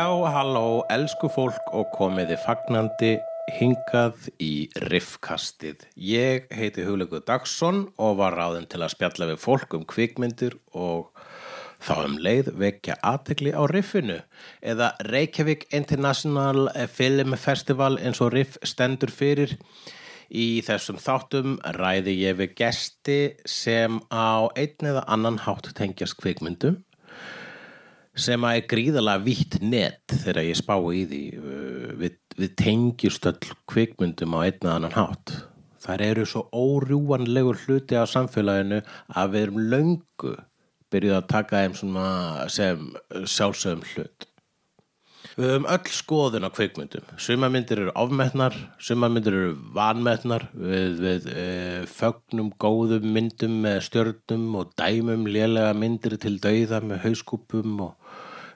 Já, 0.00 0.08
halló, 0.32 0.80
elsku 0.88 1.28
fólk 1.28 1.66
og 1.76 1.90
komiði 1.92 2.38
fagnandi 2.40 3.10
hingað 3.52 4.30
í 4.40 4.70
riffkastið. 4.88 5.82
Ég 5.92 6.46
heiti 6.56 6.86
Hugleikur 6.86 7.20
Dagsson 7.28 7.82
og 8.00 8.16
var 8.22 8.38
ráðin 8.38 8.64
til 8.70 8.80
að 8.80 8.94
spjalla 8.94 9.28
við 9.32 9.42
fólk 9.42 9.76
um 9.76 9.84
kvikmyndir 9.90 10.56
og 10.72 11.10
þá 11.84 11.92
um 12.06 12.16
leið 12.16 12.48
vekja 12.62 12.96
aðtegli 13.12 13.52
á 13.52 13.60
riffinu 13.68 14.16
eða 14.72 14.94
Reykjavík 15.10 15.68
International 15.76 16.70
Film 16.88 17.36
Festival 17.36 17.98
eins 18.00 18.24
og 18.24 18.32
riff 18.38 18.56
stendur 18.64 19.12
fyrir. 19.12 19.58
Í 20.32 20.62
þessum 20.64 21.02
þáttum 21.02 21.58
ræði 21.76 22.22
ég 22.22 22.40
við 22.40 22.56
gesti 22.62 23.22
sem 23.44 24.00
á 24.08 24.48
einn 24.54 24.94
eða 24.94 25.04
annan 25.12 25.42
hátt 25.44 25.74
tengjast 25.76 26.16
kvikmyndum 26.22 26.86
sem 28.20 28.44
að 28.46 28.58
er 28.58 28.66
gríðalega 28.70 29.24
vítt 29.24 29.58
net 29.62 30.16
þegar 30.22 30.42
ég 30.46 30.58
spá 30.60 30.74
í 30.78 31.04
því 31.10 31.22
við, 32.00 32.18
við 32.40 32.54
tengjust 32.60 33.28
öll 33.30 33.54
kvikmyndum 33.70 34.36
á 34.36 34.40
einn 34.44 34.60
eða 34.60 34.76
annan 34.76 34.96
hátt. 34.96 35.34
Þar 35.80 36.04
eru 36.04 36.26
svo 36.28 36.44
órjúanlegur 36.52 37.60
hluti 37.64 37.96
á 37.96 38.04
samfélaginu 38.04 38.82
að 39.16 39.34
við 39.34 39.46
erum 39.46 39.60
löngu 39.72 40.34
byrjuð 40.90 41.16
að 41.16 41.30
taka 41.30 41.62
þeim 41.62 41.78
sem 42.50 42.90
sjálfsögum 43.24 43.86
hlut. 43.94 44.26
Við 45.40 45.46
höfum 45.46 45.66
öll 45.70 45.92
skoðun 45.94 46.44
á 46.44 46.50
kvikmyndum. 46.52 47.04
Sumarmyndir 47.22 47.80
eru 47.84 47.92
ofmetnar, 47.96 48.56
sumarmyndir 48.82 49.36
eru 49.38 49.52
vanmetnar, 49.76 50.48
við, 50.52 50.98
við 51.04 51.28
e, 51.30 51.44
fögnum 51.88 52.50
góðum 52.60 53.06
myndum 53.14 53.60
með 53.62 53.78
stjörnum 53.86 54.58
og 54.60 54.74
dæmum 54.80 55.28
lélega 55.30 55.70
myndir 55.78 56.18
til 56.20 56.34
dauða 56.42 56.82
með 56.84 57.04
hauskúpum 57.06 57.78
og 57.86 57.99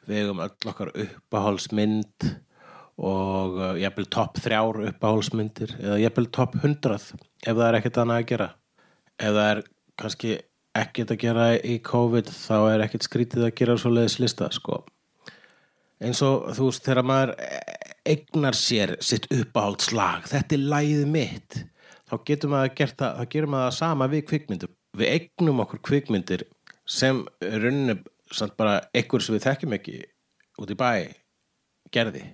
við 0.09 0.21
hefum 0.23 0.43
öll 0.45 0.71
okkar 0.73 0.93
uppahálsmynd 1.05 2.29
og 2.95 3.59
uh, 3.59 3.71
jafnvel 3.81 4.09
topp 4.15 4.41
þrjár 4.45 4.81
uppahálsmyndir 4.91 5.77
eða 5.81 6.01
jafnvel 6.05 6.27
topp 6.39 6.59
hundrað 6.63 7.07
ef 7.15 7.53
það 7.53 7.67
er 7.69 7.79
ekkert 7.81 8.03
annað 8.03 8.23
að 8.23 8.29
gera. 8.33 8.49
Ef 9.15 9.37
það 9.37 9.49
er 9.51 9.63
kannski 10.01 10.35
ekkert 10.75 11.15
að 11.15 11.23
gera 11.23 11.47
í 11.59 11.79
COVID 11.87 12.31
þá 12.35 12.57
er 12.73 12.85
ekkert 12.87 13.07
skrítið 13.07 13.47
að 13.47 13.57
gera 13.61 13.79
svo 13.79 13.93
leiðis 13.95 14.19
lista 14.23 14.51
sko 14.55 14.83
eins 16.03 16.21
og 16.27 16.49
þú 16.57 16.69
veist 16.69 16.87
þegar 16.87 17.07
maður 17.09 17.35
egnar 18.15 18.59
sér 18.59 18.97
sitt 19.05 19.29
uppáhaldslag 19.33 20.27
þetta 20.31 20.57
er 20.57 20.67
læðið 20.73 21.13
mitt 21.15 21.61
þá 22.11 22.17
getur 22.29 22.53
maður 22.53 22.75
gert 22.81 22.99
það, 23.01 23.21
þá 23.21 23.35
gerum 23.35 23.55
maður 23.55 23.69
það 23.69 23.79
sama 23.79 24.09
við 24.13 24.27
kvikmyndir, 24.31 24.73
við 24.95 25.13
egnum 25.15 25.63
okkur 25.65 25.83
kvikmyndir 25.89 26.45
sem 26.85 27.23
rauninu 27.41 27.97
samt 28.33 28.57
bara 28.57 28.81
ekkur 28.97 29.23
sem 29.23 29.37
við 29.37 29.47
þekkjum 29.49 29.77
ekki 29.79 29.99
út 30.63 30.73
í 30.73 30.79
bæ 30.79 30.91
gerði. 31.95 32.25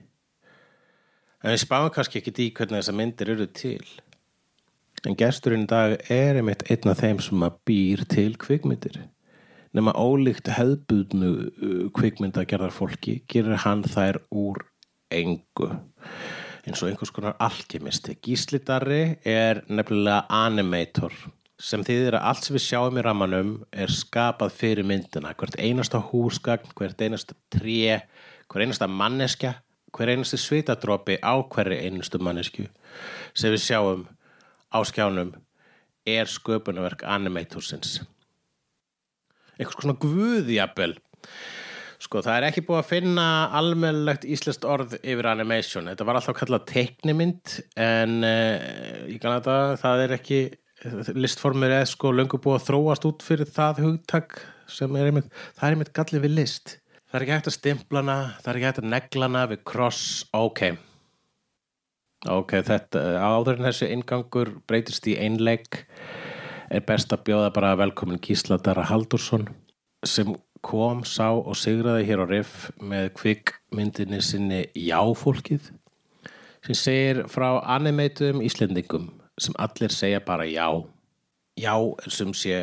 En 1.40 1.54
við 1.54 1.62
spáum 1.64 1.90
kannski 1.92 2.20
ekki 2.20 2.34
í 2.36 2.50
hvernig 2.52 2.82
þessar 2.82 2.98
myndir 2.98 3.32
eru 3.34 3.46
til. 3.56 3.84
En 5.08 5.16
gesturinn 5.16 5.64
í 5.64 5.70
dag 5.70 5.96
er 6.12 6.36
einmitt 6.36 6.66
einn 6.68 6.92
af 6.92 7.00
þeim 7.00 7.22
sem 7.24 7.46
að 7.46 7.56
býr 7.68 8.04
til 8.12 8.34
kvikmyndir. 8.40 8.98
Nema 9.72 9.94
ólíkt 9.96 10.50
hefðbúðnu 10.52 11.30
uh, 11.30 11.86
kvikmynda 11.96 12.44
gerðar 12.48 12.74
fólki 12.74 13.20
gerir 13.30 13.62
hann 13.64 13.84
þær 13.86 14.20
úr 14.28 14.60
engu. 15.14 15.70
Eins 16.66 16.82
og 16.82 16.90
einhvers 16.90 17.12
konar 17.14 17.38
alkemisti 17.40 18.18
Gíslidarri 18.20 19.16
er 19.24 19.62
nefnilega 19.70 20.26
animator 20.28 21.14
sem 21.60 21.84
þýðir 21.84 22.16
að 22.16 22.26
allt 22.30 22.46
sem 22.46 22.56
við 22.56 22.64
sjáum 22.64 22.98
í 22.98 23.04
ramanum 23.04 23.50
er 23.70 23.92
skapað 23.92 24.54
fyrir 24.56 24.86
myndina. 24.88 25.34
Hvert 25.36 25.58
einasta 25.60 26.00
húsgagn, 26.10 26.72
hvert 26.78 27.04
einasta 27.04 27.36
tré 27.52 28.00
hver 28.50 28.64
einasta 28.64 28.88
manneskja 28.90 29.54
hver 29.94 30.12
einasta 30.14 30.38
svitadrópi 30.38 31.18
á 31.22 31.34
hverju 31.38 31.78
einustu 31.78 32.18
mannesku 32.22 32.66
sem 33.34 33.52
við 33.54 33.62
sjáum 33.66 34.04
á 34.74 34.78
skjánum 34.86 35.32
er 36.08 36.30
sköpunverk 36.30 37.04
animatorsins 37.06 38.00
einhvers 39.58 39.78
konar 39.78 39.98
guðjabel 40.02 40.96
sko 42.00 42.22
það 42.24 42.38
er 42.38 42.48
ekki 42.48 42.64
búið 42.66 42.80
að 42.80 42.90
finna 42.90 43.26
almennlegt 43.60 44.24
íslenskt 44.24 44.64
orð 44.64 44.94
yfir 45.02 45.26
animation. 45.28 45.90
Þetta 45.90 46.06
var 46.08 46.16
alltaf 46.16 46.38
kallað 46.38 46.62
teiknimynd 46.70 47.58
en 47.76 48.14
uh, 48.24 49.04
ég 49.04 49.20
kannar 49.20 49.42
þetta 49.44 49.82
það 49.82 50.04
er 50.06 50.14
ekki 50.16 50.38
listformir 51.14 51.74
eða 51.74 51.88
sko 51.88 52.12
löngu 52.14 52.40
búið 52.40 52.58
að 52.58 52.66
þróast 52.68 53.06
út 53.08 53.24
fyrir 53.24 53.48
það 53.50 53.82
hugtak 53.84 54.38
sem 54.70 54.94
er 54.96 55.10
einmitt 55.10 55.32
það 55.58 55.64
er 55.66 55.74
einmitt 55.76 55.92
gallið 55.96 56.24
við 56.24 56.36
list. 56.38 56.76
Það 57.10 57.16
er 57.18 57.24
ekki 57.24 57.34
hægt 57.34 57.50
að 57.50 57.56
stimplana, 57.56 58.16
það 58.38 58.50
er 58.50 58.58
ekki 58.58 58.68
hægt 58.68 58.80
að 58.80 58.90
neglana 58.92 59.46
við 59.50 59.62
cross, 59.66 60.02
ok. 60.36 60.62
Ok, 62.30 62.54
þetta 62.68 63.02
áður 63.24 63.58
en 63.58 63.66
þessi 63.70 63.88
ingangur 63.94 64.52
breytist 64.68 65.08
í 65.08 65.16
einleik 65.18 65.82
er 66.70 66.84
best 66.86 67.12
að 67.12 67.24
bjóða 67.30 67.50
bara 67.56 67.74
velkomin 67.80 68.20
Gísladara 68.22 68.84
Haldursson 68.86 69.48
sem 70.06 70.34
kom, 70.64 71.02
sá 71.08 71.32
og 71.32 71.56
sigraði 71.56 72.06
hér 72.08 72.24
á 72.24 72.26
Riff 72.28 72.68
með 72.80 73.10
kvikmyndinni 73.16 74.20
sinni 74.22 74.60
Jáfólkið 74.76 75.72
sem 76.66 76.76
segir 76.76 77.24
frá 77.32 77.58
animeitum 77.64 78.44
Íslendingum 78.44 79.08
sem 79.40 79.56
allir 79.58 79.94
segja 79.94 80.20
bara 80.24 80.46
já 80.48 80.68
já 81.60 81.74
er 82.04 82.14
sem 82.14 82.34
sé 82.36 82.60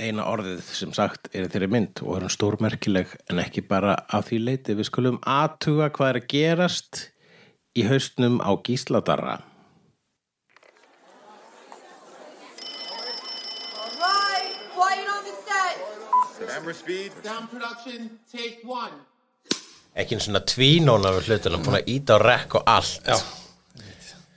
eina 0.00 0.24
orðið 0.30 0.62
sem 0.64 0.94
sagt 0.96 1.28
er 1.36 1.50
þeirri 1.52 1.68
mynd 1.74 2.02
og 2.06 2.16
er 2.16 2.24
hann 2.24 2.32
stórmerkileg 2.32 3.12
en 3.28 3.42
ekki 3.42 3.66
bara 3.68 3.98
af 4.08 4.30
því 4.30 4.40
leiti 4.46 4.76
við 4.78 4.88
skulum 4.88 5.20
aðtuga 5.28 5.90
hvað 5.92 6.14
er 6.14 6.20
að 6.22 6.28
gerast 6.32 7.06
í 7.76 7.84
haustnum 7.90 8.40
á 8.40 8.50
Gísladara 8.64 9.40
Camera 16.60 16.74
speed. 16.74 17.12
Sound 17.24 17.48
production, 17.48 18.18
take 18.32 18.60
one. 18.64 18.98
ekki 19.96 20.14
einn 20.14 20.22
svona 20.22 20.40
tvínóna 20.46 21.10
við 21.16 21.30
hlutunum, 21.30 21.62
búin 21.64 21.78
að 21.80 21.88
íta 21.90 22.14
á 22.14 22.18
rekk 22.22 22.58
og 22.60 22.68
allt 22.68 23.08
Já. 23.08 23.16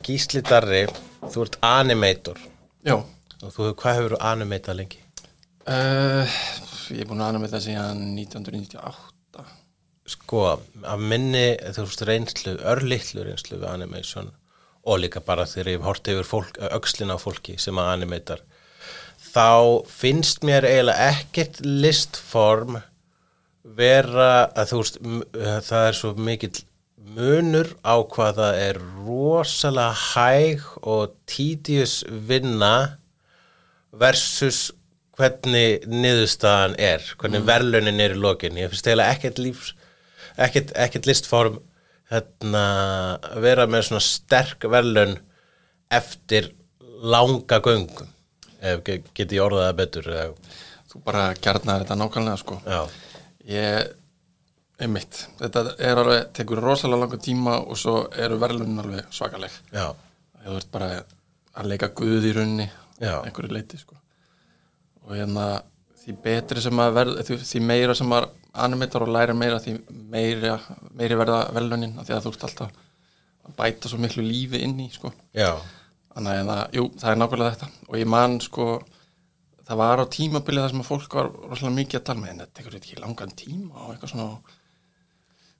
Gísli 0.03 0.43
Darri, 0.45 0.83
þú 1.31 1.45
ert 1.47 1.57
animator. 1.65 2.39
Já, 2.83 2.97
og 2.99 3.49
þú, 3.55 3.71
hvað 3.79 3.99
hefur 3.99 4.15
þú 4.17 4.21
animatað 4.33 4.79
lengi? 4.81 5.03
uh, 5.69 6.37
ég 6.91 7.03
er 7.03 7.09
búin 7.09 7.23
að 7.23 7.49
það 7.53 7.65
síðan 7.67 8.05
1998 8.17 9.43
Sko, 10.13 10.41
af 10.83 10.99
minni 10.99 11.53
þú 11.71 11.85
veist 11.85 12.01
reynslu, 12.07 12.55
örlittlu 12.67 13.23
reynslu 13.23 13.59
við 13.61 13.69
animation 13.69 14.33
og 14.83 14.99
líka 14.99 15.21
bara 15.23 15.45
þegar 15.47 15.69
ég 15.71 15.77
hef 15.77 15.87
hort 15.87 16.09
yfir 16.11 16.27
fólk, 16.27 16.59
öxlina 16.75 17.15
á 17.15 17.23
fólki 17.23 17.55
sem 17.61 17.79
að 17.79 17.91
animatar 17.93 18.43
þá 19.31 19.87
finnst 19.87 20.43
mér 20.43 20.67
eiginlega 20.67 21.07
ekkert 21.13 21.61
listform 21.63 22.81
vera 23.63 24.49
að 24.51 24.73
þú 24.73 24.81
veist 24.81 24.99
það 25.69 25.87
er 25.87 25.99
svo 26.01 26.11
mikill 26.19 26.51
munur 27.03 27.67
á 27.83 27.95
hvað 28.13 28.37
það 28.39 28.59
er 28.67 28.77
rosalega 29.03 29.97
hæg 30.13 30.63
og 30.87 31.13
tedious 31.29 31.99
vinna 32.29 32.73
versus 33.93 34.71
hvernig 35.17 35.83
niðurstaðan 35.85 36.73
er, 36.81 37.03
hvernig 37.21 37.43
verðlunin 37.45 37.99
er 38.01 38.15
í 38.15 38.21
lokin, 38.23 38.55
ég 38.57 38.71
finnst 38.71 38.87
eiginlega 38.89 39.13
ekkert 39.17 39.41
lífs 39.43 39.73
ekkert, 40.41 40.71
ekkert 40.81 41.05
listform 41.09 41.59
hérna, 42.09 42.63
vera 43.43 43.67
með 43.69 43.87
svona 43.89 44.01
sterk 44.05 44.65
verðlun 44.73 45.17
eftir 45.93 46.49
langa 47.03 47.59
göngum 47.61 48.09
ef 48.63 48.81
ge- 48.87 49.03
get 49.13 49.35
ég 49.35 49.43
orðað 49.45 49.67
það 49.69 49.79
betur 49.83 50.09
Þú 50.93 50.99
bara 51.05 51.23
kjarnar 51.41 51.81
þetta 51.83 51.95
nákvæmlega 51.97 52.37
sko. 52.37 52.55
Já, 52.69 52.81
Ég, 53.49 53.87
einmitt. 54.81 55.27
Þetta 55.39 55.63
er 55.79 56.01
alveg, 56.01 56.23
tekur 56.33 56.61
rosalega 56.63 57.03
langa 57.03 57.19
tíma 57.21 57.57
og 57.67 57.77
svo 57.79 58.07
eru 58.19 58.39
verðlunin 58.41 58.79
alveg 58.83 59.11
svakaleg. 59.13 59.51
Já, 59.73 59.91
Þú 60.43 60.55
ert 60.59 60.71
bara 60.73 60.87
að 61.55 61.69
leika 61.71 61.87
guð 61.95 62.25
í 62.27 62.33
Já. 62.99 63.21
einhverju 63.23 63.51
leiti 63.51 63.77
sko. 63.79 63.95
Og 65.07 65.15
hérna 65.15 65.61
því 66.03 66.15
betri 66.23 66.61
sem 66.61 66.79
að 66.83 66.93
verð 66.97 67.21
því, 67.27 67.37
því 67.43 67.61
meira 67.63 67.95
sem 67.95 68.09
að 68.15 68.29
animator 68.53 69.05
og 69.05 69.13
læra 69.15 69.33
meira 69.33 69.59
því 69.59 69.77
meira, 70.11 70.57
meiri 70.93 71.15
verða 71.15 71.39
verðlunin 71.55 71.95
því 72.03 72.13
að 72.15 72.25
þú 72.25 72.33
ert 72.33 72.43
alltaf 72.49 72.71
að 73.47 73.55
bæta 73.57 73.89
svo 73.91 73.97
miklu 73.99 74.23
lífi 74.23 74.61
inn 74.63 74.77
í 74.79 74.89
sko. 74.93 75.13
Já, 75.33 75.55
Þannig 76.13 76.35
að, 76.37 76.49
það- 76.51 76.73
jú, 76.77 76.83
það 77.01 77.09
er 77.11 77.15
nákvæmlega 77.17 77.53
þetta. 77.55 77.67
Og 77.89 77.95
ég 77.97 78.07
man 78.07 78.39
sko 78.39 78.65
það 79.65 79.77
var 79.79 79.97
á 79.97 80.05
tímabilið 80.13 80.61
þar 80.61 80.69
sem 80.69 80.81
að 80.83 80.89
fólk 80.91 81.15
var 81.17 81.29
rosalega 81.49 81.77
mikið 81.79 81.99
að 81.99 82.03
tala 82.05 82.19
með 82.21 82.29
en 82.33 82.41
þetta 82.43 82.53
tekur 82.59 82.75
ekki 82.77 82.99
langan 83.01 83.31
tíma 83.39 83.73
og 83.87 83.93
eitthvað 83.95 84.11
svona 84.13 84.27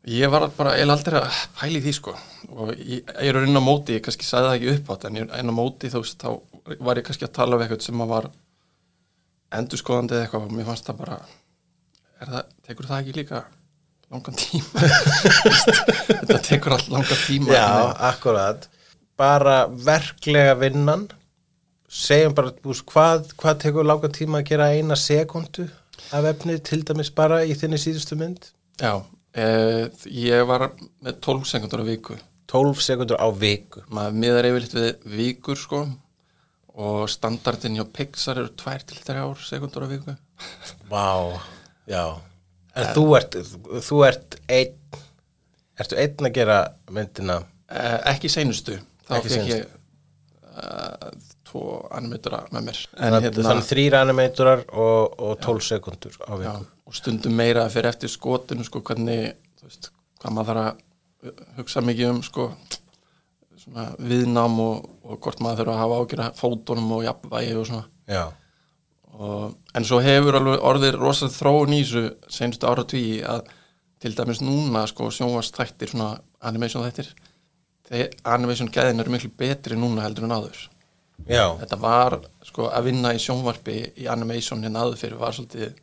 ég 0.10 0.32
var 0.32 0.50
bara 0.58 0.76
eða 0.80 0.98
aldrei 0.98 1.20
að 1.22 1.42
pæli 1.60 1.82
því 1.84 1.94
sko. 1.96 2.16
Og 2.54 2.74
ég, 2.76 3.04
ég 3.08 3.30
er 3.30 3.40
inn 3.46 3.60
á 3.60 3.64
móti, 3.64 3.96
ég 3.98 4.04
kannski 4.04 4.28
sagði 4.28 4.50
það 4.50 4.58
ekki 4.58 4.74
upp 4.74 4.92
átt 4.96 5.08
en 5.08 5.20
ég 5.20 5.30
er 5.30 5.44
inn 5.44 5.54
á 5.54 5.56
móti 5.56 5.92
þú 5.92 6.04
veist 6.04 6.24
þá 6.24 6.78
var 6.84 7.00
ég 7.00 7.08
kannski 7.08 7.28
að 7.28 7.36
tala 7.38 7.60
við 7.60 7.68
eitthvað 7.68 7.88
sem 7.88 8.04
að 8.04 8.14
var 8.14 8.30
endurskoðandi 9.60 10.18
eða 10.18 10.26
eitthvað. 10.28 10.48
Og 10.48 10.56
mér 10.58 10.70
fannst 10.70 10.90
það 10.90 11.00
bara 11.04 11.20
er 12.20 12.34
það, 12.34 12.54
tekur 12.68 12.90
það 12.90 13.02
ekki 13.04 13.18
líka 13.20 13.44
langan 14.14 14.40
tíma? 14.44 14.92
Þetta 16.20 16.40
tekur 16.50 16.78
allt 16.78 16.92
langan 16.94 17.24
tíma 17.26 17.56
Já, 17.56 17.68
akkurat. 18.12 18.68
Bara 19.20 19.58
verklega 19.70 20.58
vinnan. 20.60 21.08
Segjum 21.94 22.34
bara 22.36 22.54
veist, 22.66 22.86
hvað, 22.90 23.32
hvað 23.40 23.60
tekur 23.68 23.88
lága 23.88 24.10
tíma 24.14 24.42
að 24.42 24.52
gera 24.52 24.72
eina 24.74 24.98
sekundu 24.98 25.68
af 26.14 26.26
efni 26.26 26.58
til 26.66 26.82
dæmis 26.86 27.12
bara 27.14 27.44
í 27.46 27.54
þinni 27.58 27.78
síðustu 27.82 28.18
mynd? 28.18 28.50
Já, 28.82 29.04
eh, 29.34 29.88
ég 30.10 30.46
var 30.50 30.70
með 31.04 31.20
12 31.26 31.50
sekundur 31.50 31.84
á 31.84 31.86
viku. 31.88 32.18
12 32.54 32.84
sekundur 32.86 33.22
á 33.22 33.28
viku. 33.32 33.84
Maður 33.94 34.20
miðar 34.24 34.50
yfirleitt 34.50 34.78
við 34.78 35.18
vikur 35.18 35.60
sko 35.60 35.86
og 36.74 37.08
standardin 37.12 37.78
hjá 37.78 37.86
Pixar 37.94 38.42
eru 38.42 38.54
2-3 38.58 39.48
sekundur 39.48 39.86
á 39.86 39.88
viku. 39.92 40.16
Vá, 40.90 41.40
já. 41.90 42.06
En 42.74 42.90
þú 42.96 43.04
ert, 43.20 43.38
þú 43.86 44.06
ert 44.08 44.40
einn 44.50 44.80
Ertu 45.74 45.98
einn 45.98 46.28
að 46.28 46.36
gera 46.36 46.58
myndina? 46.94 47.40
Eh, 47.74 47.96
ekki 48.14 48.30
seinustu. 48.30 48.76
Þá 49.08 49.16
Ekki 49.18 49.32
fekk 49.32 49.40
seinustu. 49.40 49.56
ég 49.58 49.80
uh, 50.54 51.08
tvo 51.54 51.80
animatora 51.94 52.42
með 52.52 52.68
mér. 52.68 52.84
Þannig 52.98 53.28
hérna... 53.30 53.48
þannig 53.48 53.70
þrýr 53.70 53.98
animatorar 54.02 54.66
og, 54.74 55.18
og 55.22 55.34
12 55.46 55.66
sekundur 55.70 56.20
á 56.26 56.34
viku. 56.42 56.70
Og 56.90 56.98
stundum 56.98 57.38
meira 57.38 57.68
fyrir 57.72 57.94
eftir 57.94 58.12
skotinu 58.12 58.66
sko 58.68 58.84
hvernig 58.84 59.36
veist, 59.64 59.92
hvað 60.20 60.36
maður 60.36 60.52
þarf 60.52 60.64
að 60.66 61.32
uh, 61.32 61.50
hugsa 61.62 61.86
mikið 61.86 62.12
um 62.12 62.24
sko 62.26 62.50
svona 63.64 63.90
viðnám 64.02 64.60
og, 64.60 64.88
og 65.08 65.20
hvort 65.24 65.44
maður 65.44 65.64
þurfa 65.64 65.76
að 65.78 65.84
hafa 65.86 66.00
ágjöra 66.02 66.32
fótunum 66.36 66.96
og 66.98 67.06
jafnvægi 67.06 67.60
og 67.62 67.70
svona. 67.70 67.86
Já, 68.12 68.26
og, 69.14 69.54
en 69.78 69.86
svo 69.88 70.00
hefur 70.04 70.38
alveg 70.40 70.66
orðið 70.66 70.98
rosalega 71.00 71.38
þróun 71.38 71.76
í 71.78 71.84
þessu 71.84 72.34
senstu 72.34 72.70
ára 72.70 72.86
tví 72.90 73.06
að 73.22 73.46
til 74.04 74.16
dæmis 74.18 74.42
núna 74.44 74.84
sko 74.90 75.08
sjónvast 75.14 75.56
þættir 75.56 75.94
svona 75.94 76.10
animation 76.44 76.84
þættir 76.84 77.14
þeir 77.88 78.16
animation 78.36 78.72
gæðin 78.74 79.04
eru 79.04 79.14
miklu 79.14 79.32
betri 79.40 79.78
núna 79.80 80.04
heldur 80.06 80.28
en 80.28 80.36
áður 80.36 80.64
já, 81.28 81.46
þetta 81.62 81.80
var 81.84 82.18
sko 82.48 82.68
að 82.70 82.90
vinna 82.90 83.14
í 83.16 83.22
sjónvarpi 83.22 83.78
í 84.04 84.10
animation 84.12 84.64
en 84.68 84.80
áður 84.80 85.00
fyrir 85.00 85.22
var 85.22 85.36
svolítið 85.38 85.78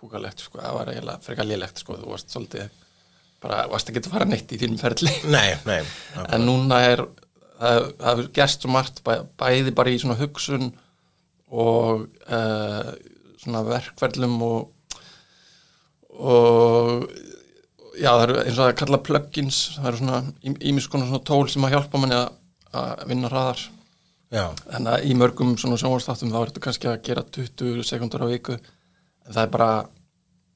púkalegt 0.00 0.42
sko, 0.42 0.60
það 0.60 0.78
var 0.78 0.92
eiginlega 0.92 1.26
frekar 1.26 1.48
lélegt 1.48 1.82
sko, 1.82 1.98
þú 2.00 2.14
varst 2.14 2.32
svolítið 2.34 2.78
bara, 3.42 3.64
varst 3.70 3.90
ekki 3.90 4.04
að 4.04 4.14
fara 4.14 4.28
neitt 4.28 4.54
í 4.54 4.58
þínum 4.60 4.78
ferli. 4.78 5.12
Nei, 5.30 5.54
nei 5.66 5.82
en 6.28 6.46
núna 6.46 6.80
er 6.90 7.04
það 7.62 8.06
hefur 8.08 8.30
gerst 8.34 8.64
svo 8.64 8.72
margt 8.74 9.02
bæ, 9.06 9.12
bæði 9.38 9.74
bara 9.76 9.92
í 9.92 9.98
svona 10.02 10.18
hugsun 10.18 10.72
og 11.52 12.06
uh, 12.26 12.92
svona 13.42 13.64
verkferlum 13.66 14.38
og 14.46 14.70
og 16.12 17.06
já 17.98 18.10
það 18.10 18.24
eru 18.24 18.38
eins 18.42 18.56
og 18.56 18.62
það 18.62 18.70
er 18.70 18.78
kallað 18.80 19.04
plugins 19.08 19.60
það 19.76 19.88
eru 19.90 20.00
svona 20.00 20.56
ímiskonar 20.70 21.08
svona 21.08 21.26
tól 21.28 21.46
sem 21.52 21.66
að 21.66 21.76
hjálpa 21.76 22.00
manni 22.00 22.18
að, 22.18 23.06
vinna 23.08 23.30
hraðar 23.30 23.62
en 24.32 24.88
að 24.88 25.08
í 25.08 25.16
mörgum 25.18 25.56
svona 25.60 25.78
sjónvarstáttum 25.80 26.32
þá 26.32 26.38
er 26.40 26.52
þetta 26.52 26.64
kannski 26.66 26.90
að 26.90 27.02
gera 27.08 27.24
20 27.36 27.82
sekundur 27.88 28.24
á 28.24 28.32
viku 28.32 28.54
en 28.56 29.32
það 29.32 29.42
er 29.42 29.52
bara 29.56 29.72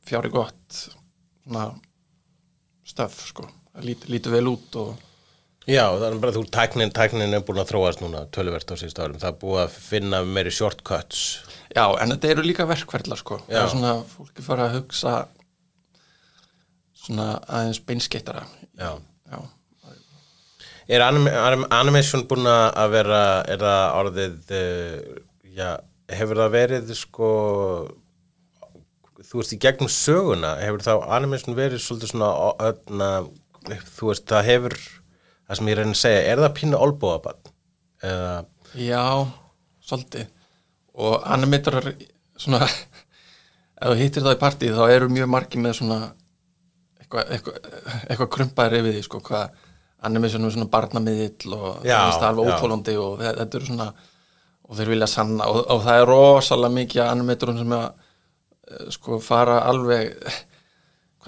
fjári 0.07 0.31
gott 0.33 0.79
svona 0.79 1.67
stöf 2.87 3.19
sko, 3.29 3.49
það 3.75 3.91
lítur, 3.91 4.15
lítur 4.15 4.37
vel 4.39 4.47
út 4.55 4.81
og 4.83 4.95
Já, 5.67 5.83
þannig 5.99 6.21
bara 6.23 6.31
þú 6.37 6.45
tæknin, 6.55 6.93
tæknin 6.95 7.35
er 7.35 7.41
búin 7.43 7.59
að 7.59 7.73
þróast 7.73 7.99
núna 7.99 8.21
töluvert 8.31 8.71
á 8.71 8.79
síðust 8.79 9.01
árum, 9.03 9.19
það 9.19 9.33
er 9.33 9.39
búið 9.41 9.63
að 9.65 9.79
finna 9.83 10.21
meiri 10.23 10.53
shortcuts 10.55 11.23
Já, 11.77 11.85
en 12.01 12.15
þetta 12.15 12.31
eru 12.33 12.45
líka 12.47 12.65
verkferðlar 12.69 13.19
sko. 13.21 13.41
Það 13.49 13.57
Já. 13.57 13.63
er 13.63 13.73
svona, 13.75 13.93
fólki 14.09 14.45
fara 14.45 14.69
að 14.69 14.77
hugsa 14.79 15.15
svona 16.97 17.27
aðeins 17.45 17.81
beinskeittara. 17.85 18.47
Já. 18.79 18.95
Já. 19.29 19.41
Er 20.87 21.03
anim, 21.03 21.27
anim, 21.27 21.65
animation 21.75 22.23
búin 22.31 22.47
að 22.47 22.93
vera, 22.93 23.23
er 23.51 23.63
það 23.63 23.97
orðið, 24.01 24.37
uh, 24.55 25.17
já, 25.57 25.71
hefur 26.15 26.39
það 26.43 26.53
verið 26.55 26.93
sko, 26.95 27.31
þú 29.27 29.41
veist 29.41 29.57
í 29.57 29.59
gegnum 29.65 29.91
söguna, 29.91 30.53
hefur 30.63 30.85
þá 30.87 30.93
animation 31.17 31.59
verið 31.59 31.83
svolítið 31.83 32.13
svona, 32.13 32.31
öðna, 32.69 33.11
þú 33.97 34.13
veist, 34.13 34.29
það 34.31 34.51
hefur, 34.53 34.79
það 35.49 35.61
sem 35.61 35.73
ég 35.73 35.81
reyna 35.81 35.97
að 35.97 36.03
segja, 36.05 36.23
er 36.31 36.45
það 36.45 36.57
pínu 36.61 36.81
olbúabann? 36.87 37.53
Já, 38.79 39.03
svolítið. 39.83 40.31
Og 40.97 41.19
animatorar, 41.35 41.91
svona, 42.39 42.71
ef 43.83 43.91
þú 43.91 43.99
hittir 44.05 44.23
það 44.23 44.39
í 44.39 44.43
partí 44.47 44.71
þá 44.71 44.85
eru 44.87 45.11
mjög 45.11 45.35
margir 45.35 45.67
með 45.67 45.81
svona 45.81 46.01
eitthvað 47.03 47.33
eitthva, 47.35 47.61
eitthva 48.07 48.35
krumpaðir 48.37 48.85
yfir 48.85 48.95
því, 48.95 49.07
sko, 49.11 49.27
hvað 49.27 49.66
animation 50.03 50.45
er 50.45 50.51
svona 50.55 50.69
barnamiðill 50.71 51.55
og 51.57 51.85
það 52.05 52.13
það 52.21 52.29
alveg 52.29 52.49
já. 52.49 52.57
óþólandi 52.57 52.97
og 53.03 53.19
þe- 53.21 53.37
þetta 53.41 53.57
eru 53.61 53.67
svona, 53.67 53.87
og 54.69 54.77
þeir 54.77 54.89
vilja 54.95 55.07
sanna 55.07 55.47
og, 55.49 55.63
og 55.71 55.83
það 55.87 56.01
er 56.03 56.07
rosalega 56.11 56.75
mikið 56.81 57.03
animatorum 57.07 57.59
sem 57.59 57.73
að 57.73 57.87
eh, 57.87 58.91
sko 58.97 59.21
fara 59.21 59.61
alveg 59.71 60.17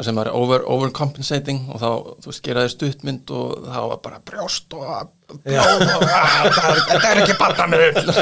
sem 0.06 0.18
er 0.22 0.28
over, 0.30 0.62
overcompensating 0.70 1.64
og 1.74 1.80
þá, 1.82 1.88
þú 2.22 2.30
veist, 2.30 2.42
gera 2.46 2.62
þér 2.66 2.72
stuttmynd 2.74 3.30
og 3.34 3.54
þá 3.66 3.78
var 3.90 4.00
bara 4.04 4.18
brjóst 4.30 4.74
og 4.78 5.08
blóð 5.28 5.82
og 5.92 6.04
"Ah, 6.08 6.44
þetta 6.88 7.08
er- 7.10 7.18
ekki 7.24 7.34
barnamiðill 7.40 8.12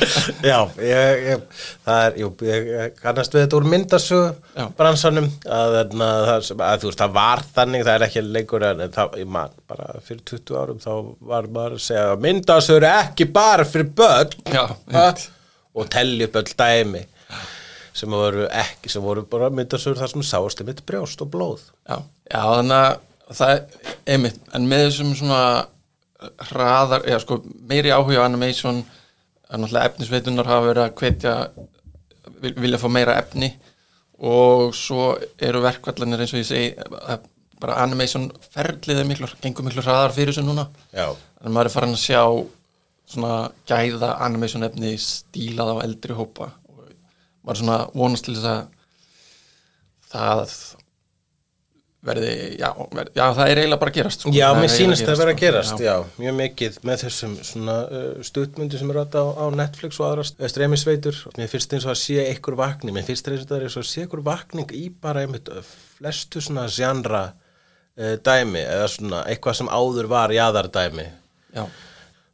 Já, 0.50 0.56
ég, 0.82 1.20
ég, 1.28 1.42
það 1.86 2.00
er, 2.06 2.16
jú, 2.22 2.30
ég, 2.48 2.70
kannast 3.02 3.36
við 3.36 3.44
þetta 3.44 3.58
úr 3.60 3.68
myndasögu 3.74 4.30
Já. 4.56 4.64
bransanum 4.80 5.28
að, 5.44 5.76
þarna, 5.76 6.08
það, 6.30 6.40
sem- 6.48 6.64
að 6.70 6.80
þú 6.82 6.90
veist, 6.90 7.02
það 7.04 7.14
var 7.20 7.44
þannig, 7.58 7.84
það 7.86 7.94
er 8.00 8.06
ekki 8.08 8.24
lengur 8.26 8.66
en 8.70 8.84
það, 8.96 9.18
ég 9.22 9.30
man, 9.36 9.54
bara 9.70 9.90
fyrir 10.08 10.22
20 10.32 10.58
árum 10.62 10.80
þá 10.82 10.90
var 11.32 11.50
maður 11.58 11.76
að 11.78 11.84
segja 11.86 12.06
að 12.14 12.24
myndasögur 12.26 12.88
er 12.88 13.02
ekki 13.04 13.28
bara 13.36 13.64
fyrir 13.68 13.92
börn. 14.02 14.34
Já, 14.50 14.64
og 15.76 15.90
telli 15.92 16.24
upp 16.24 16.40
öll 16.40 16.54
dæmi 16.56 17.04
sem 17.96 18.12
voru 18.12 18.46
ekki, 18.50 18.90
sem 18.92 19.04
voru 19.04 19.24
bara 19.30 19.48
myndasögur 19.54 20.00
þar 20.00 20.12
sem 20.12 20.24
sást 20.26 20.62
mitt 20.66 20.82
brjóst 20.88 21.22
og 21.24 21.30
blóð. 21.32 21.68
Já, 21.88 22.02
já 22.28 22.40
þannig 22.42 22.76
að 22.76 23.38
það 23.38 23.52
er 23.54 23.94
einmitt, 24.14 24.42
en 24.54 24.68
með 24.70 24.84
þessum 24.86 25.14
svona 25.18 25.40
hraðar, 26.50 27.06
eða 27.06 27.22
sko 27.22 27.40
meiri 27.68 27.92
áhuga 27.94 28.24
á 28.24 28.28
animation, 28.28 28.82
að 29.46 29.62
náttúrulega 29.62 29.92
efnisveitunar 29.92 30.50
hafa 30.50 30.68
verið 30.70 30.84
að 30.84 31.00
hvetja 31.00 31.34
vil, 32.42 32.52
vilja 32.58 32.82
fá 32.82 32.86
meira 32.92 33.16
efni 33.20 33.52
og 34.26 34.72
svo 34.74 35.10
eru 35.44 35.60
verkvallanir 35.64 36.22
eins 36.24 36.32
og 36.32 36.40
ég 36.40 36.48
segi 36.48 36.68
bara 37.60 37.78
animation 37.84 38.30
ferlið 38.52 39.02
er 39.02 39.08
miklu, 39.08 39.28
gengur 39.40 39.64
miklu 39.64 39.84
hraðar 39.84 40.14
fyrir 40.16 40.32
þessu 40.32 40.44
núna. 40.44 40.66
Já, 40.92 41.08
en 41.40 41.52
maður 41.52 41.70
er 41.70 41.76
farin 41.76 41.96
að 41.96 42.02
sjá 42.02 42.22
svona 43.06 43.34
gæða 43.68 44.16
animation 44.26 44.66
efni 44.66 44.96
stílað 45.00 45.76
á 45.78 45.84
eldri 45.86 46.16
hópa 46.16 46.50
er 47.54 47.60
svona 47.62 47.78
vonast 47.94 48.24
til 48.26 48.34
þess 48.34 48.50
að 48.50 48.66
það 50.10 50.56
verði, 52.06 52.32
já, 52.60 52.68
verði, 52.94 53.12
já 53.18 53.24
það 53.34 53.48
er 53.50 53.58
eiginlega 53.60 53.80
bara 53.82 53.90
að 53.92 53.96
gerast 53.98 54.22
sko. 54.22 54.32
Já, 54.36 54.46
mér 54.54 54.70
sýnist 54.70 55.06
það 55.08 55.20
vera 55.22 55.32
að 55.34 55.40
gerast, 55.40 55.72
sko. 55.72 55.82
já, 55.86 55.94
mjög 56.22 56.36
mikið 56.40 56.76
með 56.86 57.00
þessum 57.02 57.32
svona 57.48 57.74
uh, 57.86 58.04
stuttmyndu 58.28 58.78
sem 58.78 58.92
eru 58.92 59.02
átt 59.02 59.16
á, 59.18 59.24
á 59.26 59.44
Netflix 59.58 59.98
og 59.98 60.06
aðra 60.12 60.26
st- 60.28 60.50
streymisveitur. 60.52 61.18
Mér 61.40 61.50
finnst 61.50 61.74
eins 61.74 61.88
og 61.88 61.94
að 61.96 61.98
sé 62.04 62.20
einhver 62.28 62.58
vakning, 62.60 62.94
mér 62.94 63.08
finnst 63.08 63.30
eins 63.32 63.42
og 63.50 63.82
að 63.82 63.88
sé 63.90 64.04
einhver 64.04 64.22
vakning 64.28 64.70
í 64.78 64.84
bara 65.02 65.24
einmitt 65.26 65.50
uh, 65.50 65.66
flestu 65.98 66.44
svona 66.46 66.68
genre 66.70 67.24
uh, 67.32 68.14
dæmi 68.22 68.62
eða 68.62 68.86
svona 68.94 69.24
eitthvað 69.26 69.58
sem 69.64 69.72
áður 69.74 70.10
var 70.14 70.34
jaðardæmi. 70.36 71.08
já, 71.58 71.66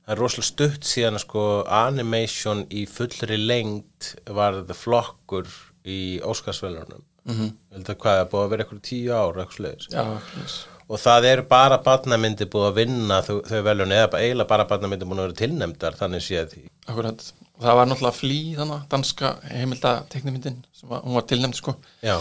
Það 0.02 0.14
er 0.14 0.18
rosalega 0.18 0.48
stutt 0.48 0.88
síðan 0.88 1.18
að 1.18 1.24
sko 1.24 1.46
animation 1.78 2.64
í 2.74 2.86
fullri 2.90 3.38
lengd 3.38 4.12
var 4.34 4.58
þetta 4.60 4.76
flokkur 4.78 5.50
í 5.86 6.00
Óskarsvelunum. 6.26 7.04
Mm 7.24 7.34
-hmm. 7.34 7.50
Ég 7.70 7.76
held 7.76 7.90
að 7.90 7.98
hvað 8.02 8.20
er 8.20 8.30
búið 8.30 8.44
að 8.44 8.50
vera 8.50 8.64
eitthvað 8.64 8.82
tíu 8.88 9.12
ár, 9.14 9.36
eitthvað 9.38 9.56
slegis 9.56 9.86
já, 9.92 10.04
yes. 10.40 10.54
og 10.88 10.98
það 10.98 11.26
eru 11.30 11.44
bara 11.52 11.78
barnamyndi 11.78 12.48
búið 12.50 12.66
að 12.66 12.78
vinna 12.80 13.18
þau, 13.22 13.36
þau 13.46 13.62
veljun 13.62 13.92
eða 13.92 14.18
eiginlega 14.18 14.48
bara 14.48 14.66
barnamyndi 14.72 15.06
búin 15.06 15.20
að 15.22 15.28
vera 15.28 15.40
tilnefndar 15.42 15.98
þannig 16.00 16.24
séð 16.26 16.56
akkurat 16.86 17.22
og 17.54 17.62
það 17.62 17.78
var 17.78 17.86
náttúrulega 17.86 18.18
flý 18.18 18.40
þannig 18.58 18.88
danska 18.90 19.30
heimilda 19.52 19.92
teknimyndin 20.10 20.58
sem 20.72 20.88
var, 20.88 21.04
hún 21.06 21.14
var 21.14 21.28
tilnefnd 21.30 21.60
sko 21.60 21.76
já, 22.02 22.16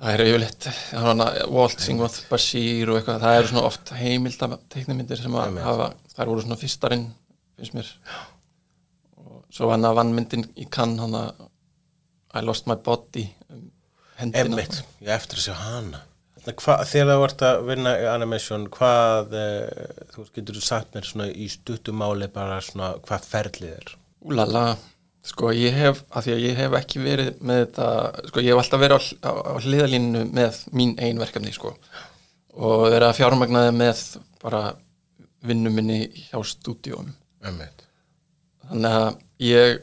það 0.00 0.12
er 0.14 0.24
yfirleitt 0.24 0.68
það 0.72 1.08
var 1.10 1.40
Walt 1.52 1.84
Singwath 1.84 2.26
Bashir 2.30 2.90
og 2.90 3.00
eitthvað 3.00 3.24
það 3.24 3.38
eru 3.38 3.50
svona 3.52 3.64
oft 3.68 3.94
heimilda 4.00 4.50
teknimyndir 4.72 5.20
sem 5.20 5.36
að 5.36 5.60
hafa, 5.64 5.90
þær 6.14 6.32
voru 6.32 6.44
svona 6.44 6.60
fyrstarinn 6.60 7.08
finnst 7.60 7.76
mér. 7.76 7.90
Og 9.20 9.42
svo 9.52 9.70
hann 9.72 9.86
að 9.86 9.98
vann 10.00 10.14
myndin 10.16 10.46
í 10.56 10.66
kann 10.72 10.96
hann 11.00 11.16
að 11.18 11.48
I 12.30 12.44
lost 12.46 12.68
my 12.70 12.76
body 12.78 13.24
um 13.50 13.66
hendina. 14.20 14.44
Emmitt, 14.44 14.84
ég 15.02 15.10
eftir 15.16 15.40
að 15.40 15.48
sjá 15.48 15.56
hana. 15.58 16.04
Þegar 16.40 16.86
þú 16.86 17.24
ert 17.26 17.42
að 17.44 17.64
vinna 17.68 17.96
í 18.00 18.06
animation 18.08 18.68
hvað 18.72 19.34
eh, 19.36 20.04
þú 20.14 20.24
getur 20.38 20.60
sagt 20.64 20.94
mér 20.94 21.08
svona 21.08 21.26
í 21.28 21.48
stuttumáli 21.52 22.30
bara 22.32 22.62
svona 22.64 22.94
hvað 23.04 23.26
ferlið 23.28 23.74
er? 23.74 23.92
Úlala 24.24 24.64
Sko 25.20 25.50
ég 25.52 25.74
hef, 25.76 26.00
af 26.16 26.24
því 26.24 26.32
að 26.32 26.44
ég 26.46 26.60
hef 26.62 26.74
ekki 26.78 27.02
verið 27.04 27.42
með 27.44 27.58
þetta, 27.60 27.88
sko 28.30 28.40
ég 28.40 28.54
hef 28.54 28.62
alltaf 28.62 28.80
verið 28.80 28.96
á, 28.96 29.00
á, 29.28 29.32
á 29.36 29.54
hliðalínu 29.60 30.22
með 30.32 30.60
mín 30.72 30.94
ein 30.96 31.20
verkefni 31.20 31.52
sko. 31.52 31.74
Og 32.56 32.86
verið 32.86 33.08
að 33.10 33.18
fjármagnaði 33.18 33.74
með 33.76 34.00
bara 34.40 34.62
vinnu 35.44 35.72
minni 35.72 35.98
hjá 36.08 36.40
stúdíum 36.44 37.12
þannig 38.70 38.96
að 38.96 39.10
ég 39.44 39.78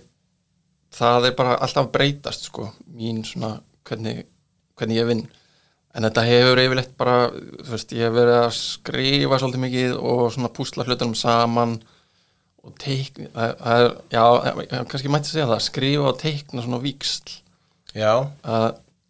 það 0.97 1.29
er 1.29 1.35
bara 1.37 1.57
alltaf 1.61 1.91
breytast 1.93 2.49
sko, 2.49 2.71
mín 2.97 3.21
svona 3.25 3.59
hvernig, 3.87 4.25
hvernig 4.77 4.97
ég 4.97 5.09
vinn. 5.09 5.23
En 5.97 6.05
þetta 6.05 6.25
hefur 6.27 6.61
yfirleitt 6.61 6.97
bara 6.97 7.29
þú 7.29 7.69
veist, 7.75 7.93
ég 7.93 8.07
hef 8.07 8.17
verið 8.17 8.39
að 8.39 8.49
skrifa 8.57 9.39
svolítið 9.41 9.63
mikið 9.63 9.95
og 9.97 10.23
svona 10.33 10.51
púsla 10.53 10.85
hlutunum 10.85 11.17
saman. 11.17 11.77
og 11.77 11.96
teikna 12.81 13.29
það, 13.33 13.73
er, 13.73 13.95
já, 14.11 14.23
kannski 14.91 15.11
mætti 15.13 15.31
segja 15.31 15.49
það 15.51 15.65
skrifa 15.67 16.11
og 16.11 16.21
teikna 16.21 16.65
svona 16.65 16.81
víksl 16.83 17.37
Já, 17.97 18.13
að, 18.43 18.67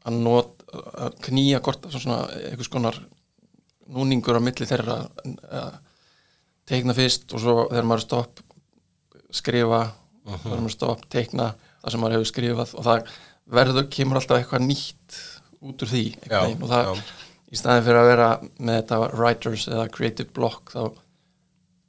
að 0.08 0.20
not 0.24 0.54
að 0.78 1.16
knýja 1.28 1.62
hvort 1.64 1.88
svona 1.94 2.20
einhvers 2.50 2.72
konar 2.72 2.98
núningur 3.88 4.38
á 4.38 4.42
milli 4.44 4.68
þeirra 4.68 4.98
að 5.08 5.78
teikna 6.68 6.96
fyrst 6.96 7.32
og 7.32 7.42
svo 7.44 7.56
þegar 7.72 7.88
maður 7.88 8.06
stopp 8.06 8.44
skrifa 9.34 9.82
þegar 10.28 10.60
maður 10.60 10.76
stopp, 10.76 11.08
teikna 11.12 11.54
það 11.82 11.94
sem 11.94 12.04
maður 12.04 12.18
hefur 12.18 12.32
skrifað 12.32 12.76
og 12.76 12.88
það 12.88 13.12
verður, 13.58 13.88
kemur 13.96 14.20
alltaf 14.20 14.42
eitthvað 14.42 14.66
nýtt 14.68 15.20
út 15.64 15.84
úr 15.84 15.92
því 15.92 16.04
Já, 16.28 16.42
og 16.44 16.68
það, 16.68 16.90
já. 16.92 17.04
í 17.48 17.60
staðin 17.60 17.86
fyrir 17.88 18.02
að 18.02 18.10
vera 18.12 18.30
með 18.60 18.80
þetta 18.82 19.00
writers 19.16 19.68
eða 19.72 19.88
creative 19.96 20.34
block 20.36 20.74
þá 20.76 20.82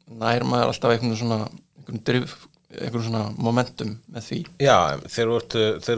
nær 0.09 0.47
maður 0.49 0.73
alltaf 0.73 0.95
einhvern 0.95 1.19
svona 1.19 1.39
einhvern 1.49 2.05
drif, 2.09 2.35
einhvern 2.75 3.07
svona 3.09 3.25
momentum 3.37 3.97
með 4.13 4.29
því. 4.29 4.41
Já, 4.63 4.77
þegar 5.09 5.33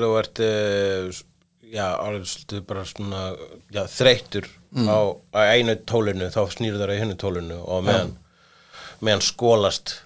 þú 0.04 0.12
ert, 0.20 0.42
eh, 0.46 1.22
já, 1.70 1.86
alveg 1.94 2.66
bara 2.66 2.84
svona 2.88 3.24
já, 3.70 3.84
þreyttur 3.86 4.48
á, 4.74 4.98
á 5.34 5.40
einu 5.54 5.76
tólinu 5.86 6.30
þá 6.30 6.42
snýrðu 6.50 6.82
þar 6.82 6.94
í 6.94 7.00
hennu 7.02 7.18
tólinu 7.18 7.58
og 7.62 7.84
meðan, 7.86 8.14
meðan 9.00 9.24
skólast 9.24 9.96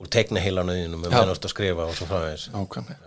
úr 0.00 0.10
teikna 0.12 0.42
heilanu 0.44 0.76
þínum 0.76 1.04
með 1.04 1.12
Já. 1.12 1.16
meðan 1.16 1.30
þú 1.32 1.36
ert 1.38 1.48
að 1.48 1.54
skrifa 1.54 1.88
og 1.88 1.96
svo 1.96 2.08
framvegis. 2.10 2.48
Ákvæmlega 2.52 3.05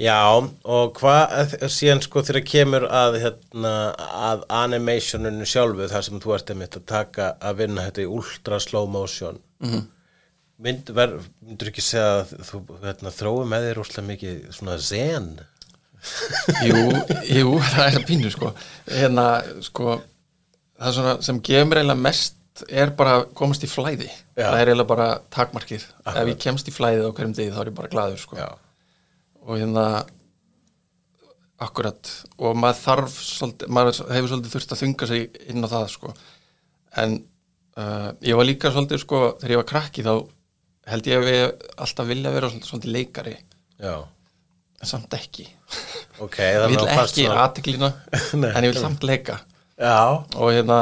Já, 0.00 0.42
og 0.66 0.96
hvað 0.98 1.54
síðan 1.70 2.02
sko 2.02 2.24
þegar 2.26 2.46
kemur 2.50 2.86
að, 2.90 3.18
hérna, 3.22 3.74
að 4.30 4.44
animationinu 4.50 5.46
sjálfu 5.46 5.86
þar 5.92 6.06
sem 6.06 6.22
þú 6.22 6.34
ert 6.34 6.50
einmitt 6.50 6.78
að 6.80 6.86
taka 6.90 7.28
að 7.38 7.60
vinna 7.62 7.84
þetta 7.86 8.02
í 8.02 8.08
ultra 8.10 8.58
slow 8.62 8.88
motion. 8.90 9.38
-hmm. 9.62 9.84
Mynd, 10.64 10.90
ver, 10.94 11.16
myndur 11.42 11.70
ekki 11.70 11.82
segja 11.82 12.22
að 12.22 12.34
þú 12.46 12.58
hérna, 12.82 13.10
þrói 13.10 13.46
með 13.50 13.68
þér 13.68 13.80
úrslega 13.82 14.08
mikið 14.08 14.42
svona 14.54 14.78
zen? 14.78 15.30
Jú, 16.68 16.82
jú, 17.30 17.54
það 17.72 17.86
er 17.86 17.98
að 17.98 18.06
pínu 18.08 18.30
sko. 18.30 18.52
Hérna, 18.90 19.26
sko 19.64 20.00
það 20.78 20.88
er 20.88 20.96
svona 20.98 21.14
sem 21.26 21.40
gefur 21.40 21.80
eiginlega 21.80 22.02
mest 22.06 22.64
er 22.68 22.92
bara 22.94 23.16
að 23.18 23.24
komast 23.34 23.64
í 23.66 23.70
flæði. 23.70 24.10
Já. 24.34 24.46
það 24.50 24.60
er 24.60 24.68
eiginlega 24.70 24.90
bara 24.90 25.08
takmarkið. 25.34 25.86
Ef 26.06 26.28
ég 26.30 26.38
kemst 26.42 26.70
í 26.70 26.74
flæði 26.74 27.06
á 27.06 27.10
hverjum 27.10 27.34
degi 27.34 27.54
þá 27.54 27.60
er 27.62 27.70
ég 27.70 27.78
bara 27.78 27.92
glaður 27.94 28.22
sko. 28.22 28.38
Já, 28.38 28.48
og 29.44 29.58
hérna 29.60 29.86
akkurat. 31.64 32.10
Og 32.40 32.56
maður 32.58 32.80
þarf 32.80 33.18
svolítið, 33.22 33.72
maður 33.76 34.00
hefur 34.16 34.32
svolítið 34.32 34.56
þurft 34.56 34.74
að 34.74 34.82
þunga 34.82 35.10
sig 35.10 35.38
inn 35.52 35.66
á 35.66 35.68
það 35.70 35.86
sko. 35.92 36.14
En 37.02 37.16
uh, 37.78 38.10
ég 38.24 38.38
var 38.38 38.48
líka 38.48 38.72
svolítið 38.74 39.02
sko 39.04 39.22
þegar 39.40 39.54
ég 39.54 39.62
var 39.62 39.70
krakki 39.70 40.06
þá 40.06 40.14
held 40.90 41.08
ég 41.08 41.20
að 41.20 41.28
við 41.30 41.44
alltaf 41.86 42.10
vilja 42.10 42.34
vera 42.34 42.50
svolítið, 42.50 42.70
svolítið 42.70 42.96
leikari. 42.98 43.34
Já, 43.80 43.94
en 44.80 44.90
samt 44.90 45.16
ekki. 45.16 45.48
Ok 46.22 46.38
ég 46.44 46.60
vil 46.60 46.78
ekki 46.92 47.26
Nei, 48.40 48.50
en 48.50 48.66
ég 48.66 48.74
vil 48.74 48.80
samt 48.80 49.06
leika. 49.06 49.40
Já, 49.80 50.22
og 50.36 50.52
hérna 50.54 50.78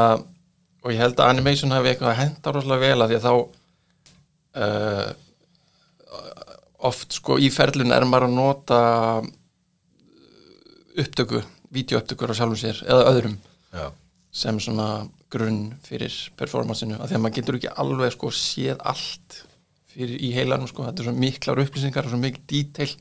og 0.83 0.91
ég 0.91 0.99
held 1.01 1.21
að 1.23 1.31
animation 1.31 1.73
hafi 1.73 1.93
eitthvað 1.93 2.11
að 2.13 2.21
henda 2.25 2.53
rosalega 2.57 2.89
vel 2.91 3.05
að 3.05 3.13
því 3.13 3.19
að 3.19 3.27
þá 3.29 3.35
uh, 4.63 5.13
oft 6.89 7.19
sko 7.19 7.39
í 7.39 7.49
ferlun 7.55 7.95
er 7.95 8.07
maður 8.09 8.29
að 8.29 8.37
nota 8.37 8.81
upptöku, 10.99 11.41
vídeoupptökur 11.73 12.33
á 12.33 12.37
sjálfum 12.37 12.61
sér 12.61 12.83
eða 12.85 13.09
öðrum 13.13 13.37
já, 13.73 13.87
sem 14.35 14.59
svona 14.61 14.89
grunn 15.33 15.73
fyrir 15.87 16.13
performansinu, 16.37 16.99
að 16.99 17.13
því 17.13 17.17
að 17.17 17.25
maður 17.25 17.39
getur 17.39 17.59
ekki 17.59 17.73
alveg 17.85 18.15
sko 18.15 18.33
séð 18.37 18.83
allt 18.93 19.39
fyrir 19.93 20.21
í 20.25 20.33
heilanum 20.37 20.69
sko, 20.69 20.87
þetta 20.89 21.03
er 21.03 21.09
svo 21.09 21.15
miklar 21.17 21.63
upplýsingar 21.63 22.09
og 22.09 22.15
svo 22.15 22.21
mikil 22.21 22.45
detail. 22.49 22.93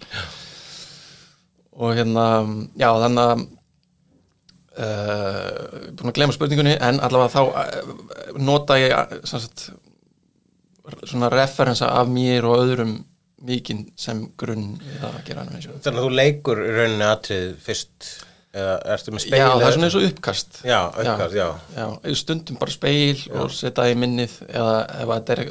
Og 1.71 1.95
hérna 1.95 2.25
já 2.79 2.89
þannig 3.03 3.21
að 3.23 3.43
uh, 4.77 5.93
búin 5.95 6.11
að 6.11 6.17
glemma 6.17 6.35
spurningunni 6.35 6.75
en 6.79 6.99
allavega 7.03 7.31
þá 7.35 7.41
uh, 7.45 8.35
nota 8.39 8.79
ég 8.79 8.95
uh, 8.95 9.21
sem 9.23 9.43
sagt, 9.43 9.69
svona 11.05 11.31
referensa 11.31 11.91
af 11.95 12.11
mér 12.11 12.47
og 12.49 12.65
öðrum 12.65 12.97
mikinn 13.47 13.85
sem 13.99 14.25
grunn 14.37 14.75
við 14.81 15.05
að 15.07 15.19
gera 15.27 15.45
animation 15.45 15.79
þannig 15.81 16.01
að 16.01 16.07
þú 16.07 16.11
leikur 16.19 16.61
rauninni 16.67 17.07
atrið 17.07 17.51
fyrst 17.65 18.09
eða 18.51 18.73
ertu 18.95 19.13
með 19.15 19.23
speil 19.25 19.39
Já, 19.39 19.47
það 19.53 19.67
er 19.67 19.75
svona 19.77 19.87
eins 19.89 19.95
og 19.99 20.07
uppkast 20.09 20.57
Já, 20.67 20.79
uppkast, 20.91 21.37
já. 21.39 21.47
já 21.77 22.15
stundum 22.19 22.59
bara 22.61 22.73
speil 22.75 23.21
og 23.39 23.53
setja 23.55 23.77
það 23.85 23.93
í 23.93 23.99
minnið 24.03 24.35
eða 24.49 24.75
ef 25.01 25.13
þetta 25.13 25.37
er 25.37 25.43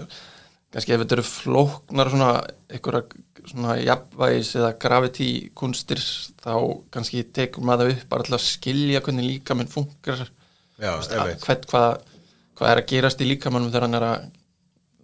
kannski 0.70 0.94
ef 0.94 1.00
þetta 1.02 1.16
eru 1.16 1.26
flóknar 1.26 2.10
svona 2.12 2.30
einhverja 2.70 3.24
svona 3.50 3.76
jafnvægis 3.80 4.50
eða 4.60 4.74
gravity 4.84 5.30
kunstir 5.56 6.02
þá 6.44 6.52
kannski 6.94 7.24
tekur 7.34 7.64
maður 7.66 7.94
upp 7.96 8.04
bara 8.12 8.26
til 8.28 8.36
að 8.36 8.44
skilja 8.44 9.00
hvernig 9.02 9.72
funkar 9.72 10.20
veist, 10.20 11.10
að- 11.10 11.16
einmitt. 11.24 11.46
hvern, 11.48 11.64
hvað, 11.72 12.04
hvað 12.60 12.70
er 12.74 12.82
að 12.82 12.90
gerast 12.92 13.24
í 13.24 13.30
líkamannum 13.32 13.72
þegar 13.72 13.86
hann 13.88 13.98
er 13.98 14.06
að 14.10 14.28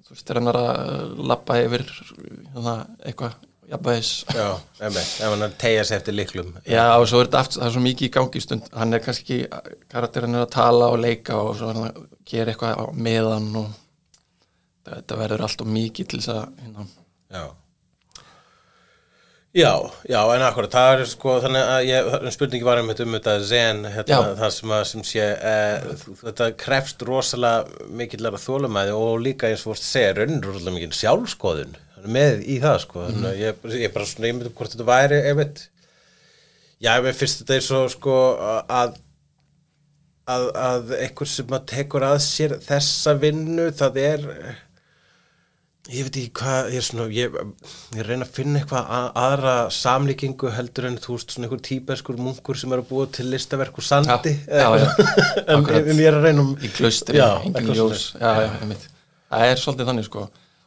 þú 0.06 0.14
veist, 0.14 0.24
þegar 0.24 0.40
hann 0.40 0.52
er 0.52 0.58
að 0.62 1.20
lappa 1.32 1.58
yfir 1.64 1.84
hérna, 1.90 2.74
eitthvað 3.02 3.36
jafnvægis. 3.66 4.10
Já, 4.30 4.48
ef 4.86 4.98
hann 5.26 5.56
tegja 5.58 5.84
sig 5.84 5.96
eftir 5.98 6.14
liklum 6.14 6.52
Já, 6.70 6.84
og 6.94 7.08
svo 7.10 7.18
er 7.20 7.26
þetta 7.26 7.40
aftur, 7.42 7.60
það 7.60 7.68
er 7.68 7.74
svo 7.74 7.84
mikið 7.88 8.06
í 8.06 8.12
gangi 8.14 8.42
stund, 8.44 8.70
hann 8.78 8.94
er 8.94 9.02
kannski, 9.02 9.40
karakterinn 9.90 10.38
er 10.38 10.46
að 10.46 10.54
tala 10.54 10.92
og 10.94 11.02
leika 11.02 11.40
og 11.42 11.56
svo 11.58 11.72
er 11.72 11.80
hann 11.80 11.90
að 11.90 12.00
gera 12.30 12.54
eitthvað 12.54 13.02
meðan 13.08 13.50
og 13.64 13.68
þetta 14.86 15.18
verður 15.18 15.46
allt 15.48 15.66
og 15.66 15.72
mikið 15.74 16.12
til 16.12 16.22
þess 16.22 16.34
að, 16.36 16.50
hérna, 16.62 16.90
Já 17.34 17.46
Já, 19.56 19.72
já, 20.04 20.18
en 20.34 20.42
akkurat, 20.44 20.68
það 20.68 20.90
er 20.92 21.08
sko, 21.08 21.34
þannig 21.40 21.62
að 21.72 21.86
ég, 21.88 22.08
spurningi 22.34 22.66
var 22.66 22.80
um 22.82 22.90
þetta 22.90 23.04
um 23.06 23.14
þetta 23.16 23.36
zen, 23.48 23.78
hérna, 23.88 24.18
það 24.36 24.50
sem 24.52 24.74
að, 24.76 24.82
sem 24.90 25.04
sé, 25.08 25.28
e, 25.32 25.54
þetta 26.20 26.48
krefst 26.60 27.04
rosalega 27.08 27.86
mikillara 27.96 28.40
þólumæði 28.42 28.92
og 28.98 29.22
líka 29.24 29.48
eins 29.48 29.64
og 29.64 29.72
vorst 29.72 29.86
segja, 29.88 30.10
raunir 30.18 30.44
rosalega 30.44 30.74
mikil 30.74 30.98
sjálfskoðun 30.98 31.72
með 32.04 32.44
í 32.44 32.58
það, 32.60 32.76
sko, 32.84 33.06
þannig 33.06 33.30
að 33.30 33.40
ég, 33.40 33.64
ég 33.86 33.96
bara 33.96 34.10
svona, 34.10 34.28
ég 34.28 34.36
myndi 34.36 34.52
hvort 34.60 34.74
þetta 34.76 34.88
væri, 34.90 35.22
einmitt, 35.30 35.64
já, 36.84 36.92
mér 37.06 37.16
finnst 37.16 37.40
þetta 37.40 37.56
eins 37.56 37.72
og, 37.80 37.88
sko, 37.96 38.20
að, 38.76 39.00
að, 40.36 40.46
að 40.66 40.94
einhver 41.00 41.32
sem 41.32 41.56
að 41.56 41.66
tekur 41.72 42.08
að 42.12 42.20
sér 42.28 42.58
þessa 42.68 43.16
vinnu, 43.24 43.70
það 43.80 44.00
er, 44.04 44.28
ég 45.92 46.02
veit 46.06 46.16
ekki 46.18 46.30
hvað 46.40 46.68
ég 46.72 46.80
er 46.80 46.84
svona, 46.86 47.04
ég, 47.14 47.34
ég 47.94 48.06
reyna 48.08 48.26
að 48.26 48.32
finna 48.34 48.58
eitthvað 48.62 48.88
a- 48.96 49.12
aðra 49.22 49.52
samlíkingu 49.74 50.50
heldur 50.56 50.88
en 50.88 50.96
þú 51.02 51.14
veist 51.18 51.34
svona 51.36 51.46
einhver 51.46 51.62
tíbeskur 51.68 52.18
munkur 52.18 52.58
sem 52.58 52.72
er 52.74 52.82
að 52.82 52.88
búa 52.90 53.06
til 53.14 53.28
listaverk 53.30 53.78
úr 53.78 53.86
sandi. 53.86 54.32
Já, 54.48 54.66
já, 54.66 54.82
já. 54.82 54.88
en, 55.54 55.66
en 55.78 56.00
ég 56.02 56.08
er 56.10 56.18
að 56.18 56.26
reyna 56.26 56.42
um 56.42 56.54
í 56.58 56.72
klaustri, 56.74 57.20
engin 57.22 57.70
ljós. 57.76 58.08
Það 58.18 59.46
er 59.52 59.62
svolítið 59.62 59.90
þannig, 59.92 60.08
sko, 60.08 60.24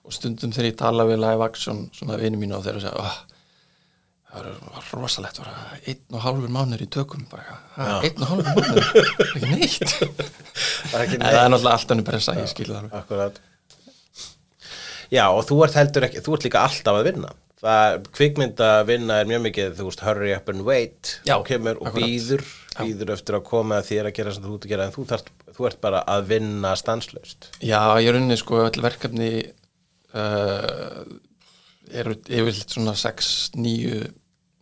og 0.08 0.16
stundum 0.16 0.54
þegar 0.56 0.70
ég 0.72 0.80
tala 0.80 1.06
við 1.10 1.20
live 1.26 1.46
action, 1.50 1.84
svona 1.96 2.18
vini 2.22 2.40
mínu 2.40 2.56
og 2.60 2.64
þeir 2.66 2.80
að 2.80 2.86
segja, 2.88 3.04
oh, 3.04 3.20
það 4.30 4.48
var 4.72 4.90
rosalegt, 5.04 5.40
var 5.44 5.52
það 5.52 5.92
einn 5.94 6.16
og 6.18 6.24
hálfur 6.26 6.52
mánuður 6.56 6.84
í 6.86 6.90
tökum, 6.96 7.28
bara, 7.32 7.60
einn 8.04 8.24
og 8.24 8.32
hálfur 8.32 8.50
mánuður, 8.56 9.14
ekki 9.26 9.46
neitt. 9.52 9.96
Það 10.90 11.06
er 11.06 11.54
náttúrulega 11.54 11.76
allt 11.76 11.96
önnur 11.96 12.08
pressa, 12.12 12.36
ég 12.40 12.52
skilja 12.52 12.84
það 12.88 13.00
alveg. 13.16 13.40
Já, 15.14 15.26
og 15.28 15.44
þú 15.50 15.62
ert 15.66 15.78
heldur 15.80 16.06
ekki, 16.10 16.24
þú 16.26 16.36
ert 16.36 16.48
líka 16.48 16.66
alltaf 16.68 17.00
að 17.00 17.12
vinna. 17.12 17.36
Það, 17.60 17.96
kvikmynda 18.16 18.68
vinna 18.88 19.18
er 19.20 19.28
mjög 19.28 19.42
mikið, 19.50 19.72
þú 19.76 19.90
veist, 19.90 20.04
hurry 20.06 20.32
up 20.32 20.52
and 20.52 20.64
wait. 20.68 21.16
Já, 21.28 21.36
þú 21.36 21.48
kemur 21.50 21.82
og 21.84 21.96
býður 21.98 22.46
býður 22.80 23.14
eftir 23.16 23.38
að 23.38 23.48
koma 23.50 23.80
að 23.80 23.90
þér 23.90 24.10
að 24.10 24.16
gera 24.20 24.34
sem 24.36 24.46
þú 24.46 24.54
ert 24.56 24.68
að 24.68 24.74
gera 24.74 24.86
en 24.88 24.94
þú, 24.96 25.06
þart, 25.10 25.32
þú 25.58 25.68
ert 25.70 25.80
bara 25.84 26.04
að 26.14 26.30
vinna 26.30 26.76
stanslaust. 26.80 27.50
Já, 27.60 27.82
ég 28.00 28.12
er 28.12 28.20
unni 28.20 28.38
sko 28.40 28.62
öll 28.64 28.84
verkefni 28.86 29.32
uh, 30.16 31.02
eru 31.90 32.16
yfirleitt 32.22 32.76
svona 32.76 32.96
6-9 33.00 34.06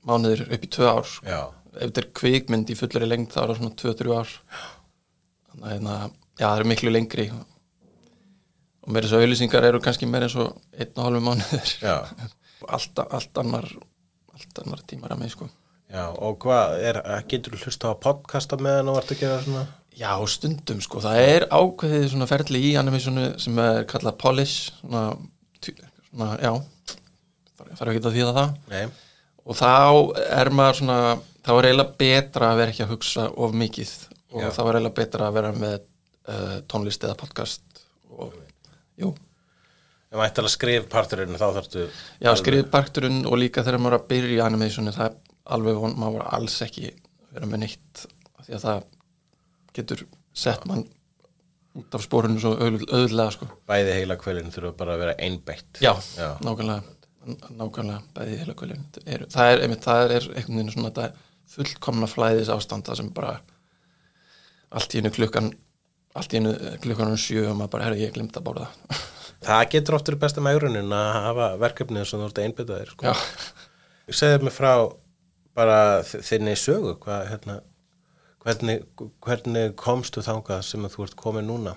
mánuður 0.07 0.47
upp 0.47 0.65
í 0.65 0.71
2 0.77 0.89
ár 0.89 1.11
sko. 1.11 1.27
Já. 1.27 1.41
ef 1.75 1.83
þetta 1.83 2.03
er 2.03 2.09
kvikmynd 2.21 2.73
í 2.73 2.79
fullari 2.79 3.11
lengd 3.11 3.33
þá 3.35 3.41
er 3.43 3.51
það 3.51 3.61
svona 3.61 3.77
2-3 3.83 4.17
ár. 4.17 4.33
Þannig 5.51 5.93
að 5.93 6.07
já, 6.07 6.47
það 6.47 6.55
eru 6.55 6.71
miklu 6.73 6.93
lengri 6.93 7.29
og 8.87 8.95
meira 8.95 9.09
svo 9.11 9.19
auðlýsingar 9.21 9.67
eru 9.67 9.81
kannski 9.83 10.07
meira 10.09 10.29
eins 10.29 10.37
og 10.39 10.55
1,5 10.79 11.21
mánuður. 11.25 11.73
Já, 11.83 11.97
allt, 12.75 13.01
allt 13.03 13.41
annar 13.43 13.67
allt 14.37 14.61
annar 14.63 14.83
tímar 14.87 15.15
að 15.15 15.23
mig 15.23 15.33
sko. 15.33 15.49
Já, 15.91 16.05
og 16.11 16.39
hvað, 16.43 16.77
er, 16.83 17.01
getur 17.31 17.55
þú 17.55 17.67
hlusta 17.67 17.91
á 17.91 17.95
podcasta 17.99 18.59
meðan 18.59 18.91
og 18.91 18.97
vart 18.99 19.13
að 19.13 19.21
gera 19.21 19.39
svona? 19.43 19.65
Já, 19.97 20.11
stundum 20.29 20.81
sko, 20.83 21.01
það 21.01 21.21
er 21.23 21.45
ákveðið 21.49 22.09
svona 22.11 22.27
ferli 22.29 22.63
í 22.69 22.73
animationu 22.77 23.29
sem 23.41 23.61
er 23.63 23.85
kallað 23.89 24.17
polish 24.21 24.73
svona, 24.81 25.05
svona 26.11 26.33
já 26.43 26.51
þarf 27.77 27.91
ekki 27.93 28.03
að 28.03 28.17
þýða 28.19 28.35
það. 28.35 28.51
Nei, 28.71 28.83
og 29.47 29.57
þá 29.57 29.71
er 30.37 30.51
maður 30.53 30.79
svona 30.81 30.99
þá 31.47 31.53
er 31.55 31.69
eiginlega 31.69 31.97
betra 32.01 32.51
að 32.51 32.61
vera 32.61 32.73
ekki 32.73 32.83
að 32.85 32.93
hugsa 32.93 33.27
of 33.31 33.55
mikið. 33.55 33.93
Og 34.35 34.43
Já. 34.43 34.49
þá 34.51 34.61
er 34.65 34.77
eiginlega 34.77 34.97
betra 34.99 35.29
að 35.29 35.37
vera 35.37 35.53
með 35.55 35.77
uh, 35.79 36.57
tónlist 36.67 37.05
eða 37.07 37.17
podcast 37.19 37.83
og 38.11 38.35
jú, 39.01 39.13
ef 40.07 40.17
maður 40.17 40.27
ætti 40.29 40.43
að 40.45 40.51
skrifa 40.53 40.89
parturinn 40.91 41.37
þá 41.39 41.47
þarftu 41.59 41.85
já, 42.23 42.31
skrifið 42.39 42.69
parturinn 42.73 43.23
og 43.29 43.37
líka 43.41 43.63
þegar 43.65 43.81
maður 43.83 43.97
er 43.97 44.01
að 44.01 44.09
byrja 44.11 44.35
í 44.37 44.43
animationu 44.47 44.93
það 44.95 45.09
er 45.09 45.17
alveg 45.57 45.81
von, 45.83 45.95
maður 45.99 46.19
var 46.21 46.29
alls 46.39 46.59
ekki 46.65 46.91
vera 47.33 47.49
með 47.49 47.63
neitt 47.65 48.05
því 48.47 48.55
að 48.57 48.63
það 48.67 48.85
getur 49.77 50.05
sett 50.37 50.65
mann 50.69 50.85
út 51.77 51.93
af 51.93 52.01
spórinu 52.01 52.39
svo 52.41 52.55
auðl- 52.57 52.87
auðlega 52.89 53.33
sko. 53.35 53.47
Bæði 53.69 53.91
heila 53.99 54.15
kvölinn 54.17 54.53
þurfa 54.53 54.71
bara 54.79 54.95
að 54.95 55.01
vera 55.03 55.15
einbeitt. 55.21 55.77
Já, 55.83 55.91
Já. 56.17 56.31
nákvæmlega. 56.41 56.81
Nákvæmlega 57.53 57.99
bæði 58.15 58.37
heila 58.39 58.55
er, 59.05 59.25
það 59.29 59.51
er, 59.51 59.61
einmitt, 59.65 59.83
það 59.85 60.13
er 60.15 60.27
einhvern 60.31 60.57
veginn 60.57 60.73
svona 60.73 60.89
þetta 60.89 61.11
fullkomna 61.53 62.09
flæðis 62.09 62.49
ástand 62.49 62.87
það 62.87 62.99
sem 63.01 63.11
bara 63.13 63.35
allt 64.71 64.95
í 64.95 65.01
einu 65.01 65.11
klukkan 65.15 65.51
allt 66.19 66.33
í 66.33 66.41
einu 66.41 66.53
klukkan 66.83 67.13
um 67.13 67.21
sjö 67.21 67.45
og 67.51 67.55
maður 67.59 67.73
bara, 67.75 67.87
herra, 67.87 68.01
ég 68.01 68.13
glimt 68.15 68.37
að 68.37 68.47
bóra 68.49 68.67
það 68.67 69.05
Það 69.47 69.63
getur 69.71 69.95
oft 69.95 70.09
verið 70.09 70.21
besta 70.23 70.43
megrunin 70.43 70.93
að 70.97 71.07
hafa 71.13 71.47
verkefnið 71.61 72.07
sem 72.09 72.19
þú 72.19 72.25
ert 72.27 72.39
að 72.39 72.47
einbytta 72.47 72.77
þér 72.79 72.93
sko. 72.93 73.11
Segðu 74.17 74.47
mig 74.47 74.55
frá 74.55 74.71
bara 75.57 75.77
þinni 76.03 76.55
sögu 76.57 76.95
hvað, 77.03 77.27
hérna, 77.31 77.59
hvernig, 78.43 78.83
hvernig 79.23 79.75
komstu 79.79 80.23
þangað 80.25 80.65
sem 80.65 80.89
þú 80.89 81.05
ert 81.05 81.17
komin 81.19 81.47
núna? 81.49 81.75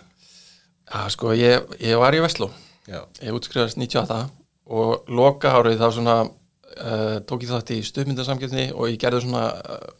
Já 0.90 1.04
sko, 1.14 1.34
ég, 1.36 1.68
ég 1.84 2.00
var 2.00 2.16
í 2.16 2.22
Vestló 2.24 2.50
Já, 2.88 3.04
ég 3.22 3.36
útskrifast 3.36 3.78
98 3.78 4.24
og 4.70 5.10
loka 5.10 5.52
árið 5.54 5.80
þá 5.82 5.88
svona 5.94 6.16
uh, 6.24 7.16
tók 7.26 7.44
ég 7.44 7.52
þátt 7.52 7.72
í 7.76 7.80
stöðmyndasamgjöfni 7.86 8.70
og 8.74 8.90
ég 8.90 8.98
gerði 9.02 9.24
svona 9.26 9.44
uh, 9.54 9.90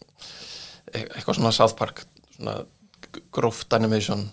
eitthvað 0.91 1.39
svona 1.39 1.55
South 1.55 1.77
Park 1.79 2.05
svona 2.35 2.61
gróft 3.35 3.73
animation 3.77 4.27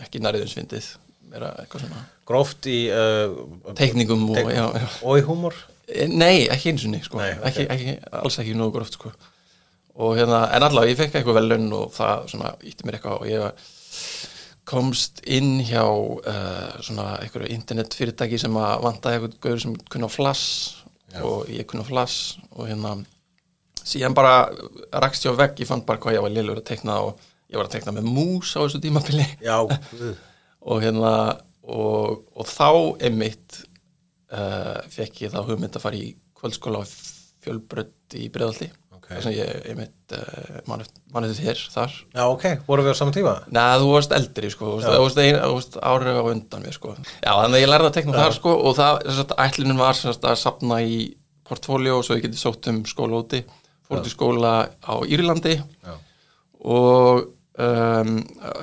ekki 0.00 0.20
næriðinsvindið 0.24 0.86
meira 1.30 1.52
eitthvað 1.62 1.84
svona 1.86 2.04
gróft 2.30 2.66
í 2.70 2.78
uh, 2.94 3.34
teikningum 3.78 4.22
og, 4.30 4.36
Teik- 4.38 4.54
já, 4.56 4.64
já. 4.82 4.88
og 5.02 5.18
í 5.20 5.26
húmor 5.28 5.58
Eh, 5.90 6.06
Nei, 6.06 6.44
ekki 6.46 6.68
eins 6.70 6.84
og 6.86 6.92
niður 6.92 7.06
sko. 7.08 7.18
Nei, 7.18 7.32
ok. 7.34 7.46
ekki, 7.48 7.64
ekki, 7.74 7.92
alls 8.14 8.36
ekki 8.38 8.52
nógu 8.54 8.76
gróft 8.76 8.94
sko. 8.94 9.10
og 9.98 10.12
hérna, 10.14 10.44
en 10.54 10.62
allavega 10.62 10.92
ég 10.92 10.98
fekk 11.00 11.16
eitthvað 11.18 11.38
velun 11.40 11.64
og 11.74 11.88
það 11.96 12.28
svona 12.30 12.52
ítti 12.62 12.86
mér 12.86 12.98
eitthvað 13.00 13.16
og 13.16 13.26
ég 13.26 13.64
komst 14.70 15.18
inn 15.26 15.56
hjá 15.66 15.82
uh, 15.82 16.76
svona 16.84 17.16
einhverju 17.24 17.50
internetfyrirtæki 17.56 18.38
sem 18.38 18.54
að 18.60 18.84
vantaði 18.84 19.18
eitthvað 19.18 19.34
gauður 19.42 19.62
sem 19.64 19.74
kunna 19.90 20.06
á 20.06 20.14
flash 20.14 21.24
og 21.26 21.50
ég 21.50 21.66
kunna 21.66 21.82
á 21.82 21.90
flash 21.90 22.38
og 22.54 22.68
hérna 22.70 22.92
síðan 23.82 24.14
bara 24.14 24.36
rakst 25.02 25.26
ég 25.26 25.34
á 25.34 25.40
vegg, 25.42 25.58
ég 25.64 25.66
fann 25.72 25.82
bara 25.88 25.98
hvað 25.98 26.20
ég 26.20 26.22
var 26.28 26.34
lillur 26.36 26.60
að 26.62 26.68
teikna 26.70 27.00
og 27.08 27.18
ég 27.50 27.58
var 27.58 27.66
að 27.68 27.74
teikna 27.76 27.94
með 27.98 28.08
mús 28.14 28.52
á 28.56 28.62
þessu 28.62 28.80
guð. 29.90 30.18
og 30.60 30.82
hérna 30.84 31.12
og, 31.70 32.20
og 32.38 32.46
þá 32.50 32.68
einmitt 33.06 33.62
uh, 34.32 34.78
fekk 34.90 35.24
ég 35.26 35.32
þá 35.34 35.40
hugmynd 35.48 35.76
að 35.78 35.84
fara 35.84 35.98
í 36.00 36.12
kvöldskóla 36.40 36.82
á 36.82 36.84
fjölbrödd 37.40 38.16
í 38.20 38.28
breðaldi 38.32 38.70
Ok. 39.00 39.06
þar 39.16 39.22
sem 39.24 39.34
ég 39.36 39.68
einmitt 39.70 40.12
uh, 40.16 40.58
manið 41.14 41.38
þér 41.40 41.60
þar 41.72 41.94
Já, 42.14 42.22
ok, 42.28 42.44
vorum 42.66 42.86
við 42.86 42.94
á 42.94 42.98
saman 43.00 43.14
tíma? 43.16 43.32
Nei, 43.54 43.62
þú 43.80 43.88
varst 43.94 44.12
eldri 44.16 44.50
sko, 44.52 44.74
þú 44.82 44.90
varst, 45.00 45.20
varst, 45.54 45.78
árið 45.80 46.18
á 46.20 46.24
undan 46.30 46.64
mér 46.66 46.76
sko. 46.76 46.92
Já, 47.24 47.32
þannig 47.32 47.56
að 47.56 47.64
ég 47.64 47.70
lærði 47.72 47.88
að 47.90 47.96
tekna 47.96 48.18
þar 48.18 48.36
sko 48.36 48.52
og 48.68 48.76
það, 48.78 49.00
þess 49.08 49.22
að 49.24 49.34
ætlunin 49.46 49.80
var 49.80 50.02
að 50.12 50.36
sapna 50.42 50.80
í 50.84 51.00
portfóljó 51.48 51.96
og 51.98 52.06
svo 52.06 52.18
ég 52.18 52.26
geti 52.28 52.38
sótt 52.38 52.68
um 52.70 52.82
skóla 52.86 53.22
úti 53.24 53.40
fór 53.88 54.04
til 54.04 54.12
skóla 54.12 54.52
á 54.84 54.94
Írlandi 55.08 55.56
Já. 55.58 55.94
og 56.76 57.24
um, 57.58 58.16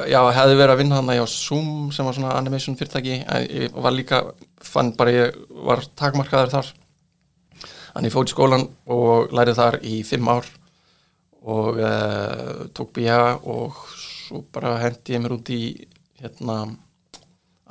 já, 0.08 0.20
hefði 0.38 0.58
verið 0.60 0.74
að 0.74 0.82
vinna 0.82 1.00
þarna 1.00 1.18
hjá 1.18 1.26
Zoom 1.32 1.72
sem 1.96 2.08
var 2.08 2.18
svona 2.18 2.36
animation 2.38 2.78
fyrirtæki. 2.80 3.22
En 3.26 3.48
ég 3.48 3.76
var 3.76 3.96
líka, 3.96 4.22
fann 4.64 4.94
bara 4.98 5.16
ég 5.16 5.42
var 5.68 5.84
takmarkaður 6.00 6.54
þar. 6.56 6.72
Þannig 7.92 8.12
ég 8.12 8.16
fór 8.16 8.28
til 8.28 8.36
skólan 8.36 8.68
og 8.94 9.34
lærið 9.36 9.60
þar 9.60 9.80
í 9.82 10.00
fimm 10.08 10.32
ár. 10.32 10.50
Og 11.48 11.80
uh, 11.80 12.66
tók 12.76 12.92
BA 12.96 13.22
og 13.48 13.78
svo 13.96 14.44
bara 14.54 14.78
hendi 14.82 15.16
ég 15.16 15.24
mér 15.24 15.38
út 15.38 15.50
í 15.54 15.62
hérna 16.20 16.66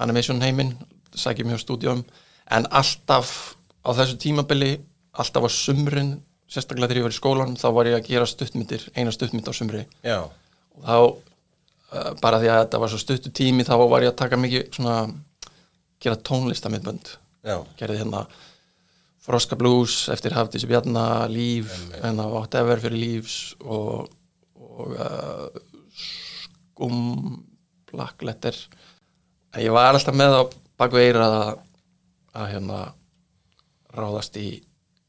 animation 0.01 0.41
heiminn, 0.45 0.75
sækjum 1.17 1.53
hjá 1.53 1.61
stúdíum 1.61 2.05
en 2.53 2.67
alltaf 2.71 3.57
á 3.83 3.91
þessu 3.97 4.19
tímabili, 4.21 4.77
alltaf 5.17 5.47
á 5.47 5.51
sumrin 5.51 6.17
sérstaklega 6.51 6.91
þegar 6.91 7.01
ég 7.01 7.07
var 7.07 7.15
í 7.15 7.19
skólan 7.19 7.57
þá 7.59 7.67
var 7.75 7.91
ég 7.91 7.99
að 7.99 8.11
gera 8.11 8.29
stuttmyndir, 8.31 8.85
eina 8.95 9.13
stuttmynd 9.15 9.49
á 9.51 9.53
sumri. 9.57 9.83
Já, 10.07 10.21
og 10.77 10.83
þá 10.87 10.97
uh, 10.97 12.11
bara 12.23 12.41
því 12.43 12.51
að 12.53 12.61
þetta 12.65 12.83
var 12.83 12.93
svo 12.93 13.01
stuttu 13.03 13.33
tími 13.35 13.67
þá 13.67 13.77
var 13.85 14.05
ég 14.05 14.13
að 14.13 14.21
taka 14.23 14.41
mikið 14.41 14.69
svona 14.77 14.99
gera 16.03 16.21
tónlistamindbönd 16.29 17.15
já, 17.47 17.57
gerði 17.79 18.03
hérna 18.03 18.27
Froska 19.27 19.59
Blues 19.59 20.05
eftir 20.13 20.37
Hafdísi 20.37 20.69
Bjarna 20.71 21.27
Líf, 21.31 21.73
hérna 21.97 22.29
Whatever 22.31 22.79
fyrir 22.79 23.01
Lífs 23.01 23.57
og, 23.59 24.07
og 24.55 24.93
uh, 24.95 25.49
Skum 25.99 27.41
Black 27.91 28.23
Letter. 28.23 28.55
En 29.55 29.65
ég 29.65 29.75
var 29.75 29.91
alltaf 29.91 30.15
með 30.15 30.37
á 30.39 30.43
baku 30.79 31.01
eira 31.01 31.27
að, 31.27 31.51
að 32.39 32.49
hérna 32.53 32.81
ráðast 33.97 34.39
í 34.39 34.47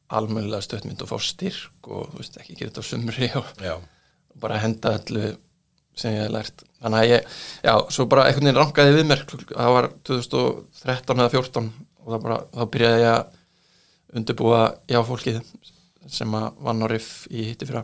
almennilega 0.08 0.64
stöttmynd 0.64 1.04
og 1.04 1.12
fá 1.12 1.18
styrk 1.22 1.92
og 1.92 2.10
þú 2.14 2.22
veist 2.22 2.40
ekki 2.40 2.56
gera 2.56 2.72
þetta 2.72 2.86
á 2.88 2.90
sumri 2.90 3.30
og 3.36 3.50
og 3.68 4.40
bara 4.42 4.62
henda 4.64 4.96
öllu 4.98 5.34
sem 5.98 6.14
ég 6.14 6.24
hef 6.24 6.34
lært. 6.34 6.64
Þannig 6.82 7.04
að 7.04 7.12
ég, 7.12 7.38
já, 7.66 7.74
svo 7.94 8.06
bara 8.10 8.28
einhvern 8.28 8.50
veginn 8.50 8.60
rankaði 8.60 8.96
við 8.96 9.08
mér 9.10 9.24
það 9.28 9.74
var 9.76 9.90
2013 10.08 11.24
eða 11.24 11.34
14 11.34 11.72
og 12.04 12.12
það 12.14 12.24
bara, 12.28 12.40
þá 12.54 12.64
byrjaði 12.76 13.02
ég 13.04 13.14
að 13.14 14.18
undirbúa 14.18 14.62
já 14.88 15.00
fólkið 15.08 15.40
sem 16.18 16.36
að 16.40 16.62
vann 16.64 16.86
á 16.86 16.88
riff 16.92 17.12
í 17.34 17.48
hitti 17.50 17.68
fyrra. 17.68 17.84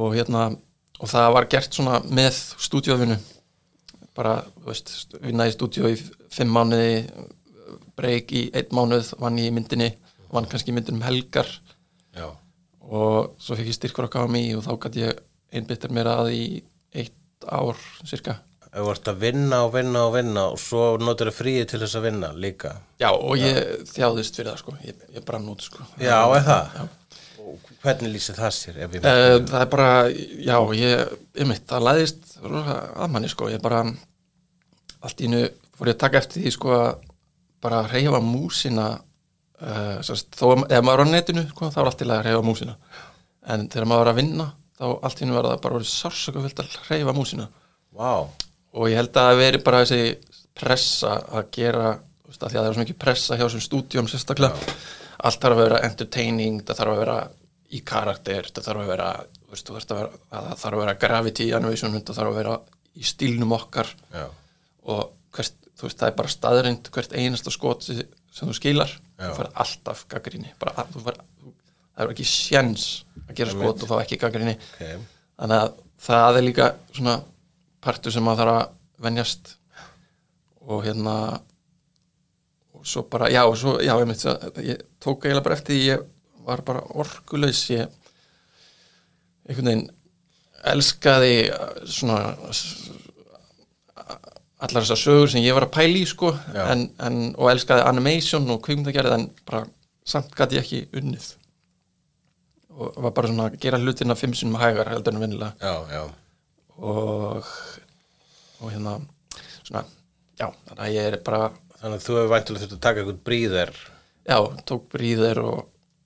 Og 0.00 0.16
hérna 0.16 0.48
og 1.00 1.08
það 1.10 1.34
var 1.36 1.50
gert 1.52 1.76
svona 1.76 2.00
með 2.08 2.40
stúdíóðvinu 2.60 3.18
bara, 4.16 4.40
þú 4.58 4.72
veist, 4.72 4.94
vinna 5.22 5.46
í 5.48 5.54
stúdíó 5.54 5.90
í 5.92 5.98
fimm 6.32 6.50
mánuði 6.52 7.04
breyk 7.96 8.32
í 8.34 8.46
einn 8.56 8.72
mánuð, 8.74 9.14
vann 9.20 9.38
í 9.38 9.48
myndinni 9.54 9.92
vann 10.30 10.48
kannski 10.50 10.74
myndinum 10.74 11.04
helgar. 11.04 11.48
Já, 12.16 12.28
og 12.86 13.34
svo 13.40 13.56
fekk 13.58 13.70
ég 13.70 13.76
styrkur 13.76 14.08
á 14.10 14.14
KMI 14.14 14.44
og 14.58 14.64
þá 14.66 14.72
gæti 14.84 15.04
ég 15.04 15.20
einbyttir 15.52 15.92
mér 15.94 16.08
að 16.12 16.30
í 16.36 16.44
eitt 16.94 17.46
ár 17.50 17.78
cirka 18.06 18.38
þú 18.70 18.86
ert 18.92 19.08
að 19.10 19.16
vinna 19.24 19.56
og 19.66 19.72
vinna 19.74 20.04
og 20.06 20.12
vinna 20.14 20.42
og 20.52 20.58
svo 20.62 20.82
notur 21.02 21.26
það 21.32 21.38
fríið 21.40 21.64
til 21.72 21.80
þess 21.82 21.96
að 21.98 22.04
vinna 22.06 22.28
líka. 22.38 22.70
Já, 23.02 23.08
og 23.10 23.32
ég 23.40 23.56
þjáðist 23.90 24.36
fyrir 24.38 24.52
það 24.52 24.60
sko. 24.60 24.74
Ég, 24.86 25.00
ég 25.16 25.24
brann 25.26 25.48
út 25.50 25.64
sko. 25.66 25.82
Já, 25.98 26.20
er 26.36 26.44
það? 26.46 26.76
Og 27.40 27.72
hvernig 27.82 28.12
lýsir 28.14 28.38
það 28.38 28.52
sér 28.54 28.78
Eh, 28.84 28.86
Það? 29.00 29.56
er 29.64 29.66
bara, 29.72 29.88
já, 30.06 30.54
ég, 30.78 31.16
ég 31.40 31.48
mitt, 31.50 31.64
það 31.66 31.82
læðist 31.88 32.36
að 32.46 33.10
manni 33.10 33.32
sko, 33.32 33.48
ég 33.50 33.58
bara 33.64 33.82
allt 35.02 35.20
í 35.20 35.26
einu 35.26 35.42
fór 35.74 35.90
ég 35.90 35.96
að 35.96 36.02
taka 36.04 36.20
eftir 36.22 36.44
því 36.44 36.52
sko 36.54 36.74
að 36.76 36.90
bara 37.64 37.82
reyfa 37.90 38.20
músina 38.22 38.86
uh, 38.94 39.98
sérst, 40.06 40.30
þó 40.38 40.52
að 40.54 40.64
ef 40.78 40.84
maður 40.86 41.02
er 41.02 41.10
á 41.10 41.14
netinu 41.16 41.44
sko, 41.50 41.72
þá 41.74 41.80
er 41.82 41.90
allt 41.90 42.04
í 42.06 42.08
lagi 42.08 42.22
að 42.22 42.28
reyfa 42.30 42.46
músina. 42.46 42.76
En 43.50 43.66
þegar 43.72 43.90
maður 43.90 44.06
er 44.06 44.12
að 44.14 44.20
vinna 44.22 44.46
þá 44.80 44.86
allt 44.88 45.20
í 45.20 45.26
einu 45.26 45.36
verða 45.36 45.56
bara 45.60 45.76
verið 45.76 45.90
sársökufyllt 45.92 46.62
að 46.62 46.76
reyfa 46.88 47.14
músina. 47.16 47.48
Vá, 47.96 48.24
og 48.24 48.88
ég 48.88 48.96
held 49.00 49.12
að 49.12 49.28
það 49.28 49.42
veri 49.42 49.60
bara 49.66 49.82
þessi 49.84 50.40
pressa 50.60 51.16
að 51.36 51.50
gera 51.56 51.90
veist, 52.30 52.40
að 52.40 52.48
því 52.48 52.56
að 52.56 52.62
það 52.62 52.70
er 52.70 52.76
svo 52.76 52.84
mikið 52.84 53.00
pressa 53.04 53.38
hjá 53.38 53.44
þessum 53.44 53.64
stúdíum 53.66 54.10
sérstaklega, 54.10 54.74
allt 55.20 55.42
þarf 55.42 55.56
að 55.56 55.62
vera 55.64 55.82
entertaining, 55.88 56.62
það 56.66 56.80
þarf 56.80 56.94
að 56.94 57.02
vera 57.04 57.18
í 57.70 57.80
karakter, 57.86 58.50
það 58.50 58.68
þarf 58.68 58.84
að 58.84 58.92
vera 58.94 59.08
veist, 59.50 59.72
það 59.90 60.52
þarf 60.62 60.70
að 60.70 60.82
vera 60.82 60.98
gravity 61.04 61.50
animation, 61.56 61.98
það 61.98 62.20
þarf 62.20 62.32
að 62.32 62.40
vera 62.40 62.56
í 62.96 63.06
stílnum 63.06 63.54
okkar. 63.56 63.90
Já, 64.14 64.26
og 64.90 65.12
hvert, 65.36 65.58
þú 65.78 65.88
veist, 65.88 66.00
það 66.00 66.08
er 66.08 66.16
bara 66.22 66.34
staðrind 66.34 66.90
hvert 66.94 67.14
einasta 67.14 67.52
skot 67.54 67.86
sem 67.86 68.48
þú 68.48 68.56
skilar. 68.56 68.96
Já. 69.20 69.28
þú 69.28 69.36
fær 69.36 69.50
alltaf 69.62 70.06
gaggrinni 70.08 70.54
bara, 70.60 70.86
þú 70.94 71.02
fær, 71.04 71.18
það 72.00 72.08
er 72.08 72.14
ekki 72.14 72.28
sjens 72.28 72.86
að 73.26 73.34
gera 73.36 73.52
skot 73.54 73.84
og 73.84 73.90
fá 73.90 73.96
ekki 74.00 74.18
gaggrinni 74.20 74.56
ok. 74.56 74.84
Þannig 75.40 75.62
að 75.64 75.76
það 76.00 76.38
er 76.38 76.46
líka 76.46 76.66
svona 76.96 77.14
partur 77.84 78.12
sem 78.14 78.24
maður 78.24 78.42
þarf 78.42 78.56
að 78.56 79.06
venjast. 79.06 79.54
Og 80.70 80.82
hérna 80.84 81.14
og 82.76 82.88
svo 82.88 83.04
bara, 83.12 83.28
já, 83.32 83.42
svo, 83.56 83.78
já, 83.84 83.92
ég, 84.00 84.08
mitt, 84.08 84.24
ég 84.64 84.82
tók 85.00 85.24
eiginlega 85.24 85.44
bara 85.44 85.56
eftir 85.56 85.76
því 85.76 85.80
ég 85.86 86.04
var 86.46 86.62
bara 86.64 86.84
orkulaus. 87.00 87.62
Ég 87.72 87.88
einhvern 89.48 89.70
veginn 89.70 89.86
elskaði 90.70 91.34
uh, 91.52 91.68
svona 91.88 92.20
allar 94.60 94.84
þessar 94.84 95.00
sögur 95.00 95.32
sem 95.32 95.44
ég 95.44 95.56
var 95.56 95.64
að 95.64 95.74
pæla 95.76 96.00
í 96.02 96.06
sko, 96.08 96.34
en, 96.52 96.90
en, 97.00 97.20
og 97.40 97.48
elskaði 97.54 97.86
animation 97.88 98.48
og 98.52 98.60
kvikmyndagerð 98.66 99.16
en 99.16 99.28
bara 99.48 99.64
samt 100.04 100.34
gæti 100.36 100.58
ég 100.58 100.66
ekki 100.66 101.00
unnið 101.00 101.30
og 102.76 102.98
var 103.04 103.14
bara 103.16 103.30
svona 103.30 103.48
að 103.50 103.58
gera 103.62 103.80
hlutina 103.82 104.16
fimm 104.18 104.34
sinnum 104.38 104.60
hægar 104.60 104.90
heldur 104.92 105.16
en 105.16 105.24
vinnilega 105.24 106.04
og 106.80 107.48
og 108.60 108.68
hérna 108.70 108.98
svona, 109.64 109.84
já, 110.36 110.46
þannig 110.68 110.84
að 110.84 110.94
ég 110.94 111.08
er 111.10 111.18
bara 111.24 111.50
Þannig 111.80 111.96
að 111.96 112.04
þú 112.04 112.16
hefur 112.18 112.30
væntulega 112.34 112.60
þurft 112.66 112.76
að 112.76 112.84
taka 112.84 113.00
eitthvað 113.00 113.20
bríðir 113.24 113.70
já, 114.28 114.36
tók 114.68 114.86
bríðir 114.92 115.40
og, 115.42 115.60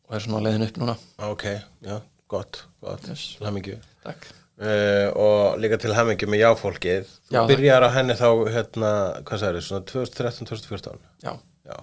og 0.07 0.15
er 0.17 0.23
svona 0.23 0.39
á 0.41 0.45
leiðin 0.47 0.67
upp 0.69 0.77
núna. 0.81 0.95
Ok, 1.27 1.45
já, 1.83 1.97
gott, 2.31 2.61
gott. 2.85 3.09
Yes. 3.11 3.25
Til 3.39 3.49
hamingju. 3.49 3.79
Takk, 4.05 4.29
uh, 4.63 5.09
Og 5.19 5.59
líka 5.63 5.81
til 5.83 5.97
hamingju 5.97 6.29
með 6.31 6.45
jáfólkið. 6.45 7.11
Þú 7.27 7.37
Já, 7.37 7.43
byrjar 7.51 7.89
á 7.89 7.91
henni 7.97 8.17
þá, 8.19 8.29
hérna, 8.55 8.93
hvað 9.27 9.43
sagði, 9.43 9.65
svona 9.67 9.89
2013-2014 9.91 11.03
já, 11.27 11.35
Já. 11.65 11.77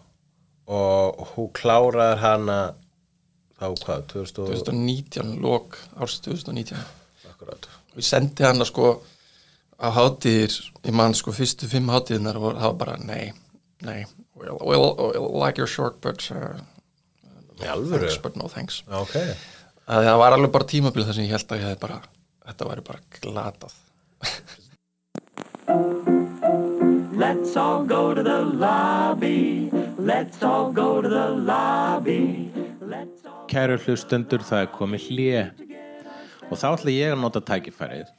Og 0.72 1.28
hún 1.36 1.52
kláraðar 1.58 2.22
hana 2.22 2.60
þá 3.62 3.68
hvað, 3.86 4.04
2000 4.16 4.42
og 4.42 4.52
2019 4.66 5.38
lók 5.44 5.78
árs 6.02 6.18
2019 6.26 6.82
akkurat 7.30 7.70
og 7.92 8.02
ég 8.02 8.08
sendi 8.08 8.46
hana 8.48 8.66
sko 8.66 8.96
á 9.82 9.90
hátíðir, 9.94 10.58
ég 10.86 10.94
man 10.94 11.14
sko 11.18 11.34
fyrstu 11.34 11.70
fimm 11.70 11.90
hátíðinar 11.94 12.38
og 12.38 12.58
það 12.58 12.68
var 12.68 12.78
bara 12.82 12.98
nei, 13.06 13.32
nei 13.86 14.06
we'll, 14.36 14.58
we'll, 14.62 14.94
we'll 14.98 15.40
like 15.40 15.58
your 15.58 15.70
short 15.70 16.02
but 16.02 16.22
uh, 16.32 16.58
thanks 17.58 18.18
but 18.18 18.36
no 18.36 18.48
thanks. 18.48 18.84
Ok, 18.90 19.16
að 19.88 20.10
það 20.10 20.20
var 20.24 20.38
alveg 20.38 20.54
bara 20.54 20.70
tímabil 20.74 21.06
þar 21.06 21.18
sem 21.18 21.28
ég 21.28 21.36
held 21.36 21.56
að 21.56 21.66
ég 21.66 21.80
bara 21.82 22.02
þetta 22.48 22.70
væri 22.72 22.86
bara 22.90 23.00
glatað. 23.22 23.78
Let's 27.22 27.56
all 27.56 27.86
go 27.86 28.16
to 28.16 28.24
the 28.24 28.42
lobby. 28.42 29.70
Let's 29.98 30.42
all 30.42 30.72
go 30.74 31.02
to 31.02 31.10
the 31.10 31.30
lobby. 31.30 32.50
Kæru 33.52 33.76
hlustendur, 33.84 34.40
það 34.48 34.62
er 34.64 34.70
komið 34.72 35.06
hlje 35.10 35.40
og 36.48 36.54
þá 36.56 36.68
ætla 36.70 36.92
ég 36.94 37.12
að 37.12 37.20
nota 37.20 37.42
tækifærið 37.44 38.12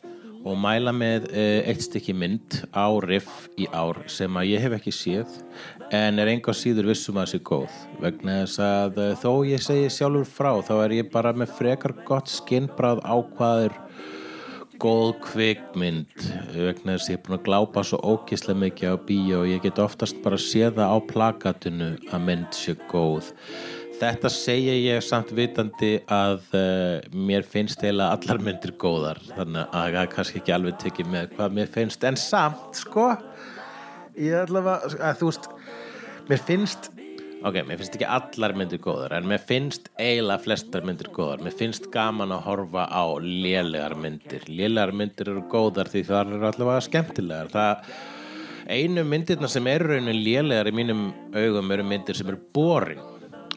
og 0.42 0.58
mæla 0.60 0.92
með 0.92 1.30
uh, 1.30 1.62
eitt 1.70 1.86
stykki 1.86 2.12
mynd 2.12 2.58
á 2.76 2.84
riff 3.00 3.46
í 3.56 3.64
ár 3.72 4.02
sem 4.12 4.36
að 4.36 4.50
ég 4.50 4.64
hef 4.66 4.76
ekki 4.76 4.92
séð 4.92 5.38
en 5.94 6.20
er 6.20 6.34
enga 6.34 6.52
síður 6.56 6.90
vissum 6.90 7.16
að 7.16 7.24
það 7.24 7.32
sé 7.32 7.42
góð. 7.48 7.80
Vegna 8.02 8.38
þess 8.42 8.62
að 8.66 9.00
uh, 9.00 9.12
þó 9.22 9.30
ég 9.48 9.64
segi 9.64 9.90
sjálfur 9.96 10.28
frá 10.28 10.52
þá 10.68 10.74
er 10.82 10.96
ég 10.98 11.12
bara 11.14 11.32
með 11.32 11.54
frekar 11.56 11.96
gott 12.04 12.28
skinnbráð 12.28 13.00
ákvaður 13.06 13.78
góð 14.82 15.12
kvikmynd. 15.30 16.26
Vegna 16.52 16.98
þess 16.98 17.08
að 17.08 17.14
ég 17.14 17.20
er 17.20 17.24
búin 17.24 17.38
að 17.38 17.46
glápa 17.46 17.86
svo 17.88 18.02
ókislega 18.04 18.64
mikið 18.66 18.92
á 18.92 18.96
bíó 19.08 19.44
og 19.46 19.52
ég 19.54 19.64
get 19.64 19.80
oftast 19.80 20.20
bara 20.24 20.40
séð 20.40 20.74
það 20.80 20.92
á 20.92 20.98
plakatinu 21.08 21.94
að 22.10 22.26
mynd 22.28 22.58
sé 22.58 22.76
góð 22.90 23.32
þetta 24.02 24.30
segja 24.34 24.72
ég 24.74 25.04
samt 25.04 25.30
vitandi 25.36 25.92
að 26.10 26.46
uh, 26.58 27.12
mér 27.14 27.44
finnst 27.46 27.82
eiginlega 27.84 28.16
allar 28.16 28.40
myndir 28.42 28.74
góðar 28.80 29.20
þannig 29.28 29.76
að 29.78 29.98
það 29.98 30.08
kannski 30.16 30.40
ekki 30.40 30.54
alveg 30.56 30.80
tekið 30.82 31.12
með 31.12 31.28
hvað 31.36 31.54
mér 31.58 31.70
finnst. 31.76 32.06
En 32.08 32.18
samt 32.18 32.80
sko 32.80 33.12
ég 34.18 34.40
allavega 34.40 34.98
að 35.10 35.20
þú 35.20 35.30
veist 35.30 35.48
mér 36.30 36.42
finnst 36.48 36.90
ok, 37.42 37.60
mér 37.66 37.78
finnst 37.78 37.98
ekki 37.98 38.08
allar 38.16 38.56
myndir 38.58 38.82
góðar 38.82 39.14
en 39.18 39.28
mér 39.30 39.44
finnst 39.46 39.92
eiginlega 39.98 40.46
flestar 40.48 40.88
myndir 40.88 41.12
góðar. 41.14 41.44
Mér 41.46 41.56
finnst 41.62 41.86
gaman 41.94 42.34
að 42.34 42.44
horfa 42.48 42.88
á 42.90 43.04
lélegar 43.22 43.94
myndir. 43.98 44.48
Lélegar 44.50 44.94
myndir 44.98 45.30
eru 45.30 45.46
góðar 45.52 45.90
því 45.92 46.04
það 46.10 46.34
eru 46.36 46.50
allavega 46.50 46.88
skemmtilegar. 46.88 47.54
Það 47.54 47.96
einu 48.72 49.06
myndirna 49.06 49.50
sem 49.50 49.66
eru 49.70 49.94
raunin 49.94 50.22
lélegar 50.22 50.70
í 50.70 50.76
mínum 50.82 51.08
augum 51.34 51.74
eru 51.74 51.86
myndir 51.86 52.18
sem 52.18 52.30
eru 52.30 52.42
boring 52.54 53.11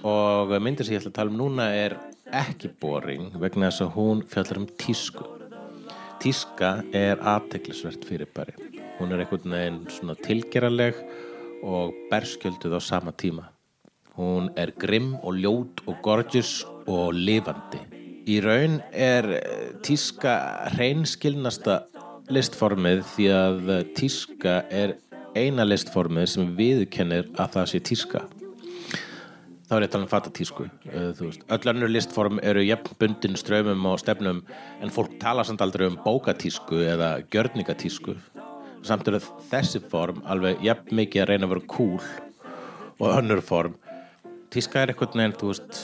og 0.06 0.54
myndir 0.62 0.86
sem 0.86 0.96
ég 0.96 1.02
ætla 1.02 1.12
að 1.12 1.18
tala 1.18 1.34
um 1.34 1.39
núna 1.39 1.65
er 1.74 1.96
ekki 2.36 2.70
boring 2.82 3.34
vegna 3.41 3.72
þess 3.72 3.86
að 3.86 3.96
hún 3.96 4.22
fjallar 4.30 4.60
um 4.62 4.68
tísku. 4.82 5.26
Tíska 6.22 6.70
er 6.96 7.22
aðteglisvert 7.22 8.06
fyrirbæri. 8.08 8.54
Hún 9.00 9.12
er 9.12 9.24
einhvern 9.24 9.56
veginn 9.56 9.82
svona 9.91 10.15
tilgeraleg 10.26 11.00
og 11.65 11.94
berskjölduð 12.12 12.78
á 12.78 12.82
sama 12.82 13.12
tíma. 13.12 13.50
Hún 14.15 14.52
er 14.56 14.72
grimm 14.80 15.18
og 15.24 15.41
ljót 15.41 15.82
og 15.89 15.98
gorgeous 16.06 16.63
og 16.88 17.18
lifandi. 17.18 17.82
Í 18.30 18.39
raun 18.41 18.80
er 18.94 19.28
eh, 19.38 19.74
tíska 19.86 20.38
hreinskilnasta 20.74 21.82
listformið 22.34 23.04
því 23.12 23.28
að 23.34 23.74
eh, 23.74 23.84
tíska 23.98 24.56
er 24.70 24.96
eina 25.36 25.65
listformið 25.68 26.32
sem 26.32 26.56
viðkennir 26.58 27.30
að 27.36 27.58
það 27.58 27.70
sé 27.74 27.84
tíska 27.91 28.24
þá 29.65 29.73
er 29.75 29.86
ég 29.86 29.89
að 29.89 29.93
tala 29.95 30.06
um 30.06 30.12
fatatísku 30.12 30.65
veist, 31.19 31.45
öll 31.49 31.71
önnur 31.71 31.91
listform 31.91 32.39
eru 32.45 32.63
jafnbundin 32.65 33.38
strömmum 33.39 33.88
og 33.89 33.99
stefnum 34.01 34.43
en 34.84 34.93
fólk 34.93 35.17
tala 35.21 35.45
samt 35.47 35.63
aldrei 35.65 35.88
um 35.89 35.97
bókatísku 36.04 36.84
eða 36.86 37.15
gjörningatísku. 37.34 38.17
Samt 38.86 39.08
eru 39.10 39.21
þessi 39.49 39.82
form 39.89 40.21
alveg 40.30 40.62
jafn 40.65 40.93
mikið 40.99 41.23
að 41.23 41.30
reyna 41.32 41.47
að 41.47 41.56
vera 41.56 41.69
cool 41.73 41.97
og 43.01 43.08
önnur 43.10 43.41
form. 43.45 43.80
Tíska 44.54 44.84
er 44.84 44.93
eitthvað 44.93 45.17
neginn, 45.17 45.38
þú 45.39 45.49
veist 45.51 45.82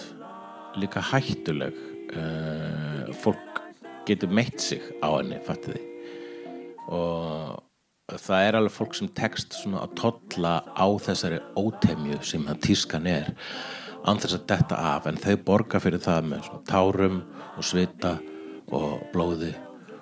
líka 0.79 1.01
hættuleg 1.03 1.79
uh, 2.13 3.09
fólk 3.23 3.63
getur 4.07 4.31
meitt 4.31 4.61
sig 4.61 4.85
á 5.01 5.09
henni, 5.17 5.41
fattu 5.45 5.73
þið 5.73 5.87
og 6.91 7.70
það 8.19 8.47
er 8.47 8.57
alveg 8.57 8.73
fólk 8.75 8.95
sem 8.97 9.09
tekst 9.15 9.55
svona 9.55 9.85
að 9.85 9.95
tolla 9.99 10.53
á 10.75 10.87
þessari 11.05 11.39
ótemju 11.59 12.19
sem 12.25 12.43
að 12.51 12.61
tískan 12.67 13.07
er 13.07 13.31
án 14.05 14.19
þess 14.21 14.37
að 14.37 14.45
detta 14.51 14.79
af. 14.95 15.07
En 15.07 15.19
þau 15.21 15.35
borga 15.45 15.81
fyrir 15.83 16.03
það 16.03 16.29
með 16.31 16.45
svona 16.47 16.67
tárum 16.69 17.19
og 17.55 17.67
svita 17.67 18.15
og 18.71 19.03
blóði. 19.13 19.53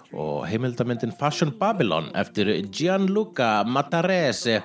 Og 0.10 0.48
heimildamyndin 0.50 1.14
Fashion 1.14 1.52
Babylon 1.60 2.10
eftir 2.18 2.50
Gianluca 2.74 3.64
Matarese 3.68 4.64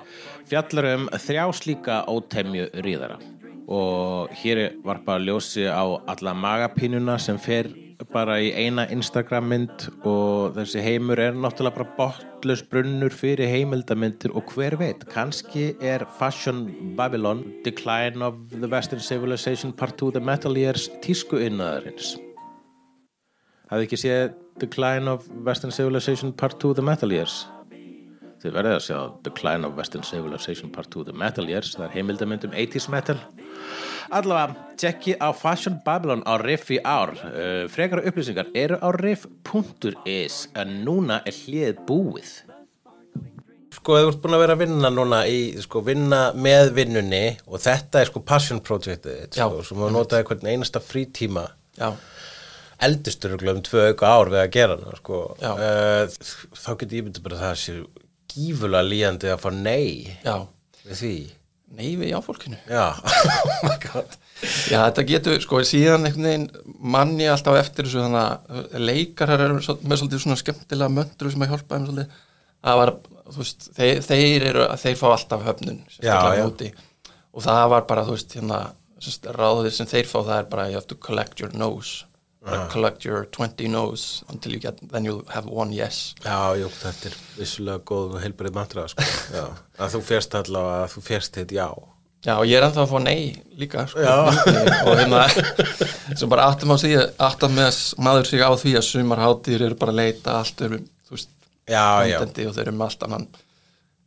fjallar 0.49 0.91
um 0.95 1.07
þrjá 1.13 1.45
slíka 1.53 2.01
ótemju 2.09 2.71
ríðara. 2.81 3.19
Og 3.65 4.33
hér 4.41 4.61
er 4.63 4.77
varpa 4.85 5.19
ljósi 5.21 5.65
á 5.69 5.85
alla 5.85 6.33
magapínuna 6.37 7.19
sem 7.21 7.37
fer 7.41 7.69
bara 8.11 8.37
í 8.43 8.51
eina 8.51 8.85
Instagram 8.91 9.47
mynd 9.51 9.85
og 10.07 10.55
þessi 10.57 10.83
heimur 10.83 11.19
er 11.21 11.35
náttúrulega 11.37 11.77
bara 11.77 11.95
botlaus 11.97 12.63
brunnur 12.71 13.13
fyrir 13.13 13.47
heimildamindir 13.51 14.35
og 14.35 14.51
hver 14.55 14.77
veit, 14.79 15.05
kannski 15.11 15.73
er 15.81 16.05
Fashion 16.19 16.67
Babylon 16.97 17.43
Decline 17.65 18.23
of 18.25 18.37
the 18.51 18.67
Western 18.67 18.99
Civilization 18.99 19.73
Part 19.73 19.97
2 20.01 20.11
The 20.17 20.23
Metal 20.23 20.57
Years 20.57 20.89
tísku 21.05 21.39
innaðarins 21.39 22.15
Hafði 23.71 23.87
ekki 23.87 23.97
séð 23.97 24.35
Decline 24.61 25.09
of 25.11 25.25
Western 25.45 25.73
Civilization 25.73 26.33
Part 26.33 26.59
2 26.61 26.75
The 26.77 26.83
Metal 26.85 27.11
Years? 27.11 27.45
Þið 28.43 28.53
verðið 28.53 28.75
að 28.75 28.83
sjá 28.85 28.99
Decline 29.25 29.65
of 29.65 29.79
Western 29.79 30.03
Civilization 30.05 30.69
Part 30.71 30.91
2 30.93 31.07
The 31.07 31.15
Metal 31.17 31.47
Years. 31.49 31.71
Það 31.73 31.87
er 31.87 31.93
heimildamynd 31.95 32.45
um 32.45 32.53
80s 32.53 32.85
metal 32.93 33.17
Allavega, 34.13 34.53
tjekki 34.77 35.15
á 35.17 35.33
Fashion 35.33 35.79
Babylon 35.85 36.21
á 36.29 36.37
Riff 36.41 36.69
í 36.73 36.77
ár. 36.85 37.15
Uh, 37.17 37.65
frekara 37.71 38.03
upplýsingar 38.05 38.51
eru 38.53 38.77
á 38.77 38.89
riff.is 38.93 40.35
en 40.53 40.75
núna 40.85 41.21
er 41.25 41.37
hlið 41.45 41.79
búið. 41.87 42.33
Sko, 43.75 43.97
þú 43.99 44.11
ert 44.11 44.21
búin 44.23 44.37
að 44.37 44.43
vera 44.45 44.55
að 44.55 44.61
vinna 44.63 44.91
núna 44.93 45.21
í, 45.29 45.39
sko, 45.61 45.81
vinna 45.85 46.21
með 46.37 46.71
vinnunni 46.77 47.25
og 47.49 47.61
þetta 47.65 48.01
er 48.01 48.11
sko 48.11 48.21
passion 48.25 48.61
projectið 48.65 49.35
sko, 49.35 49.63
sem 49.65 49.83
að 49.83 49.95
notaði 49.97 50.27
hvern 50.29 50.51
einasta 50.53 50.81
frítíma. 50.83 51.47
Já, 51.75 51.91
eldistur 52.85 53.35
um 53.35 53.63
tvö 53.65 53.89
auka 53.91 54.11
ár 54.11 54.31
við 54.31 54.41
að 54.43 54.53
gera 54.55 54.77
hana 54.79 54.99
sko. 54.99 55.21
Uh, 55.41 56.05
þá 56.55 56.69
getur 56.75 56.99
ég 56.99 57.07
myndi 57.07 57.25
bara 57.25 57.39
að 57.39 57.45
það 57.47 57.57
sé 57.63 57.77
gífulega 58.35 58.85
líjandi 58.85 59.31
að 59.31 59.41
fá 59.43 59.49
nei 59.55 60.15
já. 60.23 60.37
við 60.85 61.01
því 61.01 61.15
nei 61.75 61.95
við 61.99 62.13
jáfólkinu 62.13 62.59
já, 62.69 62.85
oh 63.45 63.65
my 63.65 63.75
god. 63.83 64.15
Já, 64.69 64.79
þetta 64.79 65.05
getur, 65.09 65.41
sko, 65.43 65.61
síðan 65.67 66.07
einhvern 66.07 66.27
veginn 66.29 66.77
manni 66.95 67.27
alltaf 67.31 67.57
eftir 67.59 67.87
þessu 67.87 68.03
þannig 68.03 68.23
að 68.59 68.79
leikarar 68.83 69.45
eru 69.47 69.59
með 69.59 70.01
svolítið 70.01 70.23
svona 70.25 70.39
skemmtilega 70.41 70.91
möndru 70.91 71.31
sem 71.31 71.45
að 71.45 71.53
hjálpa 71.53 71.77
þeim 71.77 71.85
svolítið. 71.89 72.17
Það 72.65 72.81
var, 72.81 72.91
veist, 73.37 73.69
þeir, 73.77 74.01
þeir 74.05 74.47
eru 74.51 74.65
þeir 74.81 74.97
fá 74.99 75.05
alltaf 75.11 75.45
höfnun 75.45 75.79
já. 76.01 76.17
og 77.35 77.45
það 77.45 77.69
var 77.75 77.87
bara, 77.89 78.05
þú 78.07 78.17
veist, 78.17 78.35
hérna 78.35 78.59
ráðið 79.35 79.73
sem 79.75 79.89
þeir 79.89 80.09
fá 80.09 80.19
það 80.19 80.37
er 80.37 80.51
bara 80.51 80.67
you 80.71 80.79
have 80.79 80.89
to 80.89 80.97
collect 80.97 81.41
your 81.41 81.53
nose 81.53 82.05
uh. 82.45 82.67
collect 82.71 83.05
your 83.05 83.25
20 83.25 83.67
nose 83.67 84.23
until 84.29 84.53
you 84.53 84.59
get, 84.59 84.77
then 84.91 85.05
you'll 85.05 85.25
have 85.33 85.49
one 85.49 85.73
yes. 85.73 86.13
Já, 86.23 86.55
jú, 86.59 86.69
þetta 86.69 87.09
er 87.09 87.17
vissulega 87.39 87.83
góð 87.87 88.15
og 88.17 88.23
heilbrið 88.23 88.55
mantra 88.55 88.87
sko. 88.91 89.05
Já, 89.33 89.45
að 89.79 89.97
þú 89.97 90.01
férst 90.11 90.37
allavega 90.39 90.85
að 90.85 90.95
þú 90.95 91.05
férst 91.09 91.39
þitt 91.39 91.55
já. 91.55 91.67
Já, 92.25 92.33
og 92.39 92.47
ég 92.49 92.57
er 92.57 92.65
ennþá 92.65 92.81
að 92.87 92.89
fá 92.89 92.99
nei 93.05 93.35
líka 93.59 93.85
sko, 93.89 94.01
og 94.89 94.97
hérna 94.97 95.25
sem 96.17 96.29
bara 96.31 96.47
áttum 96.49 96.73
á 96.73 96.77
því 96.81 96.93
áttum 97.21 97.53
með 97.53 97.67
að 97.69 97.79
maður 98.07 98.29
sig 98.31 98.41
á 98.41 98.49
því 98.57 98.73
að 98.79 98.87
sumar 98.87 99.21
hátíðir 99.21 99.67
eru 99.67 99.77
bara 99.77 99.93
að 99.93 99.99
leita 99.99 100.39
allt 100.39 100.63
eru, 100.65 100.79
þú 101.05 101.17
veist, 101.17 101.29
Já, 101.69 101.85
já, 102.05 102.17
contendi 102.21 102.47
og 102.49 102.55
þeir 102.57 102.67
eru 102.67 102.75
með 102.79 102.87
allt 102.87 103.05
annan 103.05 103.27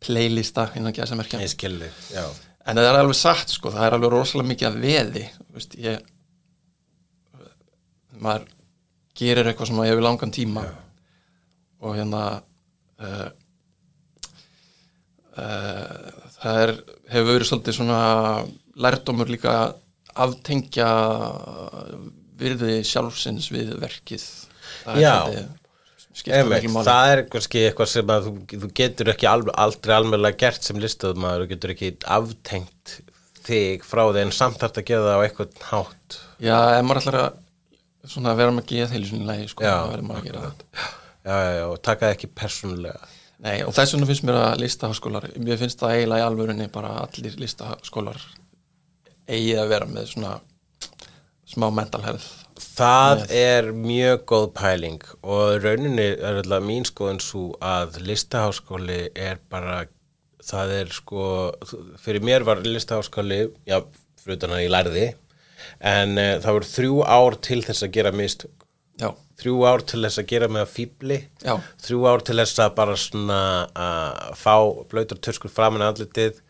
playlista 0.03 0.66
innan 0.79 0.94
Já, 0.94 2.27
en 2.68 2.77
það 2.77 2.88
er 2.90 2.98
alveg 3.01 3.18
satt 3.18 3.55
sko, 3.55 3.70
það 3.74 3.87
er 3.87 3.96
alveg 3.96 4.12
rosalega 4.14 4.51
mikið 4.51 4.68
að 4.68 4.81
veði 4.83 5.24
þú 5.38 5.59
veist, 5.61 5.79
ég 5.79 6.03
maður 8.22 8.46
gerir 9.18 9.50
eitthvað 9.50 9.70
sem 9.70 9.78
maður 9.78 9.92
hefur 9.92 10.07
langan 10.07 10.35
tíma. 10.35 10.64
Og 11.83 11.98
hérna 11.98 12.22
uh, 13.02 13.28
uh, 15.38 16.09
það 16.38 16.62
er, 16.64 16.74
hefur 17.12 17.31
verið 17.33 17.50
svolítið 17.50 17.78
svona 17.78 18.00
lærdómur 18.78 19.31
líka 19.31 19.54
að 19.62 19.76
aftengja 20.18 20.88
virði 22.38 22.83
sjálfsins 22.87 23.50
við 23.54 23.74
verkið. 23.78 24.26
Það 24.85 25.02
Já. 25.02 25.14
Einmitt, 26.35 26.64
það 26.83 27.12
er 27.12 27.20
kannski 27.31 27.61
eitthvað 27.68 27.90
sem 27.92 28.09
að 28.11 28.24
þú, 28.26 28.33
þú 28.64 28.68
getur 28.74 29.11
ekki 29.12 29.28
al, 29.31 29.42
aldrei 29.54 29.92
almennilega 29.94 30.40
gert 30.40 30.66
sem 30.66 30.81
listaðumæður 30.83 31.44
og 31.44 31.52
getur 31.52 31.72
ekki 31.76 31.90
aftengt 32.11 32.94
þig 33.46 33.85
frá 33.87 34.02
því 34.09 34.24
en 34.24 34.33
samt 34.35 34.59
þarf 34.59 34.81
að 34.81 34.88
gera 34.88 35.04
það 35.04 35.14
á 35.14 35.24
eitthvað 35.28 35.61
hátt. 35.68 36.16
Já, 36.42 36.57
ef 36.74 36.88
maður 36.88 37.00
ætlar 37.02 37.18
að 37.20 37.38
svona 38.07 38.35
vera 38.39 38.55
með 38.55 38.69
geð 38.73 38.95
heilu 38.95 39.09
sinni 39.09 39.29
lægi 39.29 39.51
sko, 39.53 39.65
þá 39.67 39.91
verður 39.91 40.09
maður 40.09 40.21
að 40.21 40.29
gera 40.29 40.43
það. 40.45 40.67
Já, 41.29 41.37
já, 41.45 41.53
já, 41.59 41.65
og 41.69 41.79
taka 41.83 42.07
það 42.07 42.15
ekki 42.17 42.31
persónulega. 42.39 43.09
Nei, 43.39 43.57
og 43.63 43.75
þess 43.77 43.95
vegna 43.95 44.09
finnst 44.09 44.27
mér 44.27 44.41
að 44.41 44.61
listaháskólar 44.65 45.29
mér 45.39 45.59
finnst 45.61 45.79
það 45.79 45.95
eiginlega 45.95 46.25
í 46.25 46.27
alvörunni 46.27 46.69
bara 46.75 46.95
allir 47.05 47.37
listaháskólar 47.39 48.23
eigið 49.29 49.61
að 49.63 49.71
vera 49.75 49.89
með 49.91 50.09
svona 50.11 50.33
smá 51.49 51.69
mental 51.75 52.03
health. 52.05 52.27
Það 52.59 53.23
er 53.35 53.71
mjög 53.77 54.25
góð 54.27 54.49
pæling 54.59 55.05
og 55.23 55.61
rauninni 55.63 56.09
er 56.17 56.41
alltaf 56.41 56.65
mín 56.67 56.87
skoðun 56.89 57.23
svo 57.23 57.45
að 57.63 58.01
listaháskóli 58.09 58.99
er 59.15 59.39
bara, 59.51 59.85
það 60.43 60.75
er 60.81 60.93
sko, 60.97 61.29
fyrir 62.03 62.25
mér 62.27 62.47
var 62.49 62.65
listaháskóli, 62.67 63.45
já, 63.69 63.79
fyrir 64.19 64.41
utan 64.41 64.57
að 64.57 64.65
ég 64.65 64.75
lærði, 64.75 65.07
en 65.81 66.18
uh, 66.18 66.35
það 66.42 66.59
voru 66.59 66.71
þrjú 66.73 66.99
ár 67.07 67.38
til 67.49 67.61
þess 67.66 67.87
að 67.87 67.94
gera 67.99 68.12
mistök. 68.12 68.55
Já, 68.99 69.12
Þrjú 69.38 69.61
ár 69.71 69.83
til 69.87 70.01
þess 70.03 70.18
að 70.18 70.27
gera 70.33 70.47
með 70.51 70.64
að 70.64 70.71
fýbli, 70.75 71.16
þrjú 71.87 71.99
ár 72.11 72.23
til 72.27 72.35
þess 72.40 72.59
að 72.64 72.73
bara 72.75 72.94
svona 72.99 73.37
að 73.79 74.33
fá 74.40 74.55
blöytur 74.90 75.21
törskur 75.23 75.53
framan 75.55 75.85
andlitið 75.87 76.40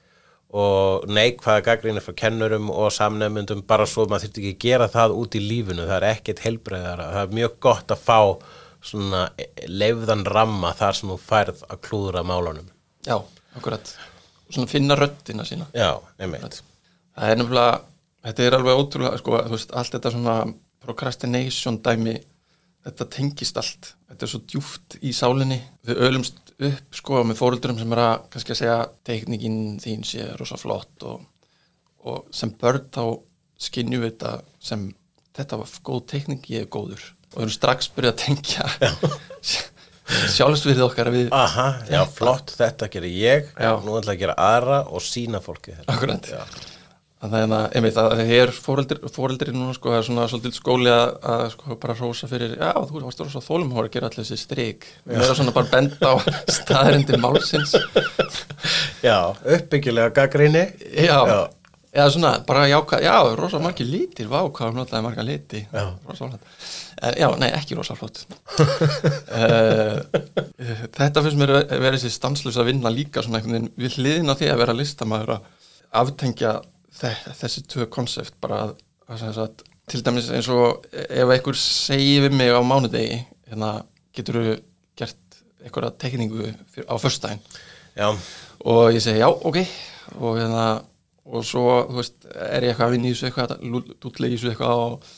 og 0.56 1.04
neikvæða 1.12 1.64
gaggrinni 1.66 2.00
frá 2.00 2.14
kennurum 2.16 2.70
og 2.72 2.88
samnefndum 2.96 3.60
bara 3.68 3.84
svo 3.84 4.06
að 4.06 4.14
maður 4.14 4.24
þurfti 4.30 4.40
ekki 4.40 4.54
að 4.54 4.64
gera 4.64 4.86
það 4.94 5.16
út 5.20 5.36
í 5.36 5.42
lífinu, 5.44 5.84
það 5.84 5.96
er 5.98 6.06
ekkert 6.14 6.40
heilbreyðara, 6.46 7.10
það 7.12 7.26
er 7.26 7.36
mjög 7.36 7.58
gott 7.68 7.92
að 7.92 8.06
fá 8.06 8.20
svona 8.88 9.22
leifðan 9.68 10.24
ramma 10.32 10.72
þar 10.78 10.96
sem 10.96 11.12
þú 11.12 11.18
færð 11.28 11.60
að 11.68 11.82
klúðra 11.84 12.24
málunum. 12.24 12.72
já, 13.04 13.18
akkurat. 13.58 13.92
Svona 14.48 14.70
finna 14.72 14.96
röddina 14.96 15.44
sína. 15.44 15.68
Já, 15.76 15.98
einmitt. 16.16 16.62
það 17.12 17.34
er 17.34 17.36
nefnilega, 17.42 17.80
þetta 18.26 18.44
er 18.44 18.56
alveg 18.58 18.80
ótrúlega 18.82 19.20
sko, 19.20 19.38
veist, 19.52 19.72
allt 19.76 19.94
þetta 19.94 20.12
svona 20.14 20.36
procrastination 20.84 21.80
dæmi 21.84 22.16
þetta 22.88 23.08
tengist 23.12 23.58
allt, 23.60 23.92
þetta 24.08 24.24
er 24.26 24.32
svo 24.32 24.40
djúft 24.48 24.98
í 25.04 25.12
sálinni, 25.16 25.58
við 25.86 26.02
ölumst 26.08 26.54
upp 26.58 26.96
sko 26.98 27.22
með 27.26 27.38
fóröldurum 27.38 27.78
sem 27.78 27.92
er 27.94 28.02
að 28.02 28.14
kannski 28.32 28.54
að 28.54 28.60
segja 28.62 28.78
teknikinn 29.06 29.60
þín 29.82 30.06
sé 30.06 30.26
rosa 30.38 30.58
flott 30.58 31.04
og, 31.06 31.22
og 32.08 32.24
sem 32.34 32.50
börn 32.58 32.88
þá 32.94 33.02
skinnjum 33.58 34.02
við 34.06 34.14
þetta 34.14 34.32
sem 34.62 34.88
þetta 35.38 35.60
var 35.60 35.74
góð 35.86 36.04
teknik, 36.14 36.48
ég 36.50 36.66
er 36.66 36.72
góður 36.72 37.02
og 37.28 37.36
við 37.36 37.44
erum 37.44 37.54
strax 37.54 37.90
byrjað 37.94 38.14
að 38.14 38.22
tengja 38.24 38.66
sjálfsvirðið 40.38 40.84
okkar 40.86 41.10
við 41.12 41.28
Aha, 41.36 41.66
já, 41.90 42.00
flott, 42.08 42.52
þetta 42.56 42.88
gerir 42.92 43.12
ég, 43.12 43.50
Já. 43.60 43.74
nú 43.84 43.98
ætla 43.98 44.14
að 44.14 44.22
gera 44.22 44.36
aðra 44.40 44.78
og 44.88 45.04
sína 45.04 45.40
fólki 45.44 45.74
þetta. 45.74 45.92
Akkurat. 45.92 46.30
Já. 46.32 46.77
Þannig 47.18 47.50
að, 47.50 47.64
einmitt, 47.74 47.96
að 47.98 48.12
það 48.14 48.28
er 48.36 48.50
fóreldir 48.54 49.48
núna, 49.50 49.72
sko, 49.74 49.90
það 49.90 49.96
er 49.98 50.04
svona 50.06 50.26
svolítið 50.30 50.52
skóli 50.54 50.90
að, 50.94 51.08
að 51.32 51.40
sko, 51.56 51.76
bara 51.82 51.96
rósa 51.98 52.28
fyrir, 52.30 52.52
já, 52.54 52.68
þú 52.86 53.00
varst 53.02 53.22
rosa 53.24 53.42
þólum 53.42 53.72
hóra 53.74 53.88
að 53.88 53.94
gera 53.96 54.06
allir 54.12 54.22
þessi 54.28 54.38
strik. 54.38 54.86
Við 55.02 55.24
erum 55.24 55.38
svona 55.40 55.54
bara 55.56 55.70
benda 55.72 56.12
á 56.14 56.16
staðarindir 56.60 57.18
málsins. 57.24 57.74
Já, 59.02 59.16
uppbyggilega 59.34 60.14
gaggrinni. 60.14 60.62
Já, 60.94 61.18
Já. 61.26 61.40
eða 61.98 62.06
svona, 62.14 62.32
bara 62.46 62.68
jáka, 62.70 63.02
já, 63.02 63.16
rosa 63.42 63.58
margir 63.66 63.90
litir, 63.90 64.30
vá, 64.30 64.38
hvað 64.46 64.70
er 64.70 64.78
náttúrulega 64.78 65.06
marga 65.08 65.26
liti. 65.26 65.64
Já. 65.74 65.84
Rosa 66.06 66.30
flott. 66.30 66.48
Já, 67.18 67.28
nei, 67.42 67.50
ekki 67.58 67.74
rosa 67.78 67.98
flott. 67.98 68.22
uh, 69.34 69.98
þetta 71.02 71.26
finnst 71.26 71.38
mér 71.42 71.56
að 71.64 71.76
vera 71.82 71.98
þessi 71.98 72.14
stanslösa 72.14 72.62
vinna 72.66 72.94
líka 72.94 73.26
svona 73.26 73.42
einhvern 73.42 73.58
veginn 73.58 73.70
við 73.78 73.98
hliðin 73.98 74.30
á 74.30 74.38
því 74.38 74.54
að 74.54 74.62
vera 74.62 74.78
listamæður 74.78 75.36
að 75.40 75.54
aftengja 76.02 76.56
þessi 76.98 77.64
tvö 77.70 77.88
konsept 77.92 78.36
bara 78.42 78.64
að, 78.66 78.74
að, 79.08 79.40
að, 79.44 79.64
til 79.88 80.02
dæmis 80.06 80.30
eins 80.34 80.50
og 80.52 80.86
ef 80.92 81.32
einhver 81.34 81.58
segir 81.60 82.26
við 82.26 82.36
mig 82.40 82.52
á 82.52 82.60
mánudegi 82.64 83.22
hérna 83.48 83.72
getur 84.16 84.40
þú 84.40 84.58
gert 84.98 85.40
einhverja 85.64 85.94
tekningu 86.02 86.52
á 86.86 86.94
Já, 87.98 88.12
og 88.62 88.92
ég 88.94 89.02
segi 89.02 89.18
já, 89.18 89.26
ok. 89.26 89.56
Og 90.22 90.36
hérna 90.38 90.66
og 91.28 91.42
svo, 91.44 91.64
veist, 91.92 92.22
er 92.30 92.64
ég 92.64 92.70
eitthvað 92.72 92.86
að 92.86 92.94
vinna 92.94 93.08
í 93.10 93.14
þessu 93.14 93.26
eitthvað, 93.28 93.56
dútlega 94.00 94.30
í 94.30 94.38
þessu 94.38 94.52
eitthvað 94.52 94.82
og 94.84 95.08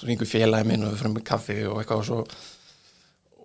svo 0.00 0.08
ringur 0.08 0.30
félagi 0.30 0.66
minn 0.66 0.86
og 0.86 0.94
við 0.94 1.02
fyrir 1.02 1.14
með 1.14 1.26
kaffi 1.28 1.58
og 1.68 1.82
eitthvað 1.82 2.00
og 2.00 2.08
svo 2.08 2.22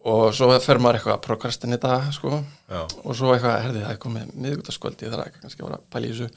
og 0.06 0.24
svo 0.38 0.48
fer 0.62 0.80
maður 0.82 1.00
eitthvað 1.00 1.16
að 1.18 1.24
prokrastinita 1.26 1.94
sko, 2.16 2.40
Já. 2.70 2.82
og 2.86 3.18
svo 3.18 3.34
eitthvað, 3.34 3.56
herði, 3.66 3.84
það 3.84 3.94
er 3.94 4.02
komið 4.06 4.34
miðgutaskvöldi, 4.46 5.10
það 5.12 5.24
er 5.26 5.32
kannski 5.42 5.64
að 5.64 5.68
vera 5.68 5.80
að 5.80 5.88
pæla 5.96 6.08
í 6.08 6.14
þessu 6.14 6.30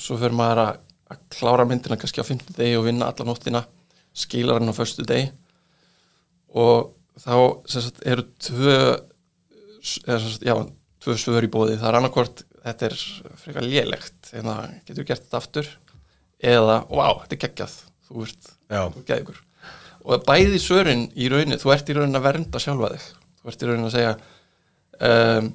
svo 0.00 0.18
fer 0.20 0.34
maður 0.36 0.62
að, 0.62 0.82
að 1.12 1.22
klára 1.36 1.66
myndina 1.68 1.98
kannski 2.00 2.22
á 2.22 2.28
50 2.28 2.58
degi 2.58 2.76
og 2.78 2.86
vinna 2.88 3.08
alla 3.10 3.28
nóttina 3.28 3.64
skilar 4.16 4.60
hann 4.60 4.72
á 4.72 4.76
föstu 4.76 5.04
degi. 5.08 5.30
Og 6.56 6.92
þá 7.20 7.36
sagt, 7.70 8.02
eru 8.08 8.26
tvö 8.42 8.76
eða, 10.06 10.18
sagt, 10.20 10.44
já, 10.44 10.54
tvö 11.04 11.16
svör 11.20 11.46
í 11.46 11.50
bóði 11.52 11.78
það 11.80 11.90
er 11.90 11.98
annarkvort, 12.00 12.44
þetta 12.66 12.88
er 12.90 12.96
frekar 13.40 13.66
lélegt 13.66 14.30
en 14.36 14.48
það 14.50 14.78
getur 14.88 15.08
gert 15.08 15.26
þetta 15.26 15.42
aftur? 15.42 15.72
Eða, 16.36 16.80
vá, 16.90 17.06
þetta 17.22 17.36
er 17.36 17.42
geggjað 17.46 17.76
þú 18.06 18.24
ert, 18.26 18.54
Já. 18.68 18.80
þú 18.92 19.00
ert 19.00 19.10
geðugur 19.10 19.42
og 20.06 20.26
bæði 20.26 20.58
svörin 20.62 21.06
í 21.18 21.28
raunin 21.32 21.58
þú 21.58 21.72
ert 21.74 21.88
í 21.90 21.96
raunin 21.96 22.18
að 22.18 22.26
vernda 22.28 22.60
sjálfa 22.62 22.92
þig. 22.92 23.06
Þú 23.40 23.50
ert 23.50 23.62
í 23.62 23.70
raunin 23.70 23.88
að 23.88 23.94
segja 23.96 24.12
um, 25.08 25.48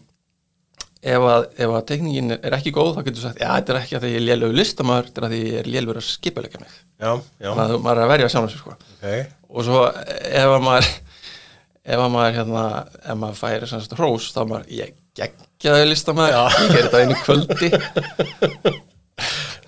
ef 1.02 1.24
að, 1.26 1.46
að 1.66 1.78
tekningin 1.90 2.36
er 2.38 2.56
ekki 2.58 2.74
góð 2.76 2.92
þá 2.96 3.02
getur 3.02 3.18
þú 3.18 3.24
sagt, 3.26 3.40
já, 3.42 3.50
þetta 3.56 3.74
er 3.74 3.80
ekki 3.80 3.96
að 3.98 4.04
því 4.06 4.12
ég 4.12 4.20
er 4.20 4.26
lélögur 4.28 4.58
listamæður 4.60 5.08
þetta 5.08 5.22
er 5.22 5.26
að 5.28 5.32
því 5.34 5.40
ég 5.42 5.56
er 5.62 5.70
lélögur 5.74 6.00
að 6.02 6.08
skipulegja 6.08 6.62
mig. 6.62 6.76
Já, 7.02 7.12
já, 7.42 7.48
þannig 7.48 7.64
að 7.64 7.86
maður 7.86 8.02
er 8.02 8.06
að 8.06 8.12
verja 8.14 8.30
sjálfum 8.34 8.52
sér 8.52 8.62
sko. 8.62 8.76
Ok. 8.98 9.08
og 9.50 9.66
svo 9.68 9.80
ef 9.90 10.52
að 10.52 10.66
maður 10.68 10.90
ef 11.82 12.04
að 12.06 12.12
maður 12.14 12.36
hérna 12.38 12.66
ef 13.02 13.20
maður 13.24 13.40
færi 13.42 13.70
sagt 13.72 13.96
hrós 13.98 14.28
þá 14.36 14.42
maður 14.52 14.70
ég 14.78 14.94
geggjaði 15.18 15.88
listamæður 15.90 16.38
ég 16.38 16.76
gerir 16.76 16.86
þetta 16.86 17.02
einu 17.02 17.18
kvöldi. 17.26 17.72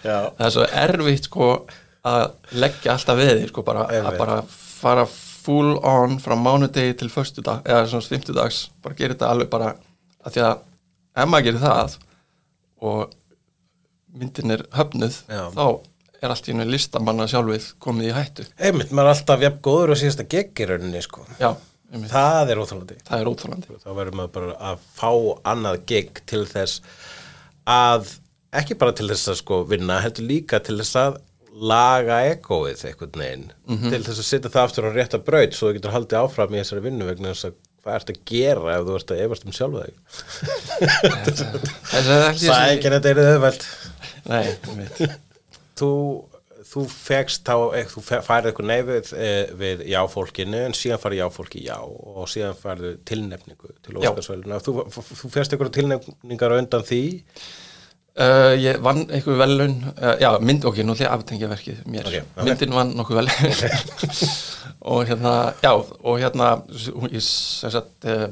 Það 0.03 0.45
er 0.45 0.53
svo 0.53 0.67
erfitt 0.83 1.29
sko 1.31 1.49
að 2.03 2.25
leggja 2.59 2.93
alltaf 2.93 3.17
við 3.17 3.33
því 3.39 3.49
sko 3.49 3.63
bara, 3.65 3.87
að 3.89 4.17
bara 4.19 4.37
fara 4.51 5.05
full 5.07 5.77
on 5.87 6.19
frá 6.23 6.35
mánudegi 6.39 6.93
til 6.99 7.09
föstudag 7.11 7.65
eða 7.67 7.87
svona 7.91 8.11
fymtudags, 8.11 8.67
bara 8.83 8.97
gera 8.99 9.15
þetta 9.15 9.31
alveg 9.31 9.49
bara 9.51 9.73
að 10.23 10.35
því 10.35 10.43
að 10.47 10.61
ef 11.15 11.29
maður 11.29 11.47
gerir 11.49 11.63
það 11.63 11.97
og 12.83 13.13
myndin 14.13 14.53
er 14.57 14.63
höfnuð 14.77 15.19
Já. 15.29 15.43
þá 15.55 15.65
er 16.23 16.31
allt 16.33 16.47
í 16.47 16.53
einu 16.55 16.65
listamanna 16.69 17.25
sjálfið 17.31 17.67
komið 17.83 18.09
í 18.09 18.15
hættu 18.15 18.45
einmitt, 18.63 18.91
maður 18.95 19.09
er 19.09 19.15
alltaf 19.17 19.41
jafn 19.43 19.61
góður 19.65 19.93
og 19.95 19.99
síðasta 19.99 20.25
gegg 20.31 20.61
í 20.63 20.67
rauninni, 20.69 21.01
sko. 21.03 21.25
já, 21.41 21.49
einmitt, 21.91 22.11
Það 22.13 22.53
er 22.53 22.61
óþálandi. 22.63 22.97
það 23.09 23.23
er 23.25 23.31
óþólandi 23.33 23.79
Þá 23.83 23.89
verður 23.97 24.17
maður 24.19 24.33
bara 24.37 24.55
að 24.71 24.85
fá 24.95 25.09
annað 25.53 25.81
gegg 25.91 26.21
til 26.29 26.43
þess 26.47 26.79
að, 27.69 28.13
ekki 28.61 28.77
bara 28.79 28.95
til 28.95 29.09
þess 29.11 29.33
að 29.33 29.39
sko 29.41 29.61
vinna, 29.67 29.99
heldur 30.03 30.27
líka 30.29 30.61
til 30.63 30.77
þess 30.81 30.95
að 31.03 31.19
laga 31.53 32.21
egoið 32.31 32.85
einhvern 32.89 33.19
veginn, 33.21 33.43
til 33.91 33.99
þess 34.07 34.17
að 34.23 34.25
setja 34.29 34.49
það 34.55 34.63
aftur 34.67 34.87
á 34.89 34.91
rétta 34.95 35.19
braut 35.21 35.53
svo 35.53 35.69
þú 35.69 35.75
getur 35.77 35.93
haldið 35.93 36.17
áfram 36.23 36.55
í 36.55 36.61
þessari 36.63 36.81
vinnu 36.87 37.05
vegna 37.11 37.33
þess 37.35 37.49
að 37.51 37.59
hvað 37.83 37.97
ert 37.97 38.11
að 38.13 38.19
gera 38.29 38.75
ef 38.77 38.85
þú 38.87 38.97
ert 38.97 39.13
að 39.13 39.23
efast 39.25 39.47
um 39.47 39.55
sjálfa 39.55 39.87
þig. 39.87 39.95
það 41.93 42.13
er 42.13 42.75
ekki 42.75 42.87
að 42.89 42.95
þetta 42.95 43.11
er 43.11 43.23
auðveld. 43.23 43.65
nei, 44.31 44.45
þú, 45.79 45.89
þú 46.69 46.85
fegst 46.93 47.43
þá, 47.47 47.55
eh, 47.77 47.89
þú 47.91 48.03
færið 48.07 48.49
eitthvað 48.51 48.69
neyfið 48.71 49.11
eh, 49.19 49.51
við 49.59 49.83
já-fólkinu 49.91 50.61
en 50.69 50.77
síðan 50.77 51.03
farið 51.03 51.21
já-fólki 51.23 51.65
já 51.65 51.75
og 51.83 52.23
síðan 52.31 52.57
farið 52.59 52.95
tilnefningu 53.09 53.75
til. 53.83 53.99
Óskarsvæluna 53.99 54.61
þú, 54.63 54.77
þú 54.87 55.33
fegst 55.35 55.53
eitthvað 55.53 55.75
tilnefningar 55.79 56.57
undan 56.61 56.87
því 56.87 57.03
Uh, 58.13 58.51
ég 58.61 58.77
vann 58.85 59.07
eitthvað 59.09 59.39
velun 59.41 59.71
uh, 59.95 60.11
já, 60.21 60.27
mynd, 60.45 60.65
ok, 60.69 60.83
nú 60.85 60.93
ætlum 60.93 60.99
ég 61.01 61.09
að 61.09 61.15
aftengja 61.17 61.47
verkið 61.49 61.79
mér, 61.89 62.05
Ok, 62.05 62.17
ok. 62.37 62.43
myndin 62.45 62.75
vann 62.77 62.91
nokkuð 62.99 63.17
vel. 63.17 63.29
Og 64.93 65.07
hérna 65.09 65.31
já, 65.63 65.71
og 65.73 66.19
hérna 66.21 66.49
ég 67.09 67.23
sem 67.25 67.71
sagt 67.73 68.05
uh, 68.05 68.27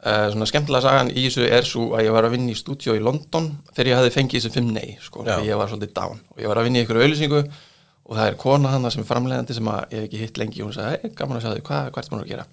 uh, 0.00 0.30
svona 0.32 0.48
skemmtilega 0.48 0.84
sagan 0.86 1.10
í 1.12 1.26
þessu 1.26 1.44
er 1.50 1.68
svo 1.68 1.90
að 1.98 2.06
ég 2.06 2.14
var 2.16 2.24
að 2.28 2.36
vinna 2.38 2.54
í 2.54 2.56
stúdíó 2.56 2.94
í 2.96 3.02
London 3.04 3.50
þegar 3.74 3.90
ég 3.92 4.00
hafði 4.00 4.14
fengið 4.16 4.38
þessi 4.46 4.54
fimm 4.56 4.72
nei 4.72 4.96
sko, 5.04 5.26
Já. 5.28 5.36
ég 5.44 5.60
var 5.60 5.68
svolítið 5.74 5.92
down. 6.00 6.20
Og 6.32 6.40
ég 6.40 6.48
var 6.54 6.62
að 6.62 6.70
vinna 6.70 6.80
í 6.80 6.84
einhverju 6.86 7.04
auðlýsingu 7.04 7.42
og 7.44 8.16
það 8.16 8.26
er 8.32 8.40
kona 8.46 8.72
hann 8.72 8.88
sem 8.90 9.04
er 9.04 9.10
framleiðandi 9.12 9.58
sem 9.60 9.68
að 9.74 9.80
ég 9.92 9.98
hef 10.00 10.08
ekki 10.08 10.22
hitt 10.24 10.40
lengi. 10.40 10.62
Og 10.64 10.70
hún 10.70 10.78
sagði, 10.80 11.02
hey, 11.04 11.12
gaman 11.20 11.36
að 11.36 11.44
sjá 11.44 11.52
þig, 11.58 11.66
hvað, 11.68 11.90
hvað 11.92 12.04
ertu 12.06 12.14
búin 12.16 12.24
að 12.24 12.32
gera? 12.32 12.48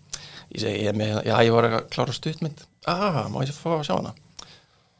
Ég 0.52 0.66
segi, 0.66 0.84
já, 1.32 1.36
ég 1.48 1.56
var 1.56 1.70
að 1.72 1.80
klára 1.96 2.18
stuttmynd. 2.20 2.66
Ah, 2.84 3.24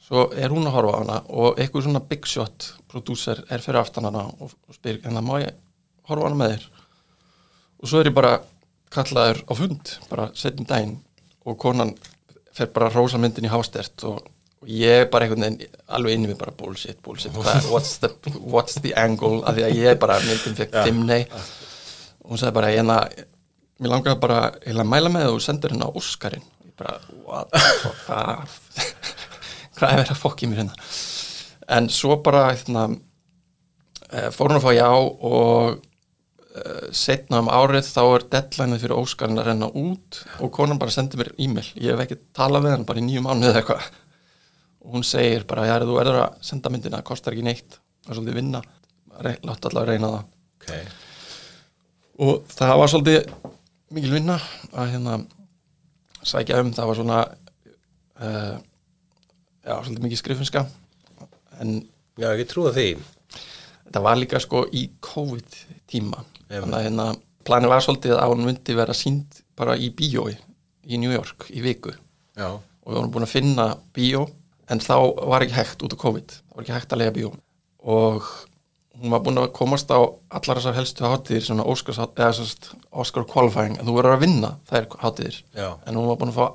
svo 0.08 0.28
er 0.32 0.54
hún 0.54 0.68
að 0.68 0.78
horfa 0.78 0.96
á 0.96 1.00
hana 1.02 1.18
og 1.28 1.58
eitthvað 1.60 1.88
svona 1.88 2.04
big 2.08 2.28
shot 2.30 2.72
prodúser 2.88 3.42
er 3.52 3.64
fyrir 3.64 3.82
aftan 3.82 4.08
hana 4.08 4.28
og, 4.40 4.54
og 4.56 4.78
spyr, 4.78 5.02
en 5.04 5.18
það 5.18 5.26
má 5.28 5.34
ég 5.44 5.58
horfa 6.08 6.24
á 6.24 6.28
hana 6.30 6.40
með 6.40 6.54
þér? 6.54 6.68
Og 7.78 7.92
svo 7.92 8.00
er 8.02 8.10
ég 8.10 8.16
bara 8.16 8.38
kallaður 8.94 9.44
á 9.44 9.54
fund, 9.60 9.94
bara 10.08 10.30
setjum 10.38 10.68
daginn 10.70 10.96
og 11.48 11.60
konan 11.60 11.94
fer 12.56 12.72
bara 12.74 12.90
að 12.90 13.02
rósa 13.02 13.20
myndin 13.22 13.50
í 13.50 13.52
hástert 13.52 14.06
og, 14.08 14.24
og 14.64 14.72
ég 14.72 15.04
er 15.04 15.10
bara 15.12 15.28
einhvern 15.28 15.44
veginn 15.44 15.80
alveg 16.00 16.16
inni 16.16 16.32
við 16.32 16.40
bara 16.40 16.56
bullshit, 16.56 17.02
bullshit. 17.04 17.36
What's, 17.74 17.98
the, 18.00 18.14
what's 18.40 18.80
the 18.82 18.96
angle? 18.98 19.44
Af 19.44 19.60
því 19.60 19.68
að 19.68 19.82
ég 19.82 20.00
bara 20.02 20.22
myndin 20.24 20.58
fekk 20.58 20.80
fimm 20.88 21.04
nei. 21.10 21.26
Og 22.24 22.32
hún 22.32 22.42
sagði 22.42 22.58
bara 22.58 22.72
hérna 22.72 23.02
mér 23.78 23.94
langaði 23.94 24.24
bara 24.24 24.40
að 24.56 24.88
mæla 24.88 25.12
með 25.14 25.36
og 25.36 25.44
sendur 25.44 25.76
hérna 25.76 25.92
Óskarinn. 25.92 26.48
Ég 26.64 26.74
bara, 26.80 26.98
what 27.28 27.52
the 27.52 27.94
fuck 28.08 29.27
hvað 29.78 29.92
er 29.94 30.02
verið 30.02 30.14
að 30.16 30.22
fokki 30.24 30.50
mér 30.52 30.64
hérna? 30.64 30.88
En 31.78 31.90
svo 31.94 32.18
bara 32.24 32.46
hérna, 32.52 32.88
uh, 34.08 34.30
fór 34.36 34.52
hún 34.52 34.60
að 34.60 34.66
fá 34.68 34.72
já 34.78 34.88
og 34.90 35.78
uh, 35.78 36.88
setna 36.96 37.42
um 37.44 37.52
árið 37.52 37.90
þá 37.92 38.02
er 38.06 38.28
deadlineið 38.36 38.84
fyrir 38.86 38.98
Óskarinn 39.02 39.42
að 39.42 39.50
renna 39.52 39.70
út 39.84 40.22
og 40.40 40.52
konan 40.56 40.80
bara 40.82 40.94
sendi 40.96 41.20
mér 41.20 41.34
e-mail. 41.38 41.68
Ég 41.76 41.94
hef 41.94 42.06
ekki 42.06 42.20
talað 42.38 42.68
við 42.68 42.76
hann 42.78 42.88
bara 42.88 43.04
í 43.04 43.08
nýju 43.08 43.26
mánuð 43.26 43.52
eða 43.52 43.62
eitthvað. 43.64 43.90
Og 44.88 44.96
hún 44.96 45.04
segir 45.04 45.44
bara, 45.50 45.66
já, 45.68 45.76
þú 45.84 45.98
verður 46.00 46.22
að 46.24 46.38
senda 46.48 46.72
myndina, 46.72 47.02
það 47.02 47.08
kostar 47.10 47.36
ekki 47.36 47.44
neitt 47.50 47.76
það 48.08 48.14
er 48.14 48.20
svolítið 48.22 48.38
vinna, 48.40 48.62
Re- 49.18 49.40
láttu 49.44 49.68
allavega 49.68 49.92
reyna 49.98 50.10
það. 50.14 50.26
Ok, 50.58 50.70
og 52.24 52.46
það 52.54 52.74
var 52.80 52.92
svolítið 52.94 53.34
mikil 53.98 54.12
vinna 54.14 54.36
að 54.78 54.92
hérna 54.94 55.18
sækja 56.28 56.62
um, 56.64 56.72
það 56.76 56.90
var 56.90 57.00
svona 57.02 57.18
uh, 58.22 58.56
já, 59.68 59.76
svolítið 59.76 60.08
mikið 60.08 60.22
skrifinska 60.24 60.66
en 61.62 61.78
já, 62.18 62.32
ég 62.32 62.48
trúa 62.50 62.72
því. 62.76 62.90
þetta 63.86 64.04
var 64.08 64.20
líka 64.20 64.42
sko 64.44 64.66
í 64.72 64.88
COVID 65.04 65.62
tíma 65.92 66.24
þannig 66.48 66.78
að 66.80 66.86
hérna 66.88 67.08
planið 67.48 67.72
var 67.72 67.86
svolítið 67.86 68.18
að 68.20 68.34
hún 68.34 68.46
myndi 68.48 68.76
vera 68.78 68.96
sínd 68.96 69.42
bara 69.58 69.78
í 69.80 69.90
bíói 69.96 70.36
í 70.88 71.00
New 71.02 71.12
York 71.12 71.50
í 71.52 71.64
viku. 71.64 71.94
Já, 72.38 72.52
og 72.56 72.92
við 72.92 73.00
vorum 73.00 73.14
búin 73.14 73.28
að 73.28 73.34
finna 73.34 73.68
bíó 73.96 74.28
en 74.72 74.84
þá 74.84 74.96
var 75.28 75.44
ekki 75.44 75.58
hægt 75.58 75.84
út 75.86 75.96
á 75.96 76.04
COVID. 76.04 76.36
Það 76.38 76.56
var 76.56 76.66
ekki 76.66 76.76
hægt 76.76 76.94
að 76.94 77.02
lega 77.02 77.16
bíó. 77.16 77.32
Og 77.88 78.28
hún 78.98 79.14
var 79.14 79.24
búin 79.26 79.42
að 79.42 79.52
komast 79.56 79.92
á 79.92 80.00
allar 80.00 80.60
þessar 80.60 80.78
helstu 80.78 81.08
hátíðir 81.08 81.46
svona 81.48 81.68
Oscars, 81.68 82.00
eða, 82.04 82.32
sérst, 82.36 82.72
Oscar 82.92 83.28
qualifying. 83.30 83.78
En 83.78 83.88
þú 83.88 83.98
verður 84.00 84.18
að 84.18 84.24
vinna 84.26 84.54
þær 84.70 84.90
hátíðir. 85.04 85.42
Já. 85.56 85.70
en 85.86 86.00
hún 86.00 86.10
var 86.12 86.20
búin 86.22 86.34
að 86.34 86.40
fá 86.40 86.48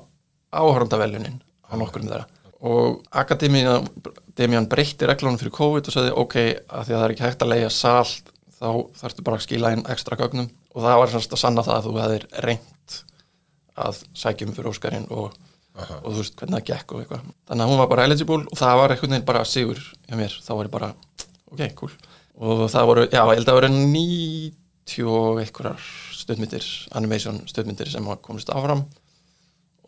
áhörndaveljunin 0.53 1.41
á 1.41 1.73
nokkur 1.77 2.03
um 2.03 2.09
þeirra 2.11 2.27
og 2.63 3.01
Akademian, 3.11 3.87
Akademian 4.07 4.69
breytti 4.71 5.07
reglunum 5.07 5.39
fyrir 5.39 5.53
COVID 5.55 5.89
og 5.89 5.95
sagði 5.95 6.13
ok, 6.21 6.35
að 6.39 6.85
því 6.87 6.93
að 6.93 6.99
það 6.99 7.05
er 7.05 7.13
ekki 7.13 7.25
hægt 7.25 7.43
að 7.43 7.51
leia 7.51 7.71
sal 7.73 8.05
þá 8.55 8.67
þarftu 9.01 9.25
bara 9.27 9.39
að 9.39 9.45
skila 9.47 9.71
inn 9.75 9.87
ekstra 9.91 10.17
gögnum. 10.19 10.47
Og 10.73 10.85
það 10.85 10.99
var 11.01 11.11
semst 11.11 11.35
að 11.35 11.41
sanna 11.41 11.65
það 11.65 11.75
að 11.75 11.87
þú 11.87 11.95
hefðir 11.99 12.27
reynt 12.45 12.95
að 13.83 13.99
sækjum 14.17 14.53
fyrir 14.55 14.69
Óskarinn 14.71 15.09
og, 15.11 15.35
og 15.75 16.07
þú 16.07 16.15
veist 16.21 16.37
hvernig 16.39 16.61
það 16.61 16.69
gekk 16.69 16.93
og 16.93 17.03
eitthvað. 17.03 17.25
Þannig 17.49 17.65
að 17.65 17.73
hún 17.73 17.81
var 17.81 17.89
bara 17.91 18.05
eligible 18.07 18.39
og 18.47 18.59
það 18.61 18.79
var 18.79 18.93
einhvern 18.93 19.15
veginn 19.15 19.27
bara 19.27 19.45
sigur 19.49 19.81
hjá 20.07 20.17
mér, 20.19 20.37
þá 20.45 20.51
var 20.53 20.69
ég 20.69 20.75
bara 20.77 20.89
ok, 21.51 21.63
cool. 21.81 21.93
Og 22.43 22.63
það 22.71 22.87
voru, 22.89 23.05
já, 23.09 23.19
ég 23.21 23.41
held 23.41 23.51
að 23.51 23.59
voru 23.59 23.71
90 23.73 25.11
og 25.17 25.41
einhverjar 25.43 25.89
stöðmyndir, 26.15 26.69
animation 26.95 27.43
stöðmyndir 27.49 27.91
sem 27.91 28.07
komist 28.23 28.53
áfram. 28.53 28.85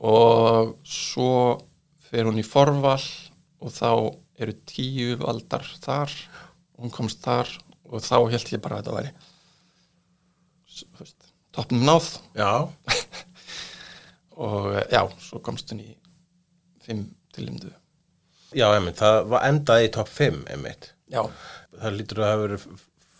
Og 0.05 0.75
svo 0.83 1.31
fer 2.09 2.27
hún 2.27 2.41
í 2.41 2.45
forval 2.45 3.01
og 3.61 3.71
þá 3.73 3.91
eru 4.41 4.53
tíu 4.67 5.15
valdar 5.21 5.65
þar 5.83 6.11
hún 6.79 6.91
komst 6.93 7.23
þar 7.23 7.49
og 7.85 8.03
þá 8.03 8.17
held 8.33 8.51
ég 8.51 8.63
bara 8.63 8.79
að 8.79 8.85
þetta 8.85 8.97
væri 8.99 9.11
toppnum 11.55 11.85
náð. 11.87 12.09
Já, 12.35 12.67
og 14.45 14.73
eh, 14.75 14.87
já, 14.91 15.01
svo 15.23 15.39
komst 15.43 15.71
hún 15.71 15.85
í 15.85 15.93
fimm 16.83 17.05
tillimdu 17.35 17.71
já, 18.55 18.67
einmitt 18.73 18.99
það 18.99 19.21
var 19.31 19.47
endaði 19.47 19.87
í 19.87 19.93
topp 19.95 20.11
5, 20.11 20.43
einmitt. 20.51 20.91
Já, 21.11 21.23
það 21.75 21.97
lítur 21.99 22.21
að 22.21 22.31
hafa 22.31 22.43
verið 22.43 22.67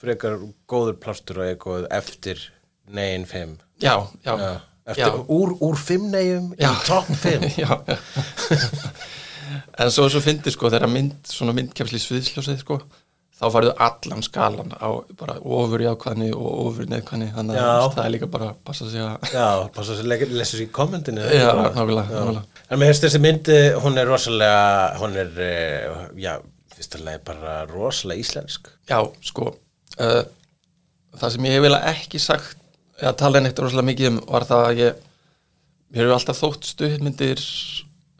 frekar 0.01 0.37
góður 0.69 0.99
plástur 1.01 1.41
og 1.41 1.49
eitthvað 1.49 1.87
eftir 1.95 2.43
negin 2.91 3.27
5 3.29 3.55
já, 3.83 3.95
já, 4.25 4.33
já. 4.35 4.51
Eftir. 4.85 5.15
Úr, 5.33 5.55
úr 5.65 5.79
5 5.81 6.11
negjum 6.13 6.51
í 6.53 6.61
Já. 6.61 6.71
topp 6.85 7.07
5 7.23 7.55
já, 7.63 7.71
já. 7.89 7.97
en 9.81 9.91
svo 9.93 10.05
svo 10.13 10.21
fyndi 10.21 10.53
sko 10.53 10.69
þegar 10.69 10.91
mynd, 10.91 11.17
svona 11.29 11.55
myndkefsli 11.57 12.01
sviðsljósið 12.03 12.61
sko 12.61 12.77
þá 13.35 13.45
farið 13.51 13.71
allan 13.83 14.23
skalan 14.23 14.71
á 14.77 14.89
bara 15.19 15.35
ofur 15.41 15.81
jákvæðni 15.83 16.29
og 16.37 16.51
ofur 16.69 16.87
neðkvæðni 16.91 17.31
þannig 17.35 17.59
að 17.59 17.87
það 17.97 18.03
er 18.05 18.13
líka 18.13 18.29
bara 18.31 18.51
að 18.53 18.61
passa 18.69 18.87
sig 18.91 19.03
að 19.03 19.33
Já, 19.33 19.47
passa 19.75 19.97
að 19.97 20.13
lesa 20.31 20.51
sér 20.53 20.63
í 20.63 20.69
kommentinu 20.77 21.25
Já, 21.27 21.49
nákvæmlega, 21.49 22.05
nákvæmlega. 22.13 22.61
En 22.69 22.79
mér 22.81 22.93
finnst 22.93 23.07
þessi 23.07 23.21
mynd, 23.25 23.51
eh, 23.51 23.75
hún 23.83 23.99
er 23.99 24.07
rosalega, 24.09 24.61
hún 25.01 25.17
er, 25.19 25.33
eh, 25.49 26.05
já, 26.23 26.31
fyrst 26.77 26.95
að 26.97 27.03
leið 27.09 27.25
bara 27.27 27.57
rosalega 27.69 28.23
íslensk. 28.23 28.71
Já, 28.89 29.01
sko 29.27 29.49
uh, 29.51 30.23
það 31.19 31.35
sem 31.35 31.49
ég 31.49 31.57
hef 31.57 31.65
eiginlega 31.67 31.91
ekki 31.91 32.21
sagt 32.23 32.61
eða 33.01 33.15
tala 33.19 33.41
neitt 33.43 33.59
rosalega 33.59 33.89
mikið 33.91 34.09
um 34.13 34.19
var 34.31 34.45
það 34.47 34.65
að 34.69 34.81
ég 34.83 34.99
mér 35.95 36.01
hefur 36.05 36.15
alltaf 36.17 36.39
þótt 36.41 36.69
stuðmyndir 36.73 37.41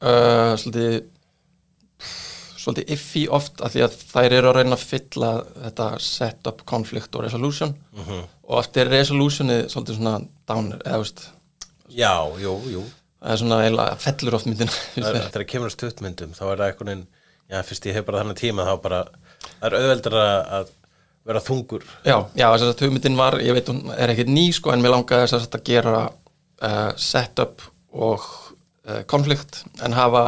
uh, 0.06 0.54
svolítið 0.62 0.98
svolítið 2.66 2.92
iffi 2.96 3.24
oft 3.30 3.62
af 3.62 3.74
því 3.76 3.84
að 3.86 3.96
þær 4.10 4.34
eru 4.40 4.50
að 4.50 4.56
reyna 4.58 4.78
að 4.78 4.86
fylla 4.90 5.32
þetta 5.68 5.88
setup, 6.02 6.64
conflict 6.66 7.14
og 7.18 7.26
resolution. 7.28 7.76
Og 8.50 8.56
eftir 8.62 8.90
resolutionið 8.90 9.68
svolítið 9.70 10.00
svona 10.00 10.16
downer, 10.50 10.80
eða 10.86 11.02
veist 11.04 11.26
Já, 11.96 12.16
jú, 12.42 12.56
jú. 12.74 12.82
það 13.22 13.36
er 13.36 13.42
svona 13.44 13.60
eiginlega 13.68 14.00
fellur 14.02 14.38
oft 14.40 14.50
myndin. 14.50 14.72
Það 14.96 15.12
er- 15.20 15.30
Þegar 15.36 15.46
kemur 15.52 15.70
að 15.70 15.76
stuttmyndum, 15.78 16.34
þá 16.36 16.42
er 16.48 16.64
það 16.64 16.82
veginn, 16.82 17.06
já, 17.54 17.60
fyrst 17.70 17.86
ég 17.86 17.96
hef 18.00 18.08
bara 18.10 18.24
þannig 18.24 18.40
tíma, 18.42 18.66
þá 18.66 18.74
bara, 18.84 19.00
það 19.60 19.68
er 19.70 19.78
auðveldur 19.80 20.18
að 20.24 20.74
vera 21.26 21.42
þungur. 21.42 21.86
Já, 22.06 22.18
já, 22.38 22.46
þess 22.54 22.68
að 22.70 22.84
hugmyndin 22.86 23.18
var, 23.18 23.40
ég 23.42 23.56
veit 23.58 23.70
hún 23.72 23.82
er 23.96 24.14
ekkert 24.14 24.30
ný 24.30 24.46
sko 24.54 24.74
en 24.74 24.84
mér 24.84 24.94
langaði 24.94 25.32
þess 25.32 25.50
að 25.50 25.64
gera 25.66 26.04
uh, 26.06 26.92
setup 27.02 27.64
og 27.96 28.22
uh, 28.86 29.02
konflikt 29.10 29.64
en 29.86 29.98
hafa 29.98 30.26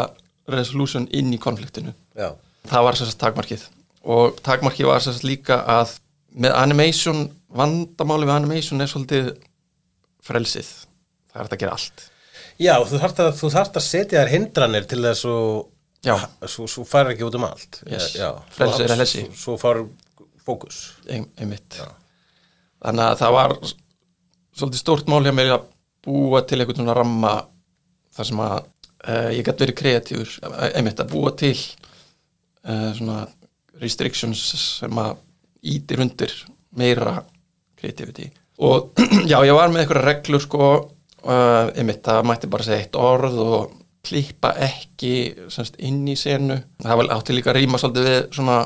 resolution 0.50 1.08
inn 1.14 1.34
í 1.36 1.40
konfliktinu. 1.42 1.94
Já. 2.18 2.32
Það 2.68 2.88
var 2.88 3.00
þess 3.00 3.14
að 3.14 3.22
takmarkið 3.26 3.68
og 4.08 4.38
takmarkið 4.44 4.88
var 4.90 5.04
þess 5.04 5.22
að 5.22 5.30
líka 5.30 5.60
að 5.70 5.98
með 6.38 6.54
animation, 6.58 7.24
vandamáli 7.58 8.28
við 8.28 8.36
animation 8.36 8.84
er 8.84 8.90
svolítið 8.92 9.32
frelsið. 10.26 10.69
Það 11.32 11.42
er 11.44 11.48
að 11.50 11.62
gera 11.63 11.78
allt. 11.78 12.06
Já, 12.58 12.74
þú 12.90 13.00
þarft 13.04 13.19
að, 13.21 13.42
að 13.78 13.86
setja 13.86 14.21
þær 14.24 14.32
hindranir 14.34 14.88
til 14.90 15.02
þess 15.06 15.28
að 15.30 15.50
Já. 16.08 16.15
svo, 16.50 16.65
svo 16.69 16.86
fara 16.88 17.13
ekki 17.13 17.26
út 17.28 17.38
um 17.38 17.46
allt. 17.48 17.82
Yes. 17.90 18.12
Já. 18.17 18.32
Frelsi 18.54 18.84
er 18.86 18.90
Svo- 18.90 18.96
að 18.96 19.02
lesi. 19.02 19.24
Svo, 19.28 19.38
svo 19.44 19.58
fara 19.62 19.84
fókus. 20.48 20.79
ein, 21.12 21.27
einmitt. 21.37 21.81
Þannig 22.83 23.04
að 23.04 23.19
það 23.21 23.35
var 23.35 23.56
svolítið 24.58 24.81
stórt 24.81 25.12
mál 25.12 25.23
hjá 25.25 25.33
mér 25.35 25.54
að 25.58 25.69
búa 26.08 26.41
til 26.48 26.62
einhvern 26.62 26.81
svona 26.81 26.98
ramma 26.98 27.33
þar 28.15 28.29
sem 28.29 28.41
að 28.41 28.58
uh, 28.62 29.29
ég 29.35 29.45
gæti 29.45 29.65
verið 29.65 29.79
kreatífur 29.81 30.35
eh, 30.48 30.69
einmitt 30.79 31.02
að 31.04 31.13
búa 31.13 31.33
til 31.37 31.56
uh, 31.58 32.91
svona 32.98 33.23
restrictions 33.81 34.43
sem 34.79 35.02
að 35.02 35.17
ítir 35.67 36.02
undir 36.02 36.33
meira 36.77 37.19
creativity. 37.77 38.29
Og 38.63 38.93
já, 39.31 39.37
ég 39.45 39.58
var 39.58 39.69
með 39.73 39.83
einhverja 39.83 40.08
reglur 40.08 40.43
sko 40.43 40.69
uh, 40.69 41.67
einmitt, 41.75 42.06
það 42.06 42.23
mætti 42.29 42.50
bara 42.54 42.65
segja 42.65 42.85
eitt 42.85 42.98
orð 42.98 43.37
og 43.43 43.75
klippa 44.08 44.54
ekki 44.63 45.13
semst, 45.52 45.77
inn 45.83 46.06
í 46.08 46.15
senu. 46.17 46.56
Það 46.81 47.02
var 47.02 47.13
átti 47.17 47.35
líka 47.35 47.52
að 47.52 47.60
rýma 47.60 47.79
svolítið 47.81 48.08
við 48.08 48.19
svona 48.37 48.62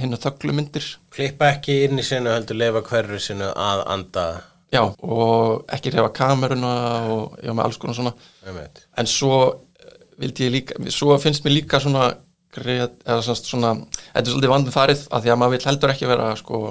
hinn 0.00 0.16
að 0.16 0.24
þöglumyndir 0.26 0.86
Klippa 1.12 1.52
ekki 1.56 1.82
inn 1.86 2.00
í 2.00 2.06
sinu 2.06 2.32
heldur 2.32 2.58
leifa 2.58 2.82
hverju 2.88 3.20
sinu 3.22 3.50
að 3.50 3.84
anda. 3.94 4.26
já, 4.72 4.82
og 4.82 5.64
ekki 5.72 5.92
reyfa 5.94 6.12
kameruna 6.16 6.72
og 7.12 7.36
já, 7.42 7.52
með 7.52 7.64
alls 7.66 7.80
konar 7.80 7.98
svona. 7.98 8.14
Einmitt. 8.46 8.84
en 8.96 9.10
svo 9.10 9.38
eh, 9.50 9.98
vildi 10.22 10.48
ég 10.48 10.54
líka, 10.56 10.78
svo 10.94 11.18
finnst 11.22 11.44
mér 11.44 11.56
líka 11.58 11.80
svona 11.82 12.12
greið, 12.52 12.88
eða 13.06 13.20
svona, 13.26 13.44
svona 13.50 13.74
þetta 13.82 14.24
er 14.24 14.32
svolítið 14.32 14.54
vandum 14.54 14.74
farið 14.74 15.06
að 15.10 15.22
því 15.24 15.34
að 15.34 15.38
maður 15.42 15.56
vil 15.56 15.68
heldur 15.70 15.94
ekki 15.94 16.10
vera 16.10 16.32
sko 16.40 16.64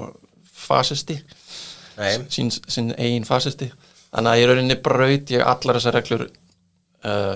fasisti. 0.62 1.18
Sín, 2.32 2.48
sín 2.50 2.92
eigin 2.96 3.26
fasisti. 3.28 3.68
Þannig 4.12 4.30
að 4.30 4.40
í 4.40 4.46
rauninni 4.48 4.76
braut 4.84 5.32
ég 5.32 5.42
allar 5.44 5.78
þessar 5.78 5.96
reglur 5.98 6.22
uh, 6.28 7.34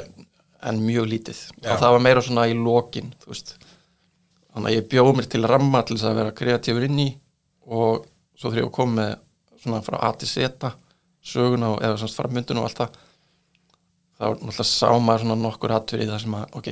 en 0.67 0.81
mjög 0.83 1.09
lítið. 1.11 1.41
Já. 1.61 1.73
og 1.73 1.81
það 1.83 1.95
var 1.97 2.05
meira 2.07 2.23
svona 2.25 2.47
í 2.51 2.55
lokin 2.57 3.13
þú 3.23 3.33
veist 3.33 3.57
þannig 4.57 4.71
að 4.71 4.77
ég 4.79 4.87
bjóð 4.89 5.13
mér 5.19 5.27
til 5.29 5.45
ramma 5.45 5.83
til 5.85 5.99
þess 5.99 6.09
að 6.09 6.19
vera 6.23 6.37
kreatífur 6.41 6.87
inn 6.89 7.01
í 7.03 7.09
og 7.69 8.07
svo 8.37 8.49
þegar 8.49 8.63
ég 8.65 8.73
kom 8.73 8.95
með 8.97 9.11
svona 9.61 9.83
frá 9.85 9.99
A 10.01 10.13
til 10.17 10.29
Z 10.31 10.71
söguna 11.27 11.75
og 11.75 11.83
eða 11.85 11.99
svona 12.01 12.17
frammyndun 12.17 12.63
og 12.63 12.69
allt 12.69 12.81
það 12.81 12.97
þá 14.17 14.25
náttúrulega 14.31 14.67
sá 14.71 14.89
maður 14.97 15.25
svona 15.25 15.39
nokkur 15.43 15.75
hattur 15.75 16.01
í 16.01 16.09
það 16.09 16.23
sem 16.23 16.37
að 16.39 16.57
ok, 16.61 16.71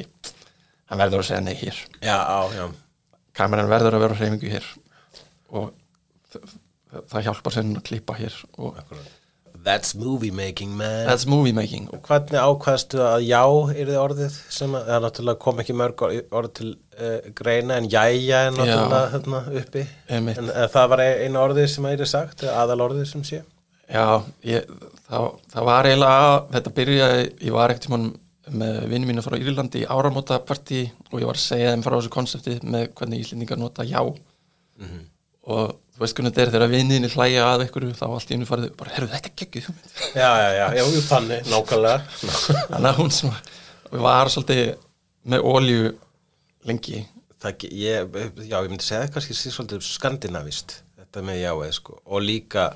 hann 0.89 1.03
verður 1.03 1.20
að 1.20 1.28
segja 1.28 1.43
nei 1.45 1.57
hér. 1.61 1.80
Já, 2.01 2.16
á, 2.24 2.41
já. 2.55 2.64
Kameran 3.37 3.68
verður 3.72 3.99
að 3.99 4.05
vera 4.05 4.16
á 4.16 4.18
hreyfingu 4.20 4.53
hér 4.55 4.70
og 5.53 5.74
það 7.11 7.26
hjálpar 7.28 7.57
sem 7.59 7.74
að 7.74 7.85
klippa 7.91 8.16
hér 8.20 8.41
og 8.57 8.80
That's 9.64 9.95
movie 9.97 10.30
making 10.30 10.76
man. 10.76 11.07
That's 11.09 11.24
movie 11.24 11.55
making. 11.57 11.87
Hvernig 12.05 12.37
ákvaðstu 12.37 12.99
að 13.01 13.22
já 13.24 13.41
er 13.72 13.89
þið 13.89 13.97
orðið 13.97 14.35
sem 14.53 14.74
að 14.76 14.91
það 14.91 15.05
náttúrulega 15.07 15.41
kom 15.41 15.62
ekki 15.62 15.76
mörg 15.80 16.05
orð, 16.05 16.51
til 16.59 16.72
greina 17.36 17.78
en 17.80 17.88
jæja 17.90 18.45
er 18.49 18.55
náttúrulega 18.55 19.01
hérna, 19.14 19.40
uppi. 19.61 19.84
Einmitt. 20.09 20.38
en, 20.40 20.51
en 20.51 20.72
það 20.72 20.90
var 20.92 21.05
einu 21.05 21.40
orðið 21.42 21.70
sem 21.74 21.88
er 21.90 22.05
sagt 22.09 22.45
aðal 22.49 22.80
orðið 22.88 23.09
sem 23.11 23.24
sé. 23.26 23.42
Já, 23.84 24.24
ég, 24.49 24.68
það, 25.09 25.30
það 25.53 25.66
var 25.68 25.88
eiginlega 25.90 26.28
þetta 26.55 26.74
byrjaði, 26.78 27.24
ég 27.45 27.57
var 27.57 27.74
ekkert 27.74 28.12
með 28.55 28.78
vinnu 28.90 29.09
mínu 29.09 29.24
frá 29.24 29.36
Írlandi 29.38 29.82
í 29.84 29.88
áramótapartí 29.88 30.82
og 31.11 31.20
ég 31.20 31.28
var 31.28 31.38
að 31.38 31.45
segja 31.45 31.72
þeim 31.72 31.84
frá 31.84 31.97
þessu 31.97 32.12
konsepti 32.12 32.59
með 32.62 32.90
hvernig 32.99 33.24
íslendingar 33.24 33.61
nota 33.61 33.86
já. 33.88 34.01
Og 35.45 35.74
þú 35.95 36.03
veist 36.03 36.16
hvernig 36.18 36.34
þetta 36.34 36.45
er 36.45 36.53
þegar 36.55 36.72
vinninni 36.72 37.11
hlæja 37.12 37.49
að 37.53 37.66
ykkur 37.68 37.86
þá 37.97 38.07
allt 38.09 38.30
í 38.30 38.34
hennu 38.34 38.49
farið 38.49 38.72
bara, 38.78 38.95
herru 38.97 39.11
þetta 39.12 39.49
hugmynd 39.68 40.01
Já, 40.16 40.30
já, 40.40 40.49
já, 40.59 40.64
já, 40.78 40.84
þannig, 41.09 41.51
nákvæmlega. 41.53 41.99
Þannig 42.72 42.88
að 42.90 42.99
hún 42.99 43.12
sem 43.14 43.36
var 44.05 44.32
svolítið 44.32 44.74
með 45.30 45.47
ólju 45.49 45.92
lengi 46.69 47.05
Það, 47.45 47.67
ég, 47.77 48.15
já, 48.49 48.57
ég 48.57 48.71
myndi 48.71 48.87
segja 48.87 49.11
kannski 49.12 49.35
svolítið 49.37 49.83
skandinavist 49.85 50.79
þetta 50.97 51.25
með 51.27 51.43
jáið 51.43 51.75
sko 51.77 51.99
og 52.05 52.23
líka 52.25 52.71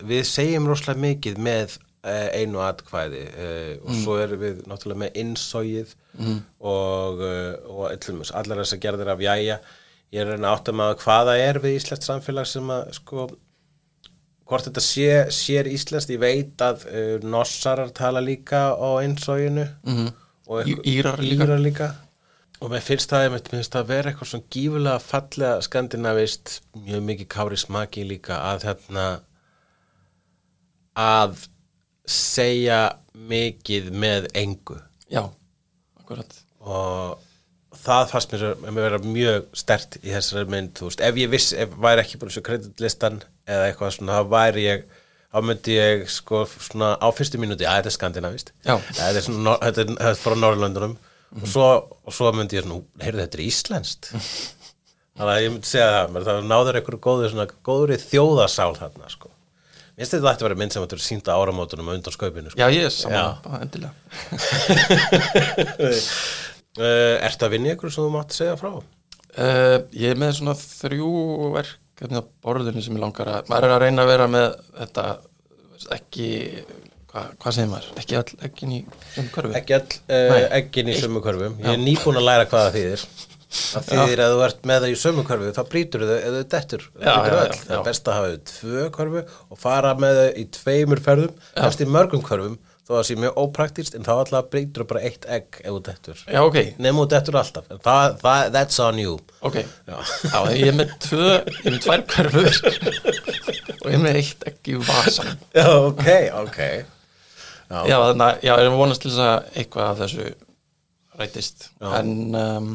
við 0.00 0.22
segjum 0.28 0.68
rosalega 0.70 1.02
mikið 1.02 1.40
með 1.44 1.74
uh, 1.76 2.28
einu 2.38 2.62
atkvæði 2.64 3.24
uh, 3.28 3.74
og 3.82 3.98
svo 3.98 4.16
erum 4.22 4.40
við 4.40 4.62
náttúrulega 4.70 5.02
með 5.02 5.20
innsóið 5.24 5.92
mm. 6.16 6.38
og, 6.72 7.20
uh, 7.20 7.52
og 7.68 8.32
allar 8.40 8.62
þess 8.62 8.78
að 8.78 8.82
gerðir 8.86 9.12
af 9.12 9.26
jæja 9.26 9.58
ég 10.08 10.22
er 10.22 10.24
að 10.24 10.34
reyna 10.38 10.48
að 10.48 10.56
átta 10.56 10.76
með 10.80 10.94
hvaða 11.04 11.36
er 11.44 11.60
við 11.66 11.78
íslenskt 11.82 12.08
samfélag 12.08 12.48
sem 12.48 12.72
að 12.72 12.90
sko 12.96 13.28
hvort 14.48 14.68
þetta 14.70 14.80
sé, 14.88 15.08
sér 15.36 15.68
íslenskt 15.68 16.16
ég 16.16 16.22
veit 16.24 16.64
að 16.64 16.88
uh, 16.88 17.14
nossarar 17.28 17.92
tala 17.92 18.24
líka 18.24 18.70
á 18.72 19.04
innsóinu 19.04 19.68
mm. 19.84 20.12
og 20.48 20.68
Í- 20.72 20.80
Írar 20.96 21.20
líka. 21.20 21.44
Írar 21.44 21.60
líka 21.60 21.94
og 22.58 22.72
mér 22.72 22.82
finnst 22.82 23.12
það, 23.12 23.28
mér 23.34 23.44
finnst 23.52 23.74
það 23.74 23.84
að 23.84 23.92
vera 23.92 24.10
eitthvað 24.10 24.30
svona 24.32 24.50
gífulega 24.54 25.02
fallega 25.04 25.62
skandinavist 25.66 26.58
mjög 26.74 27.06
mikið 27.10 27.30
kári 27.34 27.60
smaki 27.60 28.04
líka 28.08 28.40
að 28.50 28.66
hérna 28.68 29.06
að 30.98 31.46
segja 32.08 32.82
mikið 33.28 33.90
með 33.94 34.28
engu. 34.38 34.78
Já, 35.12 35.22
akkurat. 36.00 36.38
Og 36.58 37.24
það 37.78 38.06
fannst 38.12 38.34
mér 38.34 38.46
að 38.50 38.80
vera 38.80 39.02
mjög 39.04 39.50
stert 39.56 39.98
í 40.02 40.10
þessari 40.10 40.50
mynd, 40.50 40.72
þú 40.78 40.88
veist, 40.88 41.04
ef 41.04 41.20
ég 41.20 41.30
viss 41.32 41.52
ef 41.54 41.76
væri 41.78 42.02
ekki 42.02 42.18
búin 42.20 42.34
svo 42.34 42.42
kreditlistan 42.46 43.20
eða 43.48 43.68
eitthvað 43.68 43.94
svona, 43.98 44.18
þá 44.18 44.32
væri 44.34 44.64
ég 44.66 44.88
þá 45.28 45.38
myndi 45.44 45.76
ég 45.76 46.06
sko 46.10 46.42
svona 46.48 46.94
á 46.98 47.06
fyrstu 47.14 47.38
mínúti 47.40 47.68
að 47.68 47.82
þetta 47.82 47.90
er 47.92 47.96
skandinavist. 47.96 48.52
Þetta 48.64 49.08
er, 49.12 49.24
svona, 49.24 49.54
þetta 49.62 50.10
er 50.10 50.18
frá 50.18 50.34
Norrlöndunum 50.34 50.96
og, 51.36 51.48
svo, 51.48 51.66
og 52.08 52.12
svo 52.14 52.30
myndi 52.36 52.56
ég 52.58 52.64
svona, 52.66 52.82
heyrðu 53.02 53.20
þetta 53.24 53.38
er 53.38 53.44
íslenskt 53.44 54.02
þannig 55.18 55.32
að 55.32 55.42
ég 55.44 55.50
myndi 55.54 55.68
segja 55.70 55.88
það 55.96 56.06
það 56.28 56.38
náður 56.52 56.78
einhverju 56.80 57.00
góður 57.08 57.30
svona, 57.34 57.48
góðri 57.68 57.96
þjóðasál 58.04 58.74
þarna 58.78 59.06
sko 59.12 59.28
Mér 59.98 60.06
finnst 60.06 60.14
þetta 60.14 60.30
að 60.30 60.46
vera 60.46 60.58
mynd 60.60 60.70
sem 60.70 60.82
þetta 60.84 60.94
er 60.94 61.00
sínda 61.02 61.34
áramótunum 61.34 61.88
undan 61.90 62.14
skaupinu 62.14 62.52
sko. 62.52 62.60
já, 62.60 62.68
ég 62.70 62.84
er 62.86 62.92
saman, 62.94 63.40
bara 63.42 63.58
endilega 63.64 63.90
uh, 66.78 67.16
Ertu 67.26 67.42
að 67.48 67.52
vinna 67.56 67.72
í 67.72 67.74
ykkur 67.74 67.90
sem 67.90 68.06
þú 68.06 68.12
mátt 68.14 68.30
segja 68.36 68.54
frá? 68.60 68.70
Uh, 69.34 69.82
ég 69.98 70.14
er 70.14 70.20
með 70.20 70.36
svona 70.38 70.54
þrjú 70.58 71.10
verkefni 71.56 72.20
á 72.22 72.30
borðinu 72.46 72.78
sem 72.84 72.94
ég 72.94 73.02
langar 73.02 73.26
að 73.32 73.50
maður 73.50 73.66
er 73.66 73.74
að 73.74 73.82
reyna 73.84 74.04
að 74.04 74.10
vera 74.12 74.26
með 74.30 74.46
þetta 74.78 75.04
ekki 75.98 76.28
hva, 77.12 77.24
hvað 77.40 77.56
segir 77.56 77.70
maður, 77.72 77.88
ekki 78.02 78.18
all 78.18 78.36
ekki 78.48 78.68
í 78.68 78.78
sem 79.14 79.30
körfu? 79.34 79.54
Ekki 79.58 79.76
all 79.78 79.88
uh, 79.88 80.28
Nei. 80.34 80.44
eggin 80.60 80.92
í 80.92 80.96
sömu 81.00 81.22
körfum 81.24 81.58
Ég 81.64 81.72
er 81.74 81.82
nýbúin 81.82 82.20
að 82.20 82.26
læra 82.28 82.46
hvað 82.50 82.66
það 82.68 82.78
þýðir. 82.78 83.04
Það 83.48 83.86
þýðir 83.88 84.20
að 84.26 84.32
þú 84.34 84.40
ert 84.44 84.66
með 84.68 84.82
það 84.84 84.90
í 84.92 84.96
sömu 85.00 85.22
körfu 85.24 85.52
þá 85.56 85.60
brýtur 85.72 86.02
þau 86.04 86.16
eða 86.18 86.40
þau 86.42 86.48
dettur. 86.54 86.82
Já, 87.00 87.08
já, 87.08 87.12
já, 87.16 87.28
Það 87.32 87.70
er 87.72 87.78
já. 87.78 87.84
best 87.86 88.08
að 88.12 88.18
hafa 88.18 88.32
þau 88.32 88.40
tvö 88.52 88.88
körfu 88.98 89.22
og 89.48 89.60
fara 89.62 89.92
með 90.04 90.18
þau 90.20 90.26
í 90.28 90.44
tveimur 90.58 91.00
ferðum 91.06 91.38
eftir 91.68 91.88
í 91.88 91.94
mörgum 91.96 92.24
körfum 92.26 92.58
þó 92.88 92.92
að 92.92 92.98
það 92.98 93.06
sé 93.08 93.16
mjög 93.20 93.40
ópraktist 93.40 93.96
en 93.96 94.04
þá 94.04 94.12
alltaf 94.14 94.46
brýtur 94.52 94.84
bara 94.88 95.02
eitt 95.04 95.24
egg 95.28 95.58
ef 95.60 95.72
þú 95.72 95.80
dettur. 95.88 96.20
Já, 96.28 96.38
ok, 96.44 96.58
Nefnum 96.80 97.02
þú 97.02 97.08
dettur 97.12 97.36
alltaf. 97.40 97.66
Það, 97.84 98.14
það, 98.22 98.44
that's 98.54 98.78
on 98.84 99.00
you. 99.00 99.16
Ok. 99.44 99.58
Já. 99.88 99.98
ég 100.56 100.70
er 100.70 100.76
með 100.78 100.94
tvö, 101.04 101.32
ég 101.36 101.66
er 101.68 101.74
með 101.74 101.82
tvær 101.84 102.04
körfur. 102.14 102.60
Og 103.78 103.90
ég 103.92 103.96
er 103.98 104.04
með 104.04 104.20
eitt 104.22 104.46
ekki 104.48 104.76
í 104.76 104.80
vasan 104.82 105.36
Já, 105.54 105.68
ok, 105.68 106.06
ok 106.44 106.60
já, 107.68 107.96
þannig 108.08 108.26
að 108.28 108.44
já, 108.48 108.52
ég 108.58 108.66
er 108.68 108.76
vonast 108.80 109.02
til 109.04 109.10
þess 109.12 109.24
að 109.28 109.48
eitthvað 109.62 109.88
af 109.92 109.98
þessu 110.02 110.28
rætist. 111.18 111.66
Já. 111.82 111.88
en 111.98 112.12
um, 112.38 112.68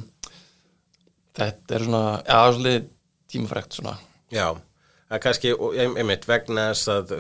þetta 1.38 1.78
er 1.78 1.86
svona, 1.88 2.04
já, 2.28 2.40
svolítið 2.54 2.90
tímafrekt 3.34 3.78
svona. 3.80 3.96
Já, 4.34 4.48
það 5.08 5.18
er 5.18 5.24
kannski, 5.28 5.54
og 5.58 5.78
ég- 5.78 5.96
einmitt, 6.02 6.28
vegna 6.30 6.68
þess 6.74 6.92
að 6.94 7.16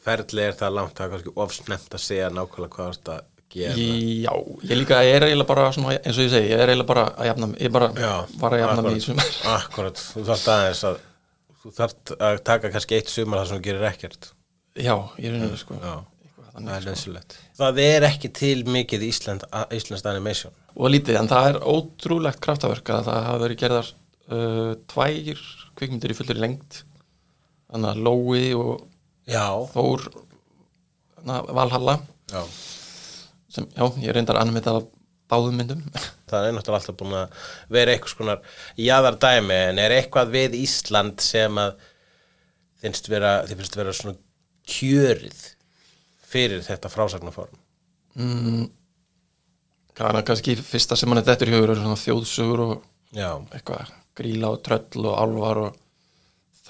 ferli 0.00 0.46
er 0.48 0.56
það 0.56 0.76
langt, 0.78 0.94
það 0.96 1.06
er 1.06 1.12
kannski 1.16 1.34
ofsnemt 1.44 1.96
að 1.98 2.04
segja 2.06 2.30
nákvæmlega 2.32 2.72
hvað 2.76 3.12
að 3.16 3.26
gera. 3.50 3.74
Já, 3.76 4.32
ég 4.70 4.78
líka 4.78 5.02
ég 5.04 5.16
er 5.18 5.26
eiginlega 5.26 5.50
bara 5.50 5.68
svona, 5.74 5.96
eins 5.98 6.16
og 6.16 6.24
ég 6.24 6.30
segi, 6.32 6.50
ég 6.54 6.60
er 6.62 6.70
eiginlega 6.72 6.88
bara 6.92 7.04
að 7.18 7.26
jafna 7.32 7.48
ég 7.60 7.72
bara 7.74 7.88
Já, 7.98 8.12
var 8.40 8.56
að 8.56 8.62
jafna 8.62 8.82
mig 8.86 8.96
í 8.96 9.04
sumar. 9.04 9.30
Akkurat, 9.58 10.00
þú 10.14 10.24
þarft 10.30 10.48
aðeins 10.54 10.84
að, 10.88 11.00
þú 11.60 11.72
þarft 11.76 12.14
að 12.16 12.40
taka 12.48 12.70
kannski 12.72 12.96
eitt 13.00 13.10
sumar 13.12 13.42
það 13.42 13.50
sem 13.50 13.58
þú 13.60 13.66
gerir 13.68 13.88
ekkert. 13.90 14.30
Já, 14.78 14.94
ég 15.18 15.26
er 15.26 15.36
einhverju 15.36 15.60
sko. 15.60 15.80
Já, 15.82 15.94
Það 16.66 16.76
er 16.76 16.86
nöðsulegt. 16.88 17.38
Það 17.60 17.80
er 17.84 18.06
ekki 18.10 18.30
til 18.36 18.58
mikið 18.68 19.06
Ísland, 19.08 19.46
Íslands 19.76 20.06
animation. 20.10 20.54
Og 20.76 20.92
lítið, 20.92 21.18
en 21.20 21.30
það 21.30 21.48
er 21.50 21.58
ótrúlegt 21.72 22.40
kraftaverk 22.44 22.92
að 22.94 23.08
það 23.08 23.26
hafa 23.28 23.42
verið 23.44 23.60
gerðar 23.64 23.90
uh, 24.30 24.72
tvær 24.90 25.42
kvikmyndir 25.78 26.14
í 26.14 26.16
fullur 26.18 26.40
lengt 26.40 26.82
þannig 27.70 27.92
að 27.92 28.02
Lói 28.06 28.44
og 28.58 28.86
Já, 29.30 29.46
Þór 29.70 30.06
hana, 31.20 31.36
Valhalla 31.54 31.98
já. 32.32 32.40
sem, 33.52 33.68
já, 33.76 33.84
ég 34.02 34.16
reyndar 34.16 34.40
annum 34.40 34.56
þetta 34.58 34.80
báðum 35.30 35.60
myndum 35.60 35.84
Það 36.30 36.46
er 36.48 36.56
náttúrulega 36.56 36.80
alltaf 36.80 36.98
búin 36.98 37.16
að 37.18 37.46
vera 37.74 37.94
eitthvað 37.94 38.14
skonar 38.14 38.42
jáðar 38.78 39.18
dæmi 39.22 39.56
en 39.70 39.80
er 39.82 39.94
eitthvað 39.96 40.34
við 40.34 40.58
Ísland 40.60 41.22
sem 41.24 41.58
að 41.62 41.86
finnst 42.80 43.10
vera, 43.10 43.40
þið 43.46 43.60
finnst 43.60 43.78
vera 43.78 43.94
svona 43.96 44.18
kjörið 44.70 45.40
fyrir 46.30 46.62
þetta 46.66 46.90
frásagnarform. 46.92 47.58
Kannan 50.00 50.24
kannski 50.26 50.54
fyrsta 50.56 50.96
sem 50.96 51.10
hann 51.10 51.20
er 51.20 51.26
dettur 51.26 51.50
í 51.50 51.54
hugur 51.56 51.74
er 51.74 51.80
svona 51.80 51.98
þjóðsugur 52.00 52.62
og 52.66 52.74
Já, 53.10 53.32
eitthvað 53.50 53.88
gríla 54.16 54.52
og 54.54 54.60
tröll 54.62 55.02
og 55.10 55.16
álvar 55.18 55.58
og 55.64 55.78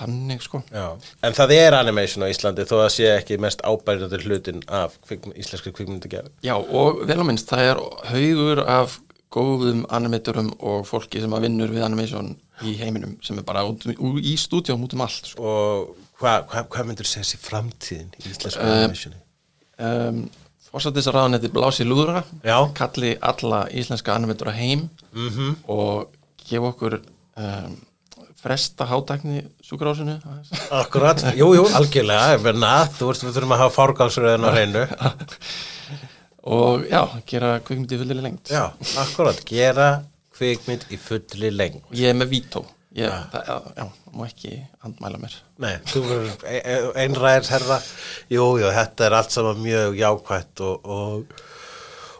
þannig 0.00 0.40
sko 0.40 0.62
já. 0.72 0.86
En 1.26 1.36
það 1.36 1.52
er 1.58 1.76
animation 1.76 2.24
á 2.24 2.32
Íslandi 2.32 2.64
þó 2.68 2.78
að 2.86 2.92
sé 2.94 3.10
ekki 3.18 3.36
mest 3.42 3.60
ábærandi 3.60 4.20
hlutin 4.24 4.62
af 4.72 4.96
kvikmynd, 5.04 5.36
íslenskri 5.36 5.74
kvikmyndagerð. 5.76 6.32
Já, 6.46 6.54
og 6.56 7.02
vel 7.04 7.20
á 7.20 7.24
minnst, 7.28 7.50
það 7.52 7.66
er 7.74 7.82
haugur 8.14 8.62
af 8.64 8.96
góðum 9.30 9.84
animatorum 9.94 10.54
og 10.58 10.88
fólki 10.88 11.20
sem 11.22 11.36
að 11.36 11.44
vinnur 11.46 11.70
við 11.76 11.84
animation 11.86 12.32
í 12.66 12.72
heiminum 12.80 13.18
sem 13.22 13.36
er 13.38 13.44
bara 13.46 13.66
út, 13.68 13.84
í 13.86 14.34
stúdíum 14.40 14.80
út 14.88 14.96
um 14.96 15.04
allt 15.04 15.28
sko. 15.34 15.44
Og 15.44 16.08
hvað 16.22 16.48
hva, 16.50 16.64
hva 16.72 16.86
myndur 16.88 17.06
segja 17.08 17.28
sér 17.34 17.44
framtíðin 17.44 18.08
í 18.16 18.30
íslensku 18.32 18.64
Eh, 18.64 18.78
animationi? 18.88 19.20
Um, 19.80 20.28
Fórsættisraðanetti 20.70 21.48
Blási 21.50 21.84
Lúðra 21.84 22.22
Já. 22.46 22.58
kalli 22.74 23.16
alla 23.20 23.64
íslenska 23.74 24.14
animatora 24.14 24.52
heim 24.52 24.88
Mhm. 25.12 25.28
-hmm. 25.38 25.54
og 25.68 26.08
gefa 26.48 26.66
okkur 26.68 27.00
um, 27.36 27.76
fresta 28.42 28.84
hátækni 28.86 29.42
sjúkrásinu 29.62 30.20
Akkurat, 30.70 31.18
jú, 31.40 31.54
jú, 31.54 31.64
algjörlega, 31.74 32.38
menna, 32.42 32.86
þú 32.98 33.06
veist, 33.10 33.24
við 33.24 33.34
þurfum 33.36 33.52
að 33.52 33.58
hafa 33.64 33.76
fárgangsröðin 33.82 34.46
á 34.46 34.50
hreinu. 34.54 34.86
og 36.42 36.84
já, 36.88 37.02
gera 37.26 37.58
kvikmyndi 37.60 37.98
fullir 38.00 38.22
lengt 38.22 38.48
Já, 38.50 38.70
akkurat, 39.02 39.42
gera 39.44 40.02
kvikmynd 40.38 40.86
í 40.90 40.96
fulli 40.96 41.50
leng 41.52 41.82
ég 41.92 42.08
er 42.08 42.14
með 42.16 42.30
vító 42.32 42.62
það, 42.96 43.44
já, 43.46 43.56
já, 43.76 43.84
það 44.04 44.16
má 44.18 44.24
ekki 44.26 44.52
handmæla 44.84 45.20
mér. 45.22 45.36
Nei, 45.62 45.74
þú 45.92 46.02
verður 46.08 46.48
e- 46.50 46.80
einræðis 47.04 47.52
herra. 47.54 47.78
Jú, 48.32 48.46
jú, 48.62 48.72
þetta 48.74 49.06
er 49.06 49.16
allt 49.20 49.36
saman 49.36 49.62
mjög 49.62 49.98
jákvætt 50.00 50.64
og, 50.66 50.90
og, 50.96 51.44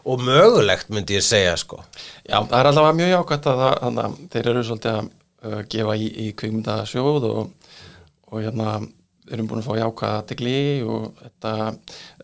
og 0.05 0.23
mögulegt 0.23 0.93
myndi 0.93 1.19
ég 1.19 1.27
segja 1.27 1.57
sko. 1.59 1.81
Já, 2.23 2.39
það 2.39 2.57
er 2.61 2.71
alltaf 2.71 2.95
mjög 3.01 3.13
jákvæmt 3.15 3.51
að 3.51 3.65
það, 3.65 4.17
þeir 4.31 4.51
eru 4.53 4.65
svolítið 4.69 4.95
að 4.95 5.11
uh, 5.51 5.61
gefa 5.75 5.99
í, 5.99 6.09
í 6.25 6.31
kvikmyndasjóð 6.39 7.29
og, 7.33 7.77
og 8.31 8.41
hérna 8.41 8.79
erum 9.31 9.47
búin 9.47 9.61
að 9.61 9.69
fá 9.69 9.79
jákvæða 9.79 10.17
aðtegli 10.21 10.57
og 10.87 11.07
þetta, 11.21 11.53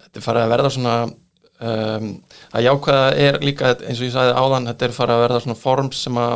þetta 0.02 0.20
er 0.20 0.26
farið 0.26 0.46
að 0.46 0.54
verða 0.56 0.72
svona 0.76 0.98
um, 1.08 2.10
að 2.56 2.68
jákvæða 2.68 3.08
er 3.28 3.40
líka 3.44 3.72
eins 3.76 4.02
og 4.02 4.08
ég 4.08 4.14
sagði 4.16 4.36
áðan, 4.40 4.68
þetta 4.72 4.88
er 4.88 4.96
farið 4.98 5.16
að 5.16 5.24
verða 5.26 5.44
svona 5.46 5.60
form 5.62 5.92
sem 5.96 6.20
að 6.22 6.36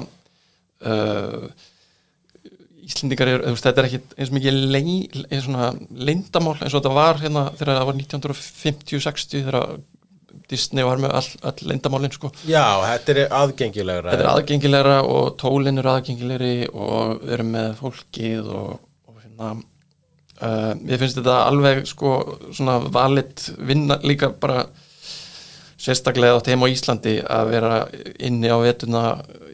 uh, 0.88 1.68
Íslendingar 2.92 3.32
er, 3.32 3.46
veist, 3.48 3.64
þetta 3.64 3.84
er 3.84 3.88
ekki 3.88 4.02
eins 4.18 4.34
mikið 4.36 4.60
lei, 4.74 4.84
eins 5.32 5.48
og 5.48 6.76
þetta 6.76 6.94
var 6.94 7.22
hérna 7.22 7.48
þegar 7.56 7.78
það 7.78 7.89
var 7.89 8.00
1950-60 8.02 9.46
þegar 9.48 9.68
Disney 10.52 10.84
var 10.84 11.00
með 11.00 11.16
all, 11.16 11.28
all 11.48 11.68
leyndamálin 11.70 12.12
sko. 12.12 12.32
Já, 12.48 12.66
þetta 12.84 13.14
er 13.14 13.36
aðgengilegra 13.38 14.14
Þetta 14.14 14.26
er 14.26 14.32
aðgengilegra 14.34 14.96
og 15.08 15.34
tólin 15.39 15.80
eru 15.80 15.92
aðgengilegri 15.94 16.56
og 16.72 17.22
við 17.22 17.36
erum 17.38 17.52
með 17.56 17.74
fólkið 17.80 18.50
og, 18.52 18.72
og 19.08 19.22
hérna 19.24 19.52
uh, 19.56 20.72
ég 20.92 21.02
finnst 21.02 21.20
þetta 21.22 21.38
alveg 21.48 21.84
sko 21.89 22.16
svona 22.52 22.80
valit 22.92 23.48
vinna 23.60 24.00
líka 24.04 24.34
bara 24.44 24.66
sérstaklega 25.82 26.38
á 26.38 26.44
heim 26.52 26.68
á 26.68 26.68
Íslandi 26.72 27.18
að 27.24 27.54
vera 27.56 27.76
inni 28.20 28.52
á 28.52 28.58
vetuna 28.62 29.06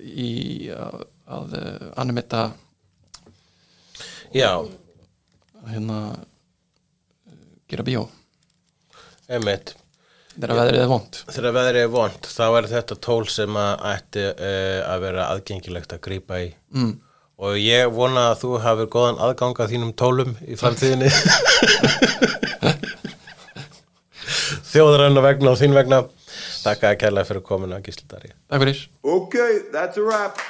í 0.01 0.31
að, 0.73 1.03
að 1.38 1.59
uh, 1.61 2.47
Já, 4.36 4.67
hérna 5.71 5.97
uh, 6.11 7.34
gera 7.69 7.84
bíó. 7.88 8.07
Einmitt. 9.28 9.75
Þegar 10.38 10.53
veðrið 10.59 10.84
er 10.84 10.89
vond 10.91 11.15
Þegar 11.34 11.53
veðrið 11.55 11.82
er 11.82 11.89
vond, 11.89 12.28
þá 12.30 12.43
er 12.45 12.67
þetta 12.69 12.97
tól 13.01 13.23
sem 13.32 13.55
að 13.57 13.86
ætti 13.89 14.25
uh, 14.30 14.80
að 14.86 15.05
vera 15.07 15.30
aðgengilegt 15.34 15.95
að 15.95 16.03
grípa 16.07 16.41
í. 16.43 16.51
Mm. 16.75 16.93
og 17.38 17.57
ég 17.61 17.91
vona 17.93 18.32
að 18.32 18.39
þú 18.41 18.51
hafur 18.63 18.88
góðan 18.93 19.19
aðgang 19.21 19.59
að 19.61 19.73
þínum 19.73 19.93
tólum 19.97 20.32
í 20.41 20.57
framtíðinni. 20.57 21.09
Þjóðarann 24.71 25.21
vegna 25.23 25.53
og 25.53 25.59
þín 25.61 25.78
vegna. 25.78 26.03
Takk 26.65 26.84
að 26.84 26.97
kærlega 27.03 27.30
fyrir 27.30 27.43
komin 27.45 27.73
að 27.78 27.86
gíslitari 27.88 28.34
Takk 28.49 28.63
fyrir. 28.65 28.80
Okay, 29.05 29.59
that's 29.71 30.01
a 30.01 30.03
wrap. 30.03 30.41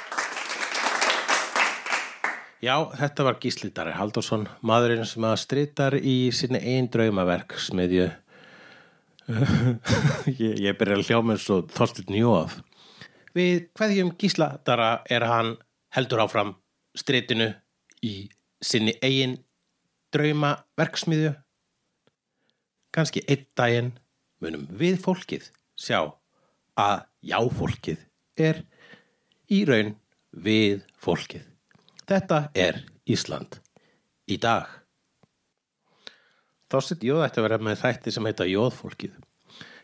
Já, 2.58 2.74
þetta 2.90 3.22
var 3.22 3.36
Gíslitari 3.38 3.92
Halldórsson, 3.94 4.48
maðurinn 4.66 5.06
sem 5.06 5.22
að 5.22 5.36
stritar 5.38 5.94
í 5.94 6.32
sinni 6.34 6.58
einn 6.58 6.88
draumaverk 6.90 7.52
smiðju. 7.62 8.08
Ég, 10.40 10.56
ég 10.64 10.78
byrja 10.80 10.96
að 10.96 11.04
hljá 11.06 11.18
með 11.22 11.38
svo 11.44 11.58
Þorstin 11.70 12.16
Jóaf. 12.18 12.56
Við 13.36 13.68
hverjum 13.78 14.10
Gíslatara 14.18 14.88
er 15.06 15.26
hann 15.28 15.52
heldur 15.94 16.24
áfram 16.24 16.50
stritinu 16.98 17.52
í 18.02 18.26
sinni 18.58 18.96
eigin 19.06 19.36
draumaverksmiðju? 20.16 21.36
Kanski 22.90 23.22
einn 23.30 23.44
daginn 23.60 23.92
munum 24.42 24.64
við 24.80 24.98
fólkið 25.04 25.46
sjá 25.78 26.00
að 26.74 27.06
já 27.22 27.38
fólkið 27.60 28.02
er 28.48 28.64
í 29.46 29.62
raun 29.68 29.94
við 30.34 30.82
fólkið. 30.98 31.46
Þetta 32.08 32.42
er 32.56 32.82
Ísland 33.08 33.58
í 34.28 34.38
dag. 34.40 34.68
Þorstitt 36.72 37.04
Jóð 37.04 37.24
ætti 37.24 37.40
að 37.40 37.48
vera 37.48 37.58
með 37.64 37.80
þætti 37.82 38.12
sem 38.12 38.28
heita 38.28 38.46
Jóðfólkið. 38.48 39.16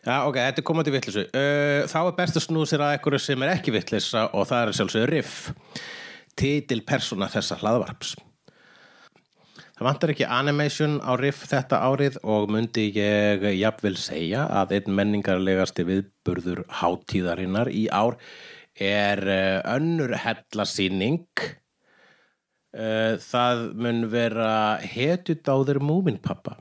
Já, 0.05 0.19
ok, 0.21 0.37
þetta 0.37 0.61
er 0.61 0.65
komandi 0.65 0.93
vittlisu. 0.93 1.23
Uh, 1.33 1.85
þá 1.89 1.99
er 2.03 2.15
best 2.19 2.37
að 2.37 2.45
snúða 2.45 2.69
sér 2.69 2.83
að 2.85 2.95
einhverju 2.95 3.21
sem 3.25 3.45
er 3.45 3.53
ekki 3.55 3.73
vittlisa 3.73 4.27
og 4.37 4.45
það 4.49 4.61
er 4.61 4.77
sjálfsögur 4.77 5.13
riff. 5.15 5.39
Titil 6.37 6.83
persóna 6.85 7.29
þessa 7.31 7.57
hlaðvarps. 7.61 8.13
Það 9.75 9.87
vantar 9.89 10.13
ekki 10.13 10.27
animation 10.31 10.99
á 11.03 11.11
riff 11.19 11.41
þetta 11.49 11.81
árið 11.83 12.19
og 12.23 12.47
myndi 12.53 12.85
ég 12.95 13.43
jafnvel 13.57 13.97
segja 13.99 14.45
að 14.61 14.77
einn 14.77 14.93
menningarlegasti 14.95 15.83
viðburður 15.89 16.61
hátíðarinnar 16.79 17.73
í 17.73 17.89
ár 17.91 18.15
er 18.79 19.21
eh, 19.27 19.59
önnur 19.73 20.15
hellasýning. 20.21 21.27
Eh, 22.75 23.15
Það 23.23 23.61
mun 23.79 24.05
vera 24.11 24.51
hetjudáður 24.83 25.79
Múminpappa 25.79 26.57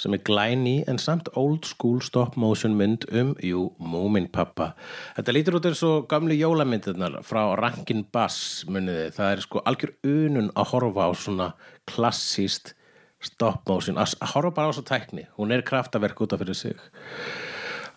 sem 0.00 0.14
er 0.16 0.22
glæni 0.24 0.78
en 0.88 0.96
samt 1.00 1.28
old 1.36 1.66
school 1.68 2.00
stop 2.04 2.36
motion 2.40 2.72
mynd 2.76 3.04
um, 3.12 3.34
jú, 3.44 3.66
Múminpappa. 3.80 4.70
Þetta 5.18 5.34
lítur 5.36 5.58
út 5.58 5.68
eins 5.68 5.82
og 5.84 6.06
gamlu 6.08 6.36
jólamyndirnar 6.38 7.18
frá 7.26 7.42
Rankin 7.60 8.06
Bass, 8.12 8.64
muniði. 8.68 9.10
Það 9.16 9.32
er 9.34 9.44
sko 9.44 9.62
algjör 9.68 9.92
unun 10.08 10.48
að 10.56 10.70
horfa 10.72 11.08
á 11.08 11.10
svona 11.12 11.48
klassíst 11.90 12.72
stop 13.20 13.68
motion, 13.68 14.00
að 14.00 14.16
horfa 14.32 14.54
bara 14.56 14.72
á 14.72 14.76
svo 14.76 14.86
tækni. 14.88 15.26
Hún 15.36 15.52
er 15.52 15.64
kraftaverk 15.68 16.24
út 16.24 16.32
af 16.32 16.40
fyrir 16.40 16.56
sig. 16.56 16.80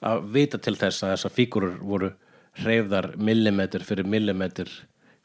Að 0.04 0.28
vita 0.36 0.60
til 0.60 0.76
þess 0.76 1.06
að 1.06 1.16
þessar 1.16 1.36
fígurur 1.38 1.78
voru 1.80 2.12
hreyfðar 2.60 3.14
millimetr 3.16 3.88
fyrir 3.88 4.08
millimetr 4.08 4.68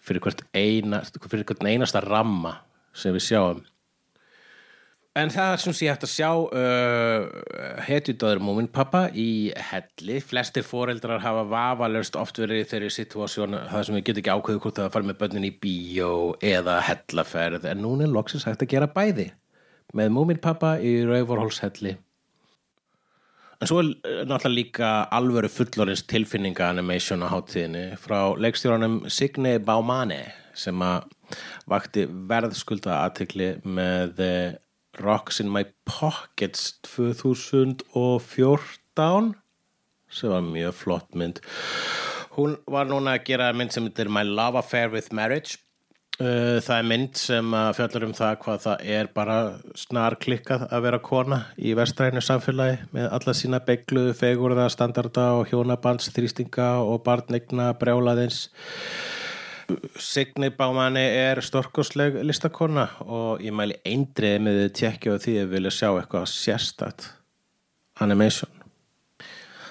fyrir 0.04 0.24
hvert, 0.24 0.44
eina, 0.56 1.02
fyrir 1.26 1.46
hvert 1.48 1.66
einasta 1.66 2.02
ramma 2.04 2.58
sem 2.96 3.14
við 3.14 3.26
sjáum. 3.30 3.66
En 5.18 5.32
það 5.34 5.52
er 5.52 5.62
sem 5.62 5.74
sé 5.74 5.86
hægt 5.90 6.04
að 6.06 6.12
sjá 6.12 6.28
uh, 6.30 7.24
hetjudöður 7.88 8.42
múminpappa 8.44 9.08
í 9.18 9.50
helli. 9.70 10.20
Flestir 10.22 10.62
foreldrar 10.66 11.24
hafa 11.24 11.42
vafalöst 11.48 12.18
oft 12.20 12.38
verið 12.38 12.68
þeirri 12.70 12.90
situasjón 12.94 13.56
það 13.72 13.86
sem 13.88 13.98
við 13.98 14.04
getum 14.06 14.22
ekki 14.22 14.36
ákveðu 14.36 14.62
hvort 14.62 14.78
það 14.78 14.92
fara 14.94 15.08
með 15.08 15.18
börnin 15.24 15.48
í 15.48 15.52
bíó 15.64 16.12
eða 16.44 16.78
hellaferð. 16.86 17.66
En 17.72 17.82
núna 17.82 18.06
er 18.06 18.14
loksins 18.14 18.46
hægt 18.46 18.62
að 18.62 18.74
gera 18.76 18.90
bæði 18.94 19.32
með 19.98 20.14
múminpappa 20.14 20.76
í 20.84 21.00
Rauvorhólshelli. 21.08 21.96
En 23.58 23.66
svo 23.66 23.80
er 23.82 23.88
eh, 24.06 24.22
náttúrulega 24.22 24.54
líka 24.54 24.88
alvöru 25.10 25.50
fullorins 25.50 26.04
tilfinninga 26.06 26.68
animation 26.70 27.26
á 27.26 27.28
hátíðinni 27.32 27.96
frá 27.98 28.38
leikstjóranum 28.38 29.10
Signe 29.10 29.58
Baumane 29.58 30.30
sem 30.54 30.78
að 30.82 31.02
vakti 31.70 32.06
verðskulda 32.30 33.02
aðtekli 33.02 33.60
með 33.66 34.20
eh, 34.22 34.54
Rocks 35.02 35.40
in 35.42 35.50
My 35.50 35.64
Pockets 35.90 36.78
2014 36.86 39.34
sem 40.08 40.32
var 40.32 40.40
mjög 40.46 40.74
flott 40.78 41.14
mynd. 41.18 41.42
Hún 42.38 42.54
var 42.70 42.86
núna 42.86 43.18
að 43.18 43.26
gera 43.26 43.52
mynd 43.52 43.74
sem 43.74 43.84
heitir 43.90 44.08
My 44.08 44.22
Love 44.22 44.58
Affair 44.62 44.88
with 44.94 45.12
Marriage 45.12 45.58
það 46.18 46.72
er 46.74 46.86
mynd 46.90 47.18
sem 47.18 47.52
fjallar 47.78 48.04
um 48.08 48.14
það 48.16 48.32
hvað 48.42 48.62
það 48.64 48.80
er 48.96 49.10
bara 49.14 49.36
snar 49.78 50.16
klikkað 50.18 50.64
að 50.66 50.82
vera 50.88 50.98
kona 51.04 51.38
í 51.54 51.74
vestrænu 51.78 52.22
samfélagi 52.24 52.88
með 52.96 53.06
alla 53.14 53.34
sína 53.38 53.60
begluðu, 53.62 54.16
fegurða, 54.18 54.66
standarda 54.74 55.28
og 55.38 55.52
hjónabands, 55.52 56.10
þrýstinga 56.16 56.72
og 56.82 57.04
barnegna 57.06 57.70
brjálaðins. 57.78 58.48
Signi 60.00 60.50
Bámanni 60.50 61.04
er 61.06 61.42
storkosleg 61.44 62.18
listakona 62.26 62.88
og 63.04 63.44
ég 63.44 63.54
mæli 63.54 63.78
eindrið 63.86 64.38
með 64.42 64.62
þið 64.62 64.76
tjekkja 64.80 65.14
á 65.14 65.22
því 65.22 65.40
að 65.44 65.50
vilja 65.54 65.76
sjá 65.78 65.90
eitthvað 65.92 66.30
sérstætt 66.34 67.10
animation 68.02 68.57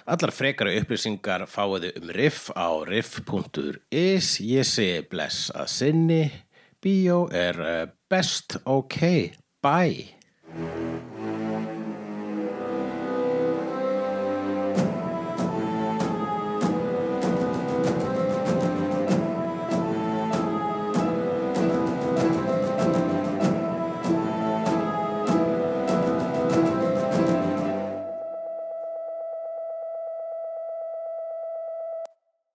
Allar 0.08 0.32
frekara 0.32 0.72
upplýsingar 0.80 1.42
fáiði 1.52 1.90
um 2.00 2.12
riff 2.16 2.46
á 2.56 2.80
riff.is. 2.88 4.30
Ég 4.40 4.70
segi 4.70 5.02
bless 5.12 5.52
að 5.52 5.68
sinni. 5.74 6.22
Bíó 6.80 7.26
er 7.36 7.60
eh, 7.60 7.84
best 8.08 8.56
ok. 8.64 9.02
Bye. 9.60 10.08